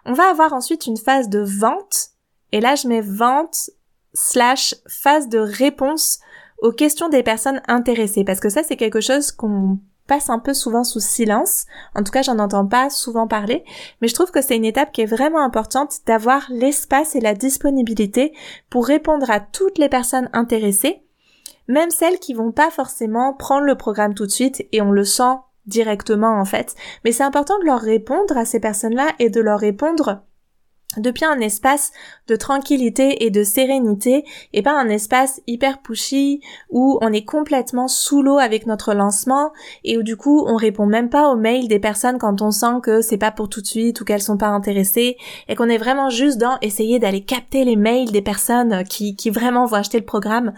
On 0.05 0.13
va 0.13 0.31
avoir 0.31 0.53
ensuite 0.53 0.87
une 0.87 0.97
phase 0.97 1.29
de 1.29 1.41
vente 1.41 2.11
et 2.53 2.61
là 2.61 2.75
je 2.75 2.89
mets 2.89 3.01
vente 3.01 3.71
slash 4.13 4.75
phase 4.89 5.29
de 5.29 5.39
réponse 5.39 6.21
aux 6.63 6.73
questions 6.73 7.09
des 7.09 7.23
personnes 7.23 7.61
intéressées 7.69 8.25
parce 8.25 8.41
que 8.41 8.49
ça 8.49 8.63
c'est 8.63 8.77
quelque 8.77 9.01
chose 9.01 9.33
qu'on 9.33 9.79
passe 10.07 10.31
un 10.31 10.39
peu 10.39 10.55
souvent 10.55 10.85
sous 10.85 11.01
silence. 11.01 11.67
En 11.95 12.03
tout 12.03 12.13
cas, 12.13 12.23
j'en 12.23 12.39
entends 12.39 12.67
pas 12.67 12.91
souvent 12.91 13.27
parler, 13.27 13.65
mais 14.01 14.09
je 14.09 14.15
trouve 14.15 14.31
que 14.31 14.43
c'est 14.43 14.57
une 14.57 14.65
étape 14.65 14.93
qui 14.93 15.03
est 15.03 15.07
vraiment 15.07 15.43
importante 15.43 16.01
d'avoir 16.07 16.47
l'espace 16.51 17.15
et 17.17 17.21
la 17.21 17.35
disponibilité 17.35 18.33
pour 18.71 18.87
répondre 18.87 19.31
à 19.31 19.41
toutes 19.41 19.79
les 19.79 19.89
personnes 19.89 20.29
intéressées, 20.33 21.03
même 21.69 21.91
celles 21.91 22.19
qui 22.19 22.35
vont 22.35 22.53
pas 22.53 22.71
forcément 22.71 23.33
prendre 23.33 23.65
le 23.65 23.77
programme 23.77 24.15
tout 24.15 24.27
de 24.27 24.31
suite 24.31 24.67
et 24.73 24.83
on 24.83 24.91
le 24.91 25.05
sent 25.05 25.37
directement 25.67 26.39
en 26.39 26.45
fait. 26.45 26.75
Mais 27.05 27.13
c'est 27.13 27.23
important 27.23 27.59
de 27.59 27.65
leur 27.65 27.81
répondre 27.81 28.37
à 28.37 28.45
ces 28.45 28.61
personnes-là 28.61 29.13
et 29.19 29.31
de 29.31 29.41
leur 29.41 29.61
répondre 29.61 30.23
depuis 30.99 31.25
un 31.25 31.41
espace 31.41 31.93
de 32.29 32.37
tranquillité 32.37 33.25
et 33.25 33.31
de 33.31 33.43
sérénité 33.43 34.25
et 34.53 34.63
pas 34.63 34.79
un 34.79 34.89
espace 34.89 35.41
hyper 35.47 35.83
pushy 35.83 36.41
où 36.71 36.99
on 37.03 37.13
est 37.13 37.25
complètement 37.25 37.89
sous 37.89 38.23
l'eau 38.23 38.39
avec 38.39 38.67
notre 38.67 38.95
lancement 38.95 39.53
et 39.85 39.99
où 39.99 40.03
du 40.03 40.17
coup 40.17 40.45
on 40.47 40.57
répond 40.57 40.87
même 40.87 41.11
pas 41.11 41.29
aux 41.29 41.37
mails 41.37 41.69
des 41.69 41.79
personnes 41.79 42.19
quand 42.19 42.43
on 42.43 42.51
sent 42.51 42.81
que 42.83 43.03
c'est 43.03 43.19
pas 43.19 43.31
pour 43.31 43.49
tout 43.49 43.61
de 43.61 43.67
suite 43.67 44.01
ou 44.01 44.05
qu'elles 44.05 44.23
sont 44.23 44.39
pas 44.39 44.49
intéressées 44.49 45.17
et 45.49 45.55
qu'on 45.55 45.69
est 45.69 45.79
vraiment 45.79 46.11
juste 46.11 46.39
dans 46.39 46.59
essayer 46.63 46.99
d'aller 46.99 47.23
capter 47.23 47.65
les 47.65 47.77
mails 47.77 48.13
des 48.13 48.23
personnes 48.23 48.85
qui, 48.85 49.15
vraiment 49.35 49.65
vont 49.65 49.77
acheter 49.77 49.99
le 49.99 50.05
programme. 50.05 50.53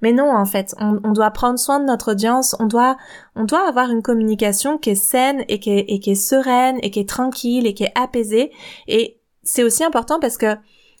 Mais 0.00 0.12
non 0.12 0.34
en 0.34 0.44
fait, 0.46 0.74
on, 0.78 1.00
on 1.04 1.12
doit 1.12 1.30
prendre 1.30 1.58
soin 1.58 1.80
de 1.80 1.84
notre 1.84 2.12
audience, 2.12 2.56
on 2.60 2.66
doit 2.66 2.96
on 3.34 3.44
doit 3.44 3.66
avoir 3.66 3.90
une 3.90 4.02
communication 4.02 4.78
qui 4.78 4.90
est 4.90 4.94
saine 4.94 5.44
et 5.48 5.58
qui 5.58 5.70
est, 5.70 5.84
et 5.88 6.00
qui 6.00 6.12
est 6.12 6.14
sereine 6.14 6.78
et 6.82 6.90
qui 6.90 7.00
est 7.00 7.08
tranquille 7.08 7.66
et 7.66 7.74
qui 7.74 7.84
est 7.84 7.92
apaisée 7.94 8.52
et 8.88 9.21
c'est 9.42 9.62
aussi 9.62 9.84
important 9.84 10.20
parce 10.20 10.36
que 10.36 10.56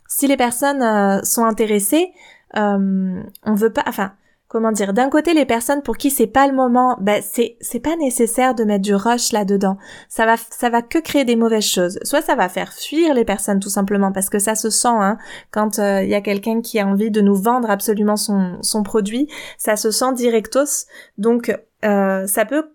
si 0.08 0.26
les 0.26 0.36
personnes 0.36 0.82
euh, 0.82 1.22
sont 1.22 1.44
intéressées, 1.44 2.12
euh, 2.56 3.22
on 3.44 3.54
veut 3.54 3.72
pas, 3.72 3.84
enfin, 3.86 4.12
comment 4.52 4.70
dire, 4.70 4.92
d'un 4.92 5.08
côté 5.08 5.32
les 5.32 5.46
personnes 5.46 5.80
pour 5.80 5.96
qui 5.96 6.10
c'est 6.10 6.26
pas 6.26 6.46
le 6.46 6.52
moment, 6.52 6.98
ben 7.00 7.22
c'est 7.26 7.56
c'est 7.62 7.80
pas 7.80 7.96
nécessaire 7.96 8.54
de 8.54 8.64
mettre 8.64 8.82
du 8.82 8.94
rush 8.94 9.32
là-dedans. 9.32 9.78
Ça 10.10 10.26
va 10.26 10.36
ça 10.36 10.68
va 10.68 10.82
que 10.82 10.98
créer 10.98 11.24
des 11.24 11.36
mauvaises 11.36 11.64
choses. 11.64 11.98
Soit 12.02 12.20
ça 12.20 12.34
va 12.34 12.50
faire 12.50 12.70
fuir 12.74 13.14
les 13.14 13.24
personnes 13.24 13.60
tout 13.60 13.70
simplement 13.70 14.12
parce 14.12 14.28
que 14.28 14.38
ça 14.38 14.54
se 14.54 14.68
sent 14.68 14.88
hein, 14.88 15.16
quand 15.50 15.78
il 15.78 15.80
euh, 15.80 16.04
y 16.04 16.14
a 16.14 16.20
quelqu'un 16.20 16.60
qui 16.60 16.78
a 16.78 16.86
envie 16.86 17.10
de 17.10 17.22
nous 17.22 17.34
vendre 17.34 17.70
absolument 17.70 18.16
son 18.16 18.58
son 18.60 18.82
produit, 18.82 19.26
ça 19.56 19.76
se 19.76 19.90
sent 19.90 20.12
directos. 20.12 20.86
Donc 21.16 21.50
euh, 21.86 22.26
ça 22.26 22.44
peut 22.44 22.72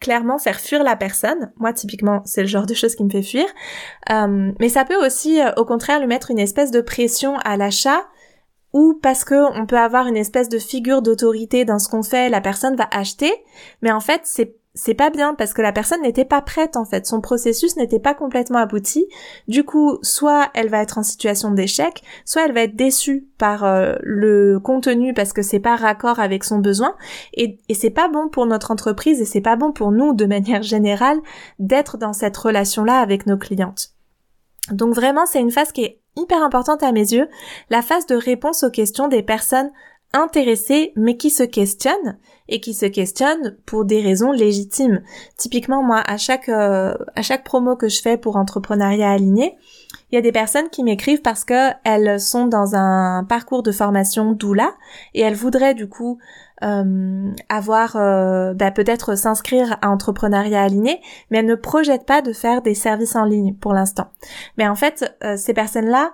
clairement 0.00 0.38
faire 0.38 0.60
fuir 0.60 0.82
la 0.82 0.96
personne. 0.96 1.52
Moi, 1.56 1.72
typiquement, 1.72 2.22
c'est 2.24 2.42
le 2.42 2.48
genre 2.48 2.66
de 2.66 2.74
choses 2.74 2.94
qui 2.94 3.04
me 3.04 3.10
fait 3.10 3.22
fuir. 3.22 3.46
Euh, 4.10 4.52
mais 4.60 4.68
ça 4.68 4.84
peut 4.84 5.04
aussi, 5.04 5.40
euh, 5.40 5.52
au 5.56 5.64
contraire, 5.64 6.00
lui 6.00 6.06
mettre 6.06 6.30
une 6.30 6.38
espèce 6.38 6.70
de 6.70 6.80
pression 6.80 7.36
à 7.38 7.56
l'achat 7.56 8.06
ou 8.72 8.98
parce 9.02 9.24
que 9.24 9.58
on 9.58 9.66
peut 9.66 9.78
avoir 9.78 10.06
une 10.06 10.16
espèce 10.16 10.48
de 10.48 10.58
figure 10.58 11.00
d'autorité 11.00 11.64
dans 11.64 11.78
ce 11.78 11.88
qu'on 11.88 12.02
fait, 12.02 12.28
la 12.28 12.40
personne 12.40 12.76
va 12.76 12.88
acheter, 12.90 13.32
mais 13.80 13.90
en 13.90 14.00
fait, 14.00 14.20
c'est 14.24 14.56
c'est 14.76 14.94
pas 14.94 15.08
bien 15.08 15.34
parce 15.34 15.54
que 15.54 15.62
la 15.62 15.72
personne 15.72 16.02
n'était 16.02 16.26
pas 16.26 16.42
prête 16.42 16.76
en 16.76 16.84
fait, 16.84 17.06
son 17.06 17.22
processus 17.22 17.76
n'était 17.76 17.98
pas 17.98 18.14
complètement 18.14 18.58
abouti. 18.58 19.06
Du 19.48 19.64
coup, 19.64 19.98
soit 20.02 20.50
elle 20.54 20.68
va 20.68 20.82
être 20.82 20.98
en 20.98 21.02
situation 21.02 21.50
d'échec, 21.50 22.02
soit 22.26 22.44
elle 22.44 22.52
va 22.52 22.60
être 22.60 22.76
déçue 22.76 23.26
par 23.38 23.64
euh, 23.64 23.94
le 24.02 24.60
contenu 24.60 25.14
parce 25.14 25.32
que 25.32 25.40
c'est 25.40 25.60
pas 25.60 25.76
raccord 25.76 26.20
avec 26.20 26.44
son 26.44 26.58
besoin 26.58 26.94
et, 27.32 27.58
et 27.70 27.74
c'est 27.74 27.90
pas 27.90 28.08
bon 28.08 28.28
pour 28.28 28.44
notre 28.44 28.70
entreprise 28.70 29.20
et 29.20 29.24
c'est 29.24 29.40
pas 29.40 29.56
bon 29.56 29.72
pour 29.72 29.92
nous 29.92 30.12
de 30.12 30.26
manière 30.36 30.62
générale 30.62 31.18
d'être 31.58 31.96
dans 31.96 32.12
cette 32.12 32.36
relation 32.36 32.84
là 32.84 33.00
avec 33.00 33.26
nos 33.26 33.38
clientes. 33.38 33.92
Donc 34.70 34.94
vraiment, 34.94 35.24
c'est 35.24 35.40
une 35.40 35.50
phase 35.50 35.72
qui 35.72 35.84
est 35.84 36.00
hyper 36.16 36.42
importante 36.42 36.82
à 36.82 36.92
mes 36.92 37.12
yeux, 37.12 37.28
la 37.70 37.80
phase 37.80 38.06
de 38.06 38.14
réponse 38.14 38.62
aux 38.62 38.70
questions 38.70 39.08
des 39.08 39.22
personnes 39.22 39.70
intéressés 40.12 40.92
mais 40.96 41.16
qui 41.16 41.30
se 41.30 41.42
questionnent 41.42 42.18
et 42.48 42.60
qui 42.60 42.74
se 42.74 42.86
questionnent 42.86 43.56
pour 43.66 43.84
des 43.84 44.00
raisons 44.00 44.32
légitimes. 44.32 45.02
Typiquement 45.36 45.82
moi 45.82 46.02
à 46.06 46.16
chaque 46.16 46.48
euh, 46.48 46.94
à 47.14 47.22
chaque 47.22 47.44
promo 47.44 47.76
que 47.76 47.88
je 47.88 48.00
fais 48.00 48.16
pour 48.16 48.36
entrepreneuriat 48.36 49.10
aligné, 49.10 49.56
il 50.10 50.14
y 50.14 50.18
a 50.18 50.22
des 50.22 50.32
personnes 50.32 50.68
qui 50.70 50.84
m'écrivent 50.84 51.22
parce 51.22 51.44
que 51.44 51.70
elles 51.84 52.20
sont 52.20 52.46
dans 52.46 52.74
un 52.74 53.24
parcours 53.24 53.62
de 53.62 53.72
formation 53.72 54.32
doula 54.32 54.74
et 55.14 55.20
elles 55.20 55.34
voudraient 55.34 55.74
du 55.74 55.88
coup 55.88 56.18
euh, 56.62 57.30
avoir 57.48 57.96
euh, 57.96 58.54
bah, 58.54 58.70
peut-être 58.70 59.16
s'inscrire 59.16 59.76
à 59.82 59.90
entrepreneuriat 59.90 60.62
aligné, 60.62 61.00
mais 61.30 61.38
elles 61.38 61.46
ne 61.46 61.54
projettent 61.54 62.06
pas 62.06 62.22
de 62.22 62.32
faire 62.32 62.62
des 62.62 62.74
services 62.74 63.16
en 63.16 63.24
ligne 63.24 63.54
pour 63.54 63.74
l'instant. 63.74 64.06
Mais 64.56 64.66
en 64.66 64.74
fait, 64.74 65.16
ces 65.36 65.52
personnes-là 65.52 66.12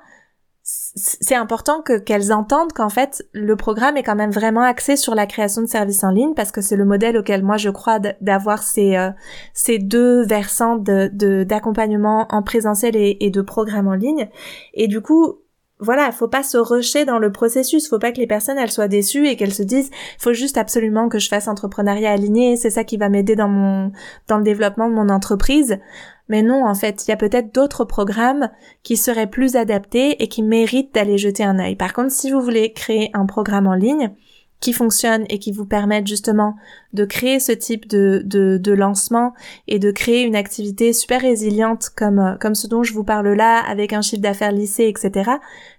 c'est 0.65 1.35
important 1.35 1.83
que 1.83 1.99
qu'elles 1.99 2.33
entendent 2.33 2.73
qu'en 2.73 2.89
fait 2.89 3.27
le 3.33 3.57
programme 3.57 3.97
est 3.97 4.05
quand 4.05 4.15
même 4.15 4.31
vraiment 4.31 4.63
axé 4.63 4.97
sur 4.97 5.17
la 5.17 5.27
création 5.27 5.61
de 5.63 5.67
services 5.67 6.05
en 6.05 6.11
ligne 6.11 6.35
parce 6.35 6.53
que 6.53 6.61
c'est 6.61 6.77
le 6.77 6.85
modèle 6.85 7.17
auquel 7.17 7.43
moi 7.43 7.57
je 7.57 7.69
crois 7.69 7.99
d'avoir 8.21 8.63
ces 8.63 8.97
euh, 8.97 9.11
ces 9.55 9.79
deux 9.79 10.25
versants 10.25 10.77
de 10.77 11.43
d'accompagnement 11.43 12.29
en 12.31 12.45
présentiel 12.45 12.95
et, 12.95 13.17
et, 13.21 13.31
de 13.31 13.43
programme 13.43 13.89
en 13.89 13.95
ligne. 13.95 14.29
Et 14.75 14.87
du 14.87 15.01
coup 15.01 15.39
voilà, 15.83 16.13
faut 16.13 16.29
pas 16.29 16.45
se 16.45 16.59
rusher 16.59 17.05
dans 17.05 17.19
le 17.19 17.33
processus, 17.33 17.89
faut 17.89 17.99
pas 17.99 18.13
que 18.13 18.19
les 18.19 18.29
personnes 18.29 18.57
elles 18.57 18.71
soient 18.71 18.87
déçues 18.87 19.27
et 19.27 19.35
qu'elles 19.35 19.53
se 19.53 19.65
disent 19.65 19.91
faut 20.17 20.33
juste 20.33 20.57
absolument 20.57 21.09
que 21.09 21.19
je 21.19 21.29
fasse 21.29 21.49
entrepreneuriat 21.49 22.13
aligné, 22.13 22.57
c'est 22.57 22.71
ça 22.71 22.85
qui 22.85 22.97
va 22.99 23.09
m'aider 23.09 23.35
dans 23.35 23.49
mon 23.49 23.91
dans 24.29 24.39
le 24.39 24.45
développement 24.45 24.89
de 24.89 24.95
mon 24.95 25.09
entreprise. 25.09 25.81
Mais 26.29 26.43
non, 26.43 26.67
en 26.67 26.75
fait, 26.75 27.07
il 27.07 27.11
y 27.11 27.15
a 27.15 27.17
peut-être 27.17 27.55
d'autres 27.55 27.85
programmes 27.85 28.51
qui 28.83 28.97
seraient 28.97 29.29
plus 29.29 29.57
adaptés 29.57 30.23
et 30.23 30.29
qui 30.29 30.43
méritent 30.43 30.95
d'aller 30.95 31.19
jeter 31.19 31.45
un 31.45 31.59
œil. 31.59 31.77
Par 31.77 31.93
contre, 31.93 32.13
si 32.13 32.31
vous 32.31 32.41
voulez 32.41 32.73
créer 32.73 33.11
un 33.13 33.27
programme 33.27 33.67
en 33.67 33.75
ligne, 33.75 34.15
qui 34.63 34.73
fonctionne 34.73 35.25
et 35.29 35.41
qui 35.41 35.51
vous 35.51 35.67
permettent 35.67 36.07
justement 36.07 36.55
de 36.93 37.05
créer 37.05 37.41
ce 37.41 37.51
type 37.51 37.89
de, 37.89 38.23
de, 38.25 38.73
lancement 38.73 39.35
et 39.67 39.81
de 39.81 39.91
créer 39.91 40.23
une 40.23 40.37
activité 40.37 40.93
super 40.93 41.21
résiliente 41.21 41.91
comme, 41.97 42.39
comme 42.41 42.55
ce 42.55 42.69
dont 42.69 42.85
je 42.85 42.95
vous 42.95 43.03
parle 43.03 43.29
là, 43.33 43.59
avec 43.59 43.93
un 43.93 44.03
chiffre 44.03 44.23
d'affaires 44.23 44.53
lissé, 44.53 44.85
etc. 44.85 45.33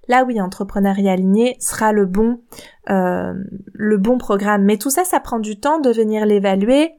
Là 0.10 0.26
oui, 0.28 0.42
entrepreneuriat 0.42 1.14
aligné 1.14 1.56
sera 1.60 1.94
le 1.94 2.06
bon, 2.06 2.42
euh, 2.90 3.34
le 3.74 3.98
bon 3.98 4.18
programme. 4.18 4.66
Mais 4.66 4.78
tout 4.78 4.90
ça, 4.90 5.06
ça 5.06 5.22
prend 5.22 5.40
du 5.40 5.58
temps 5.58 5.80
de 5.80 5.90
venir 5.90 6.26
l'évaluer, 6.26 6.92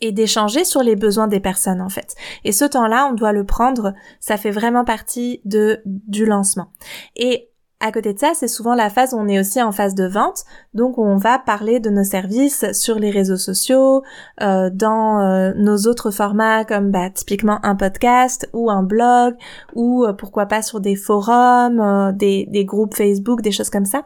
et 0.00 0.12
d'échanger 0.12 0.64
sur 0.64 0.82
les 0.82 0.96
besoins 0.96 1.28
des 1.28 1.40
personnes 1.40 1.80
en 1.80 1.88
fait. 1.88 2.14
Et 2.44 2.52
ce 2.52 2.64
temps-là, 2.64 3.08
on 3.10 3.14
doit 3.14 3.32
le 3.32 3.44
prendre, 3.44 3.94
ça 4.20 4.36
fait 4.36 4.50
vraiment 4.50 4.84
partie 4.84 5.40
de 5.44 5.80
du 5.84 6.26
lancement. 6.26 6.68
Et 7.16 7.50
à 7.80 7.92
côté 7.92 8.14
de 8.14 8.18
ça, 8.18 8.32
c'est 8.34 8.48
souvent 8.48 8.74
la 8.74 8.88
phase 8.88 9.12
où 9.12 9.18
on 9.18 9.28
est 9.28 9.38
aussi 9.38 9.60
en 9.60 9.70
phase 9.70 9.94
de 9.94 10.06
vente, 10.06 10.44
donc 10.72 10.96
on 10.96 11.16
va 11.16 11.38
parler 11.38 11.80
de 11.80 11.90
nos 11.90 12.02
services 12.02 12.64
sur 12.72 12.98
les 12.98 13.10
réseaux 13.10 13.36
sociaux, 13.36 14.02
euh, 14.40 14.70
dans 14.72 15.20
euh, 15.20 15.52
nos 15.56 15.76
autres 15.86 16.10
formats 16.10 16.64
comme 16.64 16.90
bah, 16.90 17.10
typiquement 17.10 17.58
un 17.62 17.76
podcast 17.76 18.48
ou 18.54 18.70
un 18.70 18.82
blog 18.82 19.34
ou 19.74 20.04
euh, 20.04 20.14
pourquoi 20.14 20.46
pas 20.46 20.62
sur 20.62 20.80
des 20.80 20.96
forums, 20.96 22.12
des, 22.16 22.46
des 22.50 22.64
groupes 22.64 22.94
Facebook, 22.94 23.42
des 23.42 23.52
choses 23.52 23.70
comme 23.70 23.84
ça. 23.84 24.04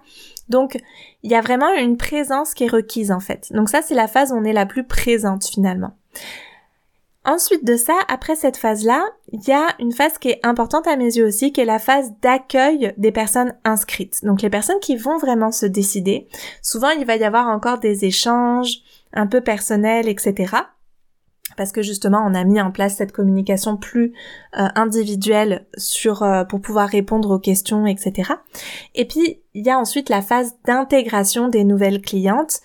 Donc, 0.48 0.78
il 1.22 1.30
y 1.30 1.34
a 1.34 1.40
vraiment 1.40 1.72
une 1.74 1.96
présence 1.96 2.54
qui 2.54 2.64
est 2.64 2.68
requise 2.68 3.10
en 3.10 3.20
fait. 3.20 3.48
Donc 3.52 3.68
ça, 3.68 3.82
c'est 3.82 3.94
la 3.94 4.08
phase 4.08 4.32
où 4.32 4.36
on 4.36 4.44
est 4.44 4.52
la 4.52 4.66
plus 4.66 4.84
présente 4.84 5.46
finalement. 5.46 5.96
Ensuite 7.24 7.64
de 7.64 7.76
ça, 7.76 7.94
après 8.08 8.36
cette 8.36 8.56
phase-là, 8.56 9.04
il 9.32 9.46
y 9.46 9.52
a 9.52 9.66
une 9.80 9.92
phase 9.92 10.16
qui 10.16 10.30
est 10.30 10.40
importante 10.44 10.86
à 10.86 10.96
mes 10.96 11.16
yeux 11.16 11.26
aussi, 11.26 11.52
qui 11.52 11.60
est 11.60 11.66
la 11.66 11.78
phase 11.78 12.12
d'accueil 12.22 12.94
des 12.96 13.12
personnes 13.12 13.54
inscrites. 13.64 14.24
Donc 14.24 14.40
les 14.40 14.48
personnes 14.48 14.80
qui 14.80 14.96
vont 14.96 15.18
vraiment 15.18 15.52
se 15.52 15.66
décider. 15.66 16.28
Souvent, 16.62 16.90
il 16.90 17.04
va 17.04 17.16
y 17.16 17.24
avoir 17.24 17.48
encore 17.48 17.80
des 17.80 18.06
échanges 18.06 18.78
un 19.12 19.26
peu 19.26 19.42
personnels, 19.42 20.08
etc 20.08 20.46
parce 21.58 21.72
que 21.72 21.82
justement 21.82 22.24
on 22.24 22.34
a 22.34 22.44
mis 22.44 22.60
en 22.60 22.70
place 22.70 22.96
cette 22.96 23.12
communication 23.12 23.76
plus 23.76 24.14
euh, 24.58 24.68
individuelle 24.74 25.66
sur 25.76 26.22
euh, 26.22 26.44
pour 26.44 26.60
pouvoir 26.60 26.88
répondre 26.88 27.30
aux 27.30 27.38
questions, 27.38 27.86
etc. 27.86 28.32
Et 28.94 29.06
puis 29.06 29.40
il 29.58 29.66
y 29.66 29.70
a 29.70 29.78
ensuite 29.78 30.08
la 30.08 30.22
phase 30.22 30.54
d'intégration 30.64 31.48
des 31.48 31.64
nouvelles 31.64 32.00
clientes 32.00 32.60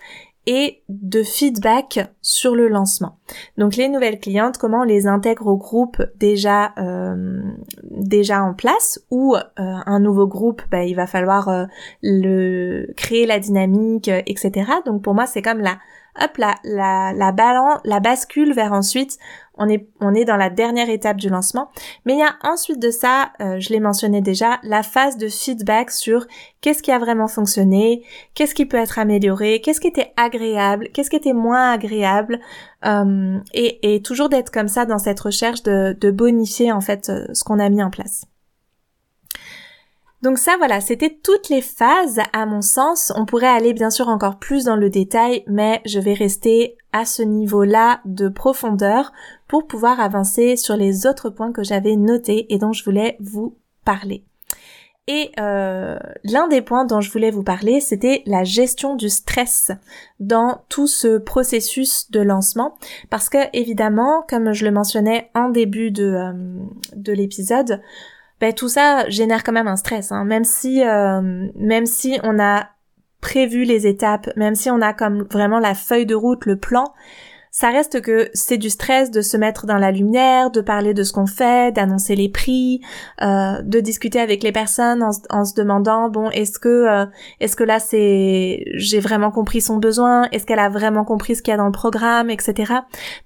et 0.45 0.83
de 0.89 1.23
feedback 1.23 2.11
sur 2.21 2.53
le 2.53 2.67
lancement. 2.67 3.17
Donc 3.57 3.77
les 3.77 3.89
nouvelles 3.89 4.19
clientes, 4.19 4.59
comment 4.59 4.81
on 4.81 4.83
les 4.83 5.07
intègre 5.07 5.47
au 5.47 5.57
groupe 5.57 6.03
déjà 6.17 6.73
euh, 6.77 7.41
déjà 7.89 8.43
en 8.43 8.53
place 8.53 8.99
ou 9.09 9.35
un 9.55 9.99
nouveau 9.99 10.27
groupe, 10.27 10.61
bah, 10.69 10.83
il 10.83 10.95
va 10.95 11.07
falloir 11.07 11.67
le 12.03 12.93
créer 12.95 13.25
la 13.25 13.39
dynamique, 13.39 14.09
etc. 14.09 14.69
Donc 14.85 15.01
pour 15.01 15.15
moi 15.15 15.25
c'est 15.25 15.41
comme 15.41 15.61
la 15.61 15.77
hop, 16.21 16.37
la, 16.37 16.55
la, 16.63 17.13
la, 17.13 17.31
balance, 17.31 17.79
la 17.85 17.99
bascule 17.99 18.53
vers 18.53 18.73
ensuite, 18.73 19.17
on 19.55 19.69
est, 19.69 19.87
on 19.99 20.13
est 20.15 20.25
dans 20.25 20.37
la 20.37 20.49
dernière 20.49 20.89
étape 20.89 21.17
du 21.17 21.29
lancement. 21.29 21.69
Mais 22.05 22.13
il 22.13 22.19
y 22.19 22.23
a 22.23 22.35
ensuite 22.43 22.79
de 22.79 22.89
ça, 22.89 23.31
euh, 23.39 23.59
je 23.59 23.69
l'ai 23.69 23.79
mentionné 23.79 24.21
déjà, 24.21 24.59
la 24.63 24.83
phase 24.83 25.17
de 25.17 25.27
feedback 25.27 25.91
sur 25.91 26.25
qu'est-ce 26.61 26.81
qui 26.81 26.91
a 26.91 26.99
vraiment 26.99 27.27
fonctionné, 27.27 28.03
qu'est-ce 28.33 28.55
qui 28.55 28.65
peut 28.65 28.77
être 28.77 28.99
amélioré, 28.99 29.61
qu'est-ce 29.61 29.79
qui 29.79 29.87
était 29.87 30.13
agréable, 30.17 30.89
qu'est-ce 30.93 31.09
qui 31.09 31.17
était 31.17 31.33
moins 31.33 31.71
agréable, 31.71 32.39
euh, 32.85 33.39
et, 33.53 33.95
et, 33.95 34.01
toujours 34.01 34.29
d'être 34.29 34.51
comme 34.51 34.67
ça 34.67 34.85
dans 34.85 34.97
cette 34.97 35.19
recherche 35.19 35.63
de, 35.63 35.95
de 35.99 36.11
bonifier 36.11 36.71
en 36.71 36.81
fait 36.81 37.09
euh, 37.09 37.25
ce 37.33 37.43
qu'on 37.43 37.59
a 37.59 37.69
mis 37.69 37.83
en 37.83 37.89
place. 37.89 38.25
Donc 40.23 40.37
ça 40.37 40.55
voilà, 40.57 40.79
c'était 40.79 41.19
toutes 41.21 41.49
les 41.49 41.61
phases 41.61 42.21
à 42.31 42.45
mon 42.45 42.61
sens. 42.61 43.11
On 43.17 43.25
pourrait 43.25 43.45
aller 43.45 43.73
bien 43.73 43.89
sûr 43.89 44.07
encore 44.07 44.39
plus 44.39 44.63
dans 44.63 44.77
le 44.77 44.89
détail, 44.89 45.43
mais 45.47 45.81
je 45.85 45.99
vais 45.99 46.13
rester 46.13 46.77
à 46.93 47.03
ce 47.03 47.21
niveau-là 47.21 47.99
de 48.05 48.29
profondeur 48.29 49.11
pour 49.49 49.67
pouvoir 49.67 49.99
avancer 49.99 50.55
sur 50.55 50.77
les 50.77 51.05
autres 51.05 51.29
points 51.29 51.51
que 51.51 51.61
j'avais 51.61 51.97
notés 51.97 52.45
et 52.53 52.57
dont 52.57 52.71
je 52.71 52.85
voulais 52.85 53.17
vous 53.19 53.57
parler. 53.83 54.23
Et 55.07 55.31
euh, 55.37 55.99
l'un 56.23 56.47
des 56.47 56.61
points 56.61 56.85
dont 56.85 57.01
je 57.01 57.11
voulais 57.11 57.31
vous 57.31 57.43
parler, 57.43 57.81
c'était 57.81 58.23
la 58.25 58.45
gestion 58.45 58.95
du 58.95 59.09
stress 59.09 59.71
dans 60.21 60.61
tout 60.69 60.87
ce 60.87 61.17
processus 61.17 62.09
de 62.11 62.21
lancement, 62.21 62.77
parce 63.09 63.27
que 63.27 63.39
évidemment, 63.51 64.23
comme 64.29 64.53
je 64.53 64.63
le 64.63 64.71
mentionnais 64.71 65.29
en 65.35 65.49
début 65.49 65.91
de, 65.91 66.05
euh, 66.05 66.31
de 66.95 67.11
l'épisode, 67.11 67.81
ben, 68.43 68.53
tout 68.53 68.67
ça 68.67 69.07
génère 69.07 69.41
quand 69.41 69.53
même 69.53 69.69
un 69.69 69.77
stress. 69.77 70.11
Hein. 70.11 70.25
Même 70.25 70.43
si, 70.43 70.83
euh, 70.83 71.47
même 71.55 71.85
si 71.85 72.19
on 72.23 72.37
a 72.41 72.67
prévu 73.21 73.63
les 73.63 73.87
étapes, 73.87 74.29
même 74.35 74.53
si 74.53 74.69
on 74.69 74.81
a 74.81 74.91
comme 74.91 75.23
vraiment 75.31 75.59
la 75.59 75.73
feuille 75.73 76.05
de 76.05 76.13
route, 76.13 76.45
le 76.45 76.57
plan, 76.57 76.93
ça 77.53 77.69
reste 77.69 78.01
que 78.01 78.29
c'est 78.33 78.57
du 78.57 78.71
stress 78.71 79.11
de 79.11 79.21
se 79.21 79.37
mettre 79.37 79.67
dans 79.67 79.77
la 79.77 79.91
lumière, 79.91 80.49
de 80.49 80.59
parler 80.59 80.95
de 80.95 81.03
ce 81.03 81.13
qu'on 81.13 81.27
fait, 81.27 81.71
d'annoncer 81.71 82.15
les 82.15 82.27
prix, 82.27 82.81
euh, 83.21 83.61
de 83.61 83.79
discuter 83.79 84.19
avec 84.19 84.41
les 84.41 84.51
personnes 84.51 85.03
en, 85.03 85.45
se 85.45 85.53
demandant 85.53 86.09
bon 86.09 86.31
est-ce 86.31 86.57
que 86.57 86.67
euh, 86.67 87.05
est-ce 87.39 87.55
que 87.55 87.63
là 87.63 87.79
c'est 87.79 88.63
j'ai 88.73 88.99
vraiment 88.99 89.29
compris 89.29 89.61
son 89.61 89.77
besoin, 89.77 90.27
est-ce 90.31 90.47
qu'elle 90.47 90.57
a 90.57 90.69
vraiment 90.69 91.05
compris 91.05 91.35
ce 91.35 91.43
qu'il 91.43 91.51
y 91.51 91.53
a 91.53 91.57
dans 91.57 91.67
le 91.67 91.71
programme, 91.71 92.31
etc. 92.31 92.73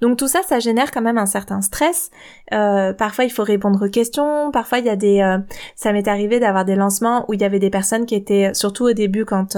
Donc 0.01 0.17
tout 0.17 0.27
ça, 0.27 0.41
ça 0.45 0.59
génère 0.59 0.91
quand 0.91 1.01
même 1.01 1.17
un 1.17 1.25
certain 1.25 1.61
stress. 1.61 2.11
Euh, 2.53 2.91
parfois 2.91 3.23
il 3.23 3.29
faut 3.29 3.43
répondre 3.43 3.87
aux 3.87 3.89
questions, 3.89 4.51
parfois 4.51 4.79
il 4.79 4.85
y 4.85 4.89
a 4.89 4.97
des 4.97 5.37
ça 5.77 5.93
m'est 5.93 6.09
arrivé 6.09 6.41
d'avoir 6.41 6.65
des 6.65 6.75
lancements 6.75 7.23
où 7.29 7.33
il 7.33 7.39
y 7.39 7.45
avait 7.45 7.59
des 7.59 7.69
personnes 7.69 8.05
qui 8.05 8.15
étaient 8.15 8.53
surtout 8.53 8.89
au 8.89 8.93
début 8.93 9.23
quand 9.23 9.55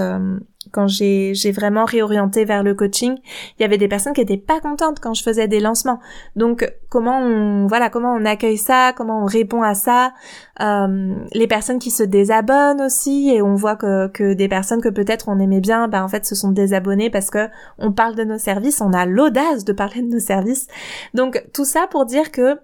quand 0.72 0.86
j'ai 0.88 1.32
vraiment 1.52 1.84
réorienté 1.84 2.44
vers 2.44 2.62
le 2.62 2.74
coaching, 2.74 3.16
il 3.58 3.62
y 3.62 3.64
avait 3.64 3.78
des 3.78 3.88
personnes 3.88 4.12
qui 4.12 4.20
étaient 4.20 4.36
pas 4.36 4.60
contentes 4.60 5.00
quand 5.00 5.14
je 5.14 5.22
faisais 5.22 5.48
des 5.48 5.60
lancements. 5.60 6.00
Donc 6.36 6.70
comment 6.88 7.18
on 7.18 7.66
voilà 7.66 7.90
comment 7.90 8.12
on 8.12 8.24
accueille 8.24 8.58
ça, 8.58 8.92
comment 8.96 9.22
on 9.22 9.26
répond 9.26 9.62
à 9.62 9.74
ça, 9.74 10.12
euh, 10.60 11.14
les 11.32 11.46
personnes 11.46 11.78
qui 11.78 11.90
se 11.90 12.02
désabonnent 12.02 12.80
aussi 12.80 13.30
et 13.30 13.42
on 13.42 13.54
voit 13.54 13.76
que 13.76 14.08
que 14.08 14.34
des 14.34 14.48
personnes 14.48 14.80
que 14.80 14.88
peut-être 14.88 15.28
on 15.28 15.38
aimait 15.38 15.60
bien, 15.60 15.88
ben 15.88 16.02
en 16.02 16.08
fait 16.08 16.24
se 16.24 16.34
sont 16.34 16.52
désabonnées 16.52 17.10
parce 17.10 17.30
que 17.30 17.48
on 17.78 17.92
parle 17.92 18.14
de 18.14 18.24
nos 18.24 18.38
services, 18.38 18.80
on 18.80 18.92
a 18.92 19.06
l'audace 19.06 19.64
de 19.64 19.72
parler 19.72 20.02
de 20.02 20.08
nos 20.08 20.20
services. 20.20 20.66
Donc 21.14 21.44
tout 21.52 21.64
ça 21.64 21.86
pour 21.90 22.06
dire 22.06 22.30
que 22.30 22.58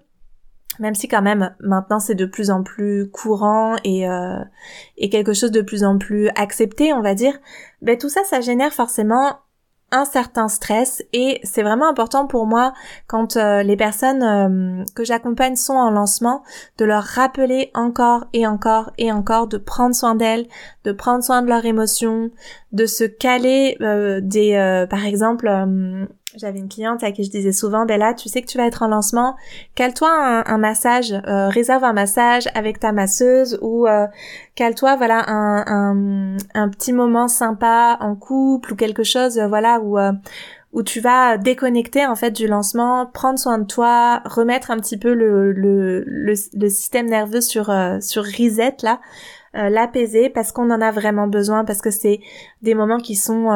même 0.79 0.95
si 0.95 1.07
quand 1.07 1.21
même 1.21 1.55
maintenant 1.59 1.99
c'est 1.99 2.15
de 2.15 2.25
plus 2.25 2.49
en 2.49 2.63
plus 2.63 3.09
courant 3.09 3.75
et, 3.83 4.09
euh, 4.09 4.39
et 4.97 5.09
quelque 5.09 5.33
chose 5.33 5.51
de 5.51 5.61
plus 5.61 5.83
en 5.83 5.97
plus 5.97 6.29
accepté, 6.29 6.93
on 6.93 7.01
va 7.01 7.15
dire, 7.15 7.37
ben 7.81 7.97
tout 7.97 8.09
ça, 8.09 8.23
ça 8.23 8.41
génère 8.41 8.73
forcément 8.73 9.39
un 9.89 10.03
certain 10.03 10.49
stress 10.49 11.01
et 11.13 11.39
c'est 11.43 11.63
vraiment 11.63 11.87
important 11.87 12.27
pour 12.27 12.45
moi 12.45 12.73
quand 13.07 13.37
euh, 13.37 13.63
les 13.63 13.77
personnes 13.77 14.21
euh, 14.21 14.83
que 14.95 15.05
j'accompagne 15.05 15.55
sont 15.55 15.75
en 15.75 15.91
lancement 15.91 16.43
de 16.77 16.83
leur 16.83 17.03
rappeler 17.03 17.71
encore 17.73 18.25
et 18.33 18.45
encore 18.45 18.91
et 18.97 19.13
encore 19.13 19.47
de 19.47 19.57
prendre 19.57 19.95
soin 19.95 20.15
d'elles, 20.15 20.47
de 20.83 20.91
prendre 20.91 21.23
soin 21.23 21.41
de 21.41 21.47
leurs 21.47 21.65
émotions, 21.65 22.31
de 22.73 22.85
se 22.85 23.05
caler 23.05 23.77
des 24.23 24.87
par 24.89 25.05
exemple 25.05 25.47
j'avais 26.35 26.59
une 26.59 26.67
cliente 26.67 27.03
à 27.03 27.11
qui 27.11 27.23
je 27.23 27.29
disais 27.29 27.53
souvent, 27.53 27.85
là, 27.85 28.13
tu 28.13 28.27
sais 28.27 28.41
que 28.41 28.47
tu 28.47 28.57
vas 28.57 28.65
être 28.65 28.83
en 28.83 28.89
lancement, 28.89 29.35
cale-toi 29.75 30.09
un, 30.45 30.57
massage, 30.57 31.13
euh, 31.13 31.47
réserve 31.47 31.83
un 31.83 31.93
massage 31.93 32.47
avec 32.53 32.79
ta 32.79 32.91
masseuse 32.91 33.57
ou 33.61 33.87
euh, 33.87 34.07
cale-toi, 34.55 34.97
voilà, 34.97 35.23
un, 35.27 36.37
un, 36.53 36.69
petit 36.69 36.91
moment 36.91 37.27
sympa 37.27 37.97
en 38.01 38.15
couple 38.15 38.73
ou 38.73 38.75
quelque 38.75 39.03
chose, 39.03 39.37
euh, 39.37 39.47
voilà, 39.47 39.79
où 39.79 39.97
où 40.73 40.83
tu 40.83 40.99
vas 40.99 41.37
déconnecter 41.37 42.05
en 42.05 42.15
fait 42.15 42.31
du 42.31 42.45
lancement, 42.45 43.05
prendre 43.05 43.39
soin 43.39 43.57
de 43.57 43.65
toi, 43.65 44.21
remettre 44.25 44.69
un 44.69 44.77
petit 44.77 44.97
peu 44.97 45.13
le, 45.13 45.53
le, 45.53 46.03
le, 46.05 46.69
système 46.69 47.07
nerveux 47.07 47.39
sur 47.41 47.73
sur 48.01 48.23
reset 48.25 48.75
là, 48.83 48.99
l'apaiser 49.53 50.29
parce 50.29 50.51
qu'on 50.51 50.69
en 50.69 50.81
a 50.81 50.91
vraiment 50.91 51.27
besoin 51.27 51.63
parce 51.63 51.81
que 51.81 51.89
c'est 51.89 52.19
des 52.61 52.75
moments 52.75 52.99
qui 52.99 53.15
sont 53.15 53.49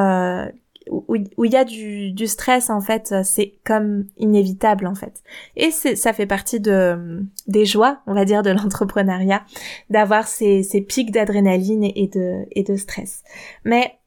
où 0.89 1.15
il 1.45 1.51
y 1.51 1.55
a 1.55 1.63
du, 1.63 2.11
du, 2.11 2.27
stress 2.27 2.69
en 2.69 2.81
fait, 2.81 3.13
c'est 3.23 3.53
comme 3.63 4.05
inévitable 4.17 4.87
en 4.87 4.95
fait. 4.95 5.21
Et 5.55 5.71
ça 5.71 6.13
fait 6.13 6.25
partie 6.25 6.59
de 6.59 7.23
des 7.47 7.65
joies, 7.65 7.99
on 8.07 8.13
va 8.13 8.25
dire, 8.25 8.41
de 8.41 8.49
l'entrepreneuriat, 8.49 9.43
d'avoir 9.89 10.27
ces, 10.27 10.63
ces 10.63 10.81
pics 10.81 11.11
d'adrénaline 11.11 11.83
et, 11.83 12.09
de 12.13 12.45
et 12.51 12.63
de 12.63 12.75
stress. 12.75 13.23
Mais 13.63 13.99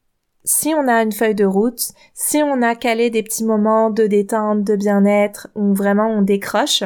si 0.43 0.73
on 0.75 0.87
a 0.87 1.01
une 1.01 1.11
feuille 1.11 1.35
de 1.35 1.45
route, 1.45 1.91
si 2.13 2.43
on 2.43 2.61
a 2.61 2.75
calé 2.75 3.09
des 3.09 3.23
petits 3.23 3.45
moments 3.45 3.89
de 3.89 4.05
détente, 4.05 4.63
de 4.63 4.75
bien-être, 4.75 5.47
où 5.55 5.73
vraiment 5.73 6.07
on 6.07 6.21
décroche, 6.21 6.83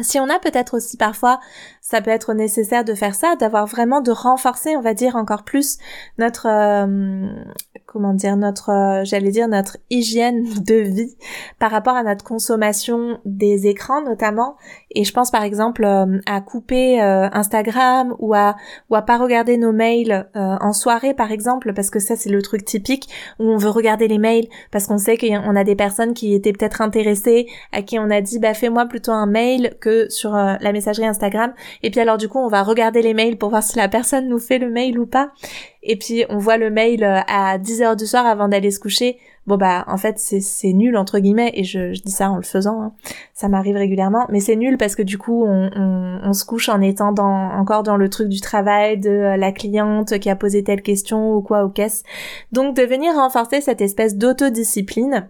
si 0.00 0.18
on 0.18 0.28
a 0.30 0.38
peut-être 0.38 0.74
aussi 0.74 0.96
parfois, 0.96 1.38
ça 1.82 2.00
peut 2.00 2.10
être 2.10 2.32
nécessaire 2.32 2.84
de 2.84 2.94
faire 2.94 3.16
ça, 3.16 3.34
d'avoir 3.34 3.66
vraiment 3.66 4.00
de 4.00 4.12
renforcer, 4.12 4.76
on 4.76 4.80
va 4.80 4.94
dire 4.94 5.16
encore 5.16 5.42
plus 5.42 5.78
notre 6.16 6.46
euh, 6.46 7.26
comment 7.92 8.14
dire 8.14 8.36
notre 8.36 8.70
euh, 8.70 9.04
j'allais 9.04 9.30
dire 9.30 9.48
notre 9.48 9.76
hygiène 9.90 10.44
de 10.66 10.76
vie 10.76 11.14
par 11.58 11.70
rapport 11.70 11.94
à 11.94 12.02
notre 12.02 12.24
consommation 12.24 13.18
des 13.24 13.66
écrans 13.66 14.02
notamment. 14.02 14.56
Et 14.90 15.04
je 15.04 15.12
pense 15.12 15.30
par 15.30 15.42
exemple 15.42 15.84
euh, 15.84 16.18
à 16.26 16.40
couper 16.40 17.02
euh, 17.02 17.28
Instagram 17.32 18.14
ou 18.18 18.34
à 18.34 18.56
ou 18.88 18.94
à 18.94 19.02
pas 19.02 19.18
regarder 19.18 19.56
nos 19.56 19.72
mails 19.72 20.28
en 20.34 20.72
soirée 20.72 21.14
par 21.14 21.32
exemple 21.32 21.72
parce 21.74 21.90
que 21.90 21.98
ça 21.98 22.16
c'est 22.16 22.30
le 22.30 22.42
truc 22.42 22.64
typique 22.64 23.08
où 23.38 23.44
on 23.44 23.56
veut 23.56 23.70
regarder 23.70 24.08
les 24.08 24.18
mails 24.18 24.46
parce 24.70 24.86
qu'on 24.86 24.98
sait 24.98 25.18
qu'on 25.18 25.56
a 25.56 25.64
des 25.64 25.74
personnes 25.74 26.14
qui 26.14 26.34
étaient 26.34 26.52
peut-être 26.52 26.80
intéressées 26.80 27.46
à 27.72 27.82
qui 27.82 27.98
on 27.98 28.10
a 28.10 28.20
dit 28.20 28.38
bah 28.38 28.54
fais-moi 28.54 28.86
plutôt 28.86 29.12
un 29.12 29.26
mail 29.26 29.76
que 29.80 30.08
sur 30.08 30.32
la 30.32 30.72
messagerie 30.72 31.06
Instagram 31.06 31.52
et 31.82 31.90
puis 31.90 32.00
alors 32.00 32.18
du 32.18 32.28
coup 32.28 32.38
on 32.38 32.48
va 32.48 32.62
regarder 32.62 33.02
les 33.02 33.14
mails 33.14 33.36
pour 33.36 33.50
voir 33.50 33.62
si 33.62 33.76
la 33.76 33.88
personne 33.88 34.28
nous 34.28 34.38
fait 34.38 34.58
le 34.58 34.70
mail 34.70 34.98
ou 34.98 35.06
pas 35.06 35.30
et 35.82 35.96
puis 35.96 36.24
on 36.28 36.38
voit 36.38 36.56
le 36.56 36.70
mail 36.70 37.02
euh, 37.04 37.20
à 37.26 37.58
10h 37.58 37.96
du 37.96 38.06
soir 38.06 38.26
avant 38.26 38.48
d'aller 38.48 38.70
se 38.70 38.78
coucher. 38.78 39.18
Bon 39.48 39.56
bah 39.56 39.84
en 39.88 39.96
fait 39.96 40.18
c'est 40.18 40.72
nul 40.72 40.96
entre 40.96 41.18
guillemets 41.18 41.50
et 41.54 41.64
je, 41.64 42.00
dis 42.00 42.12
ça 42.12 42.30
en 42.30 42.36
le 42.36 42.42
faisant, 42.42 42.80
hein. 42.80 42.92
ça 43.34 43.48
m'arrive 43.48 43.74
régulièrement, 43.74 44.24
mais 44.28 44.38
c'est 44.38 44.54
nul 44.54 44.78
parce 44.78 44.94
que 44.94 45.02
du 45.02 45.18
coup 45.18 45.44
on, 45.44 45.68
on, 45.74 46.20
on, 46.22 46.32
se 46.32 46.44
couche 46.44 46.68
en 46.68 46.80
étant 46.80 47.10
dans, 47.10 47.50
encore 47.50 47.82
dans 47.82 47.96
le 47.96 48.08
truc 48.08 48.28
du 48.28 48.40
travail 48.40 48.98
de 48.98 49.10
euh, 49.10 49.36
la 49.36 49.50
cliente 49.50 50.16
qui 50.20 50.30
a 50.30 50.36
posé 50.36 50.62
telle 50.62 50.82
question 50.82 51.34
ou 51.34 51.42
quoi 51.42 51.64
aux 51.64 51.70
caisses. 51.70 52.04
Donc 52.52 52.76
de 52.76 52.82
venir 52.82 53.14
renforcer 53.14 53.60
cette 53.60 53.80
espèce 53.80 54.16
d'autodiscipline 54.16 55.28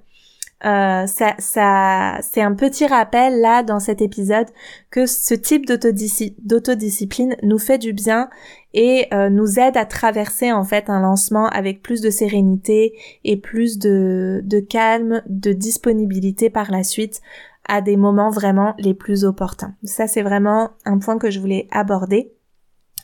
euh, 0.64 1.06
c'est 1.06 2.40
un 2.40 2.54
petit 2.54 2.86
rappel 2.86 3.40
là 3.40 3.62
dans 3.62 3.80
cet 3.80 4.00
épisode 4.00 4.46
que 4.90 5.06
ce 5.06 5.34
type 5.34 5.66
d'autodiscipline 5.66 7.36
nous 7.42 7.58
fait 7.58 7.78
du 7.78 7.92
bien 7.92 8.30
et 8.72 9.06
euh, 9.12 9.28
nous 9.28 9.58
aide 9.58 9.76
à 9.76 9.84
traverser 9.84 10.52
en 10.52 10.64
fait 10.64 10.88
un 10.88 11.00
lancement 11.00 11.48
avec 11.48 11.82
plus 11.82 12.00
de 12.00 12.10
sérénité 12.10 12.94
et 13.24 13.36
plus 13.36 13.78
de, 13.78 14.40
de 14.44 14.60
calme, 14.60 15.22
de 15.26 15.52
disponibilité 15.52 16.48
par 16.48 16.70
la 16.70 16.84
suite 16.84 17.20
à 17.68 17.80
des 17.80 17.96
moments 17.96 18.30
vraiment 18.30 18.74
les 18.78 18.94
plus 18.94 19.24
opportuns. 19.24 19.74
Ça 19.84 20.06
c'est 20.06 20.22
vraiment 20.22 20.70
un 20.84 20.98
point 20.98 21.18
que 21.18 21.30
je 21.30 21.40
voulais 21.40 21.66
aborder. 21.70 22.32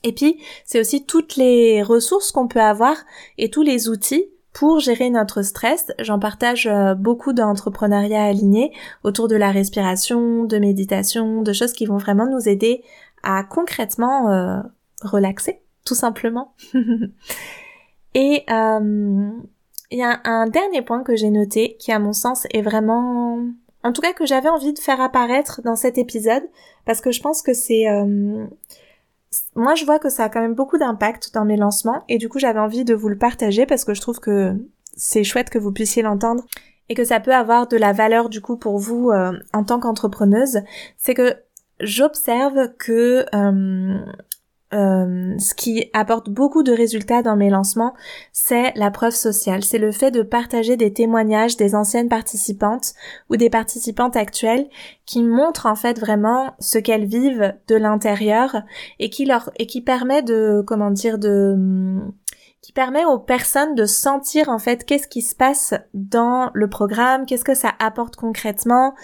Et 0.04 0.12
puis, 0.12 0.40
c'est 0.64 0.78
aussi 0.78 1.04
toutes 1.04 1.34
les 1.34 1.82
ressources 1.82 2.30
qu'on 2.30 2.46
peut 2.46 2.60
avoir 2.60 2.94
et 3.36 3.50
tous 3.50 3.62
les 3.62 3.88
outils 3.88 4.30
pour 4.52 4.80
gérer 4.80 5.10
notre 5.10 5.42
stress, 5.42 5.92
j'en 5.98 6.18
partage 6.18 6.66
euh, 6.66 6.94
beaucoup 6.94 7.32
d'entrepreneuriat 7.32 8.24
aligné 8.24 8.72
autour 9.04 9.28
de 9.28 9.36
la 9.36 9.50
respiration, 9.50 10.44
de 10.44 10.58
méditation, 10.58 11.42
de 11.42 11.52
choses 11.52 11.72
qui 11.72 11.86
vont 11.86 11.98
vraiment 11.98 12.26
nous 12.26 12.48
aider 12.48 12.82
à 13.22 13.44
concrètement 13.44 14.30
euh, 14.30 14.60
relaxer, 15.02 15.60
tout 15.84 15.94
simplement. 15.94 16.54
Et 18.14 18.44
euh, 18.50 19.30
il 19.90 19.98
y 19.98 20.02
a 20.02 20.20
un 20.24 20.46
dernier 20.48 20.82
point 20.82 21.02
que 21.02 21.14
j'ai 21.14 21.30
noté 21.30 21.76
qui, 21.78 21.92
à 21.92 21.98
mon 21.98 22.12
sens, 22.12 22.46
est 22.52 22.62
vraiment, 22.62 23.38
en 23.84 23.92
tout 23.92 24.00
cas, 24.00 24.12
que 24.12 24.26
j'avais 24.26 24.48
envie 24.48 24.72
de 24.72 24.78
faire 24.78 25.00
apparaître 25.00 25.60
dans 25.62 25.76
cet 25.76 25.98
épisode 25.98 26.42
parce 26.84 27.00
que 27.00 27.12
je 27.12 27.20
pense 27.20 27.42
que 27.42 27.52
c'est 27.52 27.86
moi 29.54 29.74
je 29.74 29.84
vois 29.84 29.98
que 29.98 30.08
ça 30.08 30.24
a 30.24 30.28
quand 30.28 30.40
même 30.40 30.54
beaucoup 30.54 30.78
d'impact 30.78 31.34
dans 31.34 31.44
mes 31.44 31.56
lancements 31.56 32.02
et 32.08 32.18
du 32.18 32.28
coup 32.28 32.38
j'avais 32.38 32.60
envie 32.60 32.84
de 32.84 32.94
vous 32.94 33.08
le 33.08 33.18
partager 33.18 33.66
parce 33.66 33.84
que 33.84 33.94
je 33.94 34.00
trouve 34.00 34.20
que 34.20 34.56
c'est 34.96 35.24
chouette 35.24 35.50
que 35.50 35.58
vous 35.58 35.72
puissiez 35.72 36.02
l'entendre 36.02 36.44
et 36.88 36.94
que 36.94 37.04
ça 37.04 37.20
peut 37.20 37.34
avoir 37.34 37.68
de 37.68 37.76
la 37.76 37.92
valeur 37.92 38.28
du 38.28 38.40
coup 38.40 38.56
pour 38.56 38.78
vous 38.78 39.10
euh, 39.10 39.32
en 39.52 39.64
tant 39.64 39.78
qu'entrepreneuse, 39.78 40.60
c'est 40.96 41.14
que 41.14 41.36
j'observe 41.80 42.72
que 42.78 43.26
euh, 43.34 43.98
euh, 44.74 45.34
ce 45.38 45.54
qui 45.54 45.88
apporte 45.94 46.28
beaucoup 46.28 46.62
de 46.62 46.72
résultats 46.72 47.22
dans 47.22 47.36
mes 47.36 47.48
lancements, 47.48 47.94
c'est 48.32 48.72
la 48.76 48.90
preuve 48.90 49.14
sociale. 49.14 49.64
C'est 49.64 49.78
le 49.78 49.92
fait 49.92 50.10
de 50.10 50.22
partager 50.22 50.76
des 50.76 50.92
témoignages 50.92 51.56
des 51.56 51.74
anciennes 51.74 52.08
participantes 52.08 52.92
ou 53.30 53.36
des 53.36 53.48
participantes 53.48 54.16
actuelles 54.16 54.68
qui 55.06 55.22
montrent 55.22 55.66
en 55.66 55.74
fait 55.74 55.98
vraiment 55.98 56.54
ce 56.58 56.78
qu'elles 56.78 57.06
vivent 57.06 57.54
de 57.66 57.76
l'intérieur 57.76 58.62
et 58.98 59.08
qui 59.08 59.24
leur 59.24 59.50
et 59.58 59.66
qui 59.66 59.80
permet 59.80 60.22
de 60.22 60.62
comment 60.66 60.90
dire 60.90 61.18
de 61.18 61.56
qui 62.60 62.72
permet 62.72 63.04
aux 63.04 63.20
personnes 63.20 63.76
de 63.76 63.84
sentir 63.84 64.48
en 64.48 64.58
fait 64.58 64.84
qu'est-ce 64.84 65.06
qui 65.06 65.22
se 65.22 65.36
passe 65.36 65.74
dans 65.94 66.50
le 66.54 66.68
programme, 66.68 67.24
qu'est-ce 67.24 67.44
que 67.44 67.54
ça 67.54 67.72
apporte 67.78 68.16
concrètement, 68.16 68.96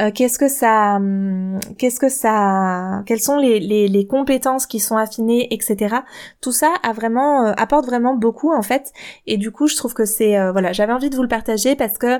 euh, 0.00 0.10
qu'est-ce 0.10 0.38
que 0.38 0.48
ça, 0.48 0.96
hum, 0.96 1.60
qu'est-ce 1.76 2.00
que 2.00 2.08
ça, 2.08 3.02
quelles 3.04 3.20
sont 3.20 3.36
les, 3.36 3.60
les, 3.60 3.86
les, 3.86 4.06
compétences 4.06 4.66
qui 4.66 4.80
sont 4.80 4.96
affinées, 4.96 5.52
etc. 5.52 5.96
Tout 6.40 6.52
ça 6.52 6.72
a 6.82 6.92
vraiment 6.94 7.46
euh, 7.46 7.52
apporte 7.58 7.84
vraiment 7.84 8.14
beaucoup 8.14 8.50
en 8.52 8.62
fait, 8.62 8.92
et 9.26 9.36
du 9.36 9.50
coup 9.50 9.66
je 9.66 9.76
trouve 9.76 9.92
que 9.92 10.06
c'est 10.06 10.38
euh, 10.38 10.50
voilà, 10.50 10.72
j'avais 10.72 10.92
envie 10.92 11.10
de 11.10 11.16
vous 11.16 11.22
le 11.22 11.28
partager 11.28 11.76
parce 11.76 11.98
que 11.98 12.18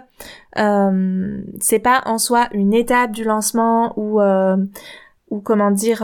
c'est 1.61 1.79
pas 1.79 2.03
en 2.05 2.19
soi 2.19 2.49
une 2.53 2.75
étape 2.75 3.13
du 3.13 3.25
lancement 3.25 3.95
ou 3.97 4.21
ou 5.31 5.41
comment 5.41 5.71
dire, 5.71 6.01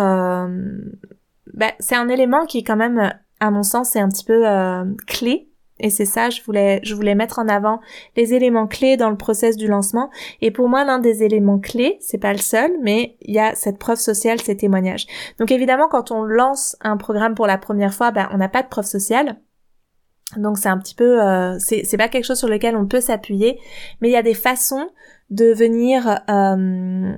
bah, 1.52 1.72
c'est 1.78 1.96
un 1.96 2.08
élément 2.08 2.46
qui 2.46 2.58
est 2.58 2.62
quand 2.64 2.76
même 2.76 3.12
à 3.40 3.50
mon 3.50 3.62
sens, 3.62 3.90
c'est 3.90 4.00
un 4.00 4.08
petit 4.08 4.24
peu 4.24 4.48
euh, 4.48 4.84
clé. 5.06 5.48
Et 5.80 5.90
c'est 5.90 6.04
ça, 6.04 6.28
je 6.28 6.42
voulais, 6.42 6.80
je 6.82 6.92
voulais 6.94 7.14
mettre 7.14 7.38
en 7.38 7.46
avant 7.46 7.80
les 8.16 8.34
éléments 8.34 8.66
clés 8.66 8.96
dans 8.96 9.10
le 9.10 9.16
process 9.16 9.56
du 9.56 9.68
lancement. 9.68 10.10
Et 10.40 10.50
pour 10.50 10.68
moi, 10.68 10.84
l'un 10.84 10.98
des 10.98 11.22
éléments 11.22 11.60
clés, 11.60 11.98
c'est 12.00 12.18
pas 12.18 12.32
le 12.32 12.38
seul, 12.38 12.72
mais 12.82 13.16
il 13.22 13.32
y 13.32 13.38
a 13.38 13.54
cette 13.54 13.78
preuve 13.78 13.98
sociale, 13.98 14.40
ces 14.40 14.56
témoignages. 14.56 15.06
Donc 15.38 15.52
évidemment, 15.52 15.86
quand 15.88 16.10
on 16.10 16.24
lance 16.24 16.76
un 16.80 16.96
programme 16.96 17.36
pour 17.36 17.46
la 17.46 17.58
première 17.58 17.94
fois, 17.94 18.10
ben, 18.10 18.28
on 18.32 18.38
n'a 18.38 18.48
pas 18.48 18.64
de 18.64 18.68
preuve 18.68 18.86
sociale. 18.86 19.36
Donc 20.36 20.58
c'est 20.58 20.68
un 20.68 20.78
petit 20.78 20.96
peu, 20.96 21.22
euh, 21.22 21.58
c'est 21.60 21.96
pas 21.96 22.08
quelque 22.08 22.24
chose 22.24 22.38
sur 22.38 22.48
lequel 22.48 22.76
on 22.76 22.86
peut 22.86 23.00
s'appuyer, 23.00 23.58
mais 24.00 24.08
il 24.08 24.12
y 24.12 24.16
a 24.16 24.22
des 24.22 24.34
façons 24.34 24.88
de 25.30 25.52
venir, 25.52 26.20
euh, 26.28 27.12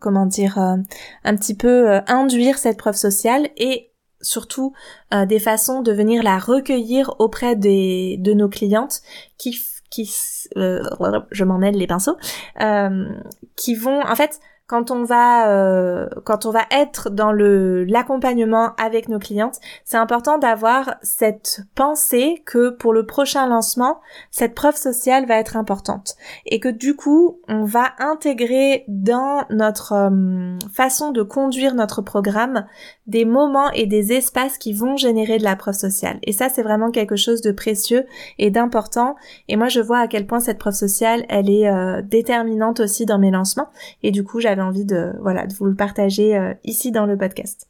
comment 0.00 0.26
dire, 0.26 0.58
un 0.58 1.36
petit 1.36 1.54
peu 1.54 2.00
induire 2.08 2.56
cette 2.58 2.78
preuve 2.78 2.96
sociale 2.96 3.50
et 3.56 3.91
surtout 4.22 4.72
euh, 5.12 5.26
des 5.26 5.38
façons 5.38 5.82
de 5.82 5.92
venir 5.92 6.22
la 6.22 6.38
recueillir 6.38 7.14
auprès 7.18 7.56
des 7.56 8.16
de 8.20 8.32
nos 8.32 8.48
clientes 8.48 9.02
qui 9.36 9.58
qui 9.90 10.10
euh, 10.56 10.82
je 11.30 11.44
m'emmène 11.44 11.76
les 11.76 11.86
pinceaux 11.86 12.16
euh, 12.60 13.08
qui 13.56 13.74
vont 13.74 14.00
en 14.00 14.14
fait 14.16 14.40
quand 14.66 14.90
on 14.90 15.04
va 15.04 15.48
euh, 15.50 16.08
quand 16.24 16.46
on 16.46 16.50
va 16.50 16.64
être 16.70 17.10
dans 17.10 17.32
le 17.32 17.84
l'accompagnement 17.84 18.72
avec 18.76 19.08
nos 19.08 19.18
clientes, 19.18 19.58
c'est 19.84 19.96
important 19.96 20.38
d'avoir 20.38 20.96
cette 21.02 21.62
pensée 21.74 22.42
que 22.46 22.70
pour 22.70 22.92
le 22.92 23.04
prochain 23.04 23.46
lancement, 23.46 24.00
cette 24.30 24.54
preuve 24.54 24.76
sociale 24.76 25.26
va 25.26 25.36
être 25.36 25.56
importante 25.56 26.14
et 26.46 26.60
que 26.60 26.68
du 26.68 26.96
coup, 26.96 27.40
on 27.48 27.64
va 27.64 27.92
intégrer 27.98 28.84
dans 28.88 29.44
notre 29.50 29.92
euh, 29.92 30.58
façon 30.72 31.10
de 31.10 31.22
conduire 31.22 31.74
notre 31.74 32.02
programme 32.02 32.66
des 33.06 33.24
moments 33.24 33.70
et 33.72 33.86
des 33.86 34.12
espaces 34.12 34.58
qui 34.58 34.72
vont 34.72 34.96
générer 34.96 35.38
de 35.38 35.44
la 35.44 35.56
preuve 35.56 35.74
sociale. 35.74 36.18
Et 36.22 36.32
ça, 36.32 36.48
c'est 36.48 36.62
vraiment 36.62 36.90
quelque 36.90 37.16
chose 37.16 37.40
de 37.40 37.50
précieux 37.50 38.06
et 38.38 38.50
d'important. 38.50 39.16
Et 39.48 39.56
moi, 39.56 39.68
je 39.68 39.80
vois 39.80 39.98
à 39.98 40.08
quel 40.08 40.26
point 40.26 40.40
cette 40.40 40.58
preuve 40.58 40.74
sociale, 40.74 41.24
elle 41.28 41.50
est 41.50 41.68
euh, 41.68 42.00
déterminante 42.02 42.80
aussi 42.80 43.06
dans 43.06 43.18
mes 43.18 43.30
lancements. 43.30 43.68
Et 44.02 44.10
du 44.10 44.24
coup, 44.24 44.40
envie 44.60 44.84
de, 44.84 45.12
voilà, 45.20 45.46
de 45.46 45.54
vous 45.54 45.66
le 45.66 45.74
partager 45.74 46.36
euh, 46.36 46.54
ici 46.64 46.90
dans 46.92 47.06
le 47.06 47.16
podcast. 47.16 47.68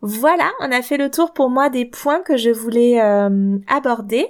Voilà, 0.00 0.50
on 0.60 0.70
a 0.72 0.82
fait 0.82 0.96
le 0.96 1.10
tour 1.10 1.32
pour 1.32 1.48
moi 1.48 1.70
des 1.70 1.84
points 1.84 2.20
que 2.20 2.36
je 2.36 2.50
voulais 2.50 3.00
euh, 3.00 3.58
aborder. 3.68 4.26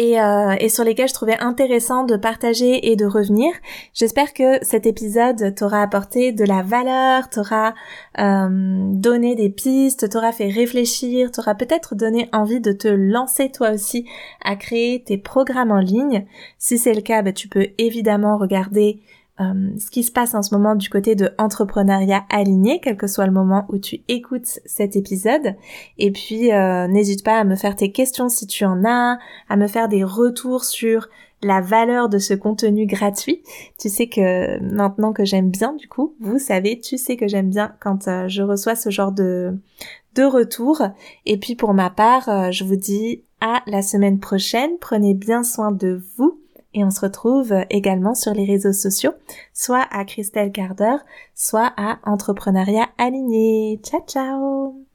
Et, 0.00 0.20
euh, 0.20 0.54
et, 0.60 0.68
sur 0.68 0.84
lesquels 0.84 1.08
je 1.08 1.14
trouvais 1.14 1.36
intéressant 1.40 2.04
de 2.04 2.16
partager 2.16 2.88
et 2.88 2.94
de 2.94 3.04
revenir. 3.04 3.52
J'espère 3.94 4.32
que 4.32 4.64
cet 4.64 4.86
épisode 4.86 5.56
t'aura 5.56 5.82
apporté 5.82 6.30
de 6.30 6.44
la 6.44 6.62
valeur, 6.62 7.28
t'aura 7.28 7.74
donné 8.16 9.34
des 9.34 9.50
pistes, 9.50 10.08
t'aura 10.08 10.30
fait 10.30 10.50
réfléchir, 10.50 11.32
t'aura 11.32 11.56
peut-être 11.56 11.96
donné 11.96 12.28
envie 12.32 12.60
de 12.60 12.70
te 12.70 12.86
lancer 12.86 13.50
toi 13.50 13.72
aussi 13.72 14.06
à 14.44 14.54
créer 14.54 15.02
tes 15.02 15.18
programmes 15.18 15.72
en 15.72 15.80
ligne. 15.80 16.26
Si 16.58 16.78
c'est 16.78 16.94
le 16.94 17.02
cas, 17.02 17.22
bah, 17.22 17.32
tu 17.32 17.48
peux 17.48 17.66
évidemment 17.78 18.38
regarder 18.38 19.00
euh, 19.40 19.70
ce 19.78 19.90
qui 19.90 20.02
se 20.02 20.10
passe 20.10 20.34
en 20.34 20.42
ce 20.42 20.54
moment 20.54 20.74
du 20.74 20.88
côté 20.88 21.14
de 21.14 21.30
entrepreneuriat 21.38 22.24
aligné, 22.28 22.80
quel 22.82 22.96
que 22.96 23.06
soit 23.06 23.26
le 23.26 23.32
moment 23.32 23.66
où 23.68 23.78
tu 23.78 24.00
écoutes 24.08 24.60
cet 24.64 24.96
épisode. 24.96 25.54
Et 25.96 26.10
puis, 26.10 26.52
euh, 26.52 26.88
n'hésite 26.88 27.24
pas 27.24 27.38
à 27.38 27.44
me 27.44 27.54
faire 27.54 27.76
tes 27.76 27.92
questions 27.92 28.28
si 28.28 28.46
tu 28.46 28.64
en 28.64 28.84
as, 28.84 29.18
à 29.48 29.56
me 29.56 29.68
faire 29.68 29.88
des 29.88 30.02
retours 30.02 30.64
sur 30.64 31.08
la 31.40 31.60
valeur 31.60 32.08
de 32.08 32.18
ce 32.18 32.34
contenu 32.34 32.86
gratuit. 32.86 33.42
Tu 33.78 33.88
sais 33.88 34.08
que 34.08 34.58
maintenant 34.60 35.12
que 35.12 35.24
j'aime 35.24 35.50
bien, 35.50 35.72
du 35.72 35.86
coup, 35.86 36.14
vous 36.18 36.40
savez, 36.40 36.80
tu 36.80 36.98
sais 36.98 37.16
que 37.16 37.28
j'aime 37.28 37.50
bien 37.50 37.74
quand 37.78 38.08
euh, 38.08 38.26
je 38.26 38.42
reçois 38.42 38.74
ce 38.74 38.90
genre 38.90 39.12
de, 39.12 39.56
de 40.16 40.24
retour. 40.24 40.82
Et 41.26 41.38
puis 41.38 41.54
pour 41.54 41.74
ma 41.74 41.90
part, 41.90 42.50
je 42.50 42.64
vous 42.64 42.74
dis 42.74 43.22
à 43.40 43.62
la 43.68 43.82
semaine 43.82 44.18
prochaine. 44.18 44.72
Prenez 44.80 45.14
bien 45.14 45.44
soin 45.44 45.70
de 45.70 46.02
vous 46.16 46.40
et 46.78 46.84
on 46.84 46.90
se 46.90 47.00
retrouve 47.00 47.54
également 47.70 48.14
sur 48.14 48.32
les 48.32 48.44
réseaux 48.44 48.72
sociaux, 48.72 49.12
soit 49.52 49.86
à 49.90 50.04
Christelle 50.04 50.52
Carder, 50.52 50.96
soit 51.34 51.72
à 51.76 51.98
Entrepreneuriat 52.04 52.88
Aligné. 52.98 53.80
Ciao 53.82 54.00
ciao 54.06 54.87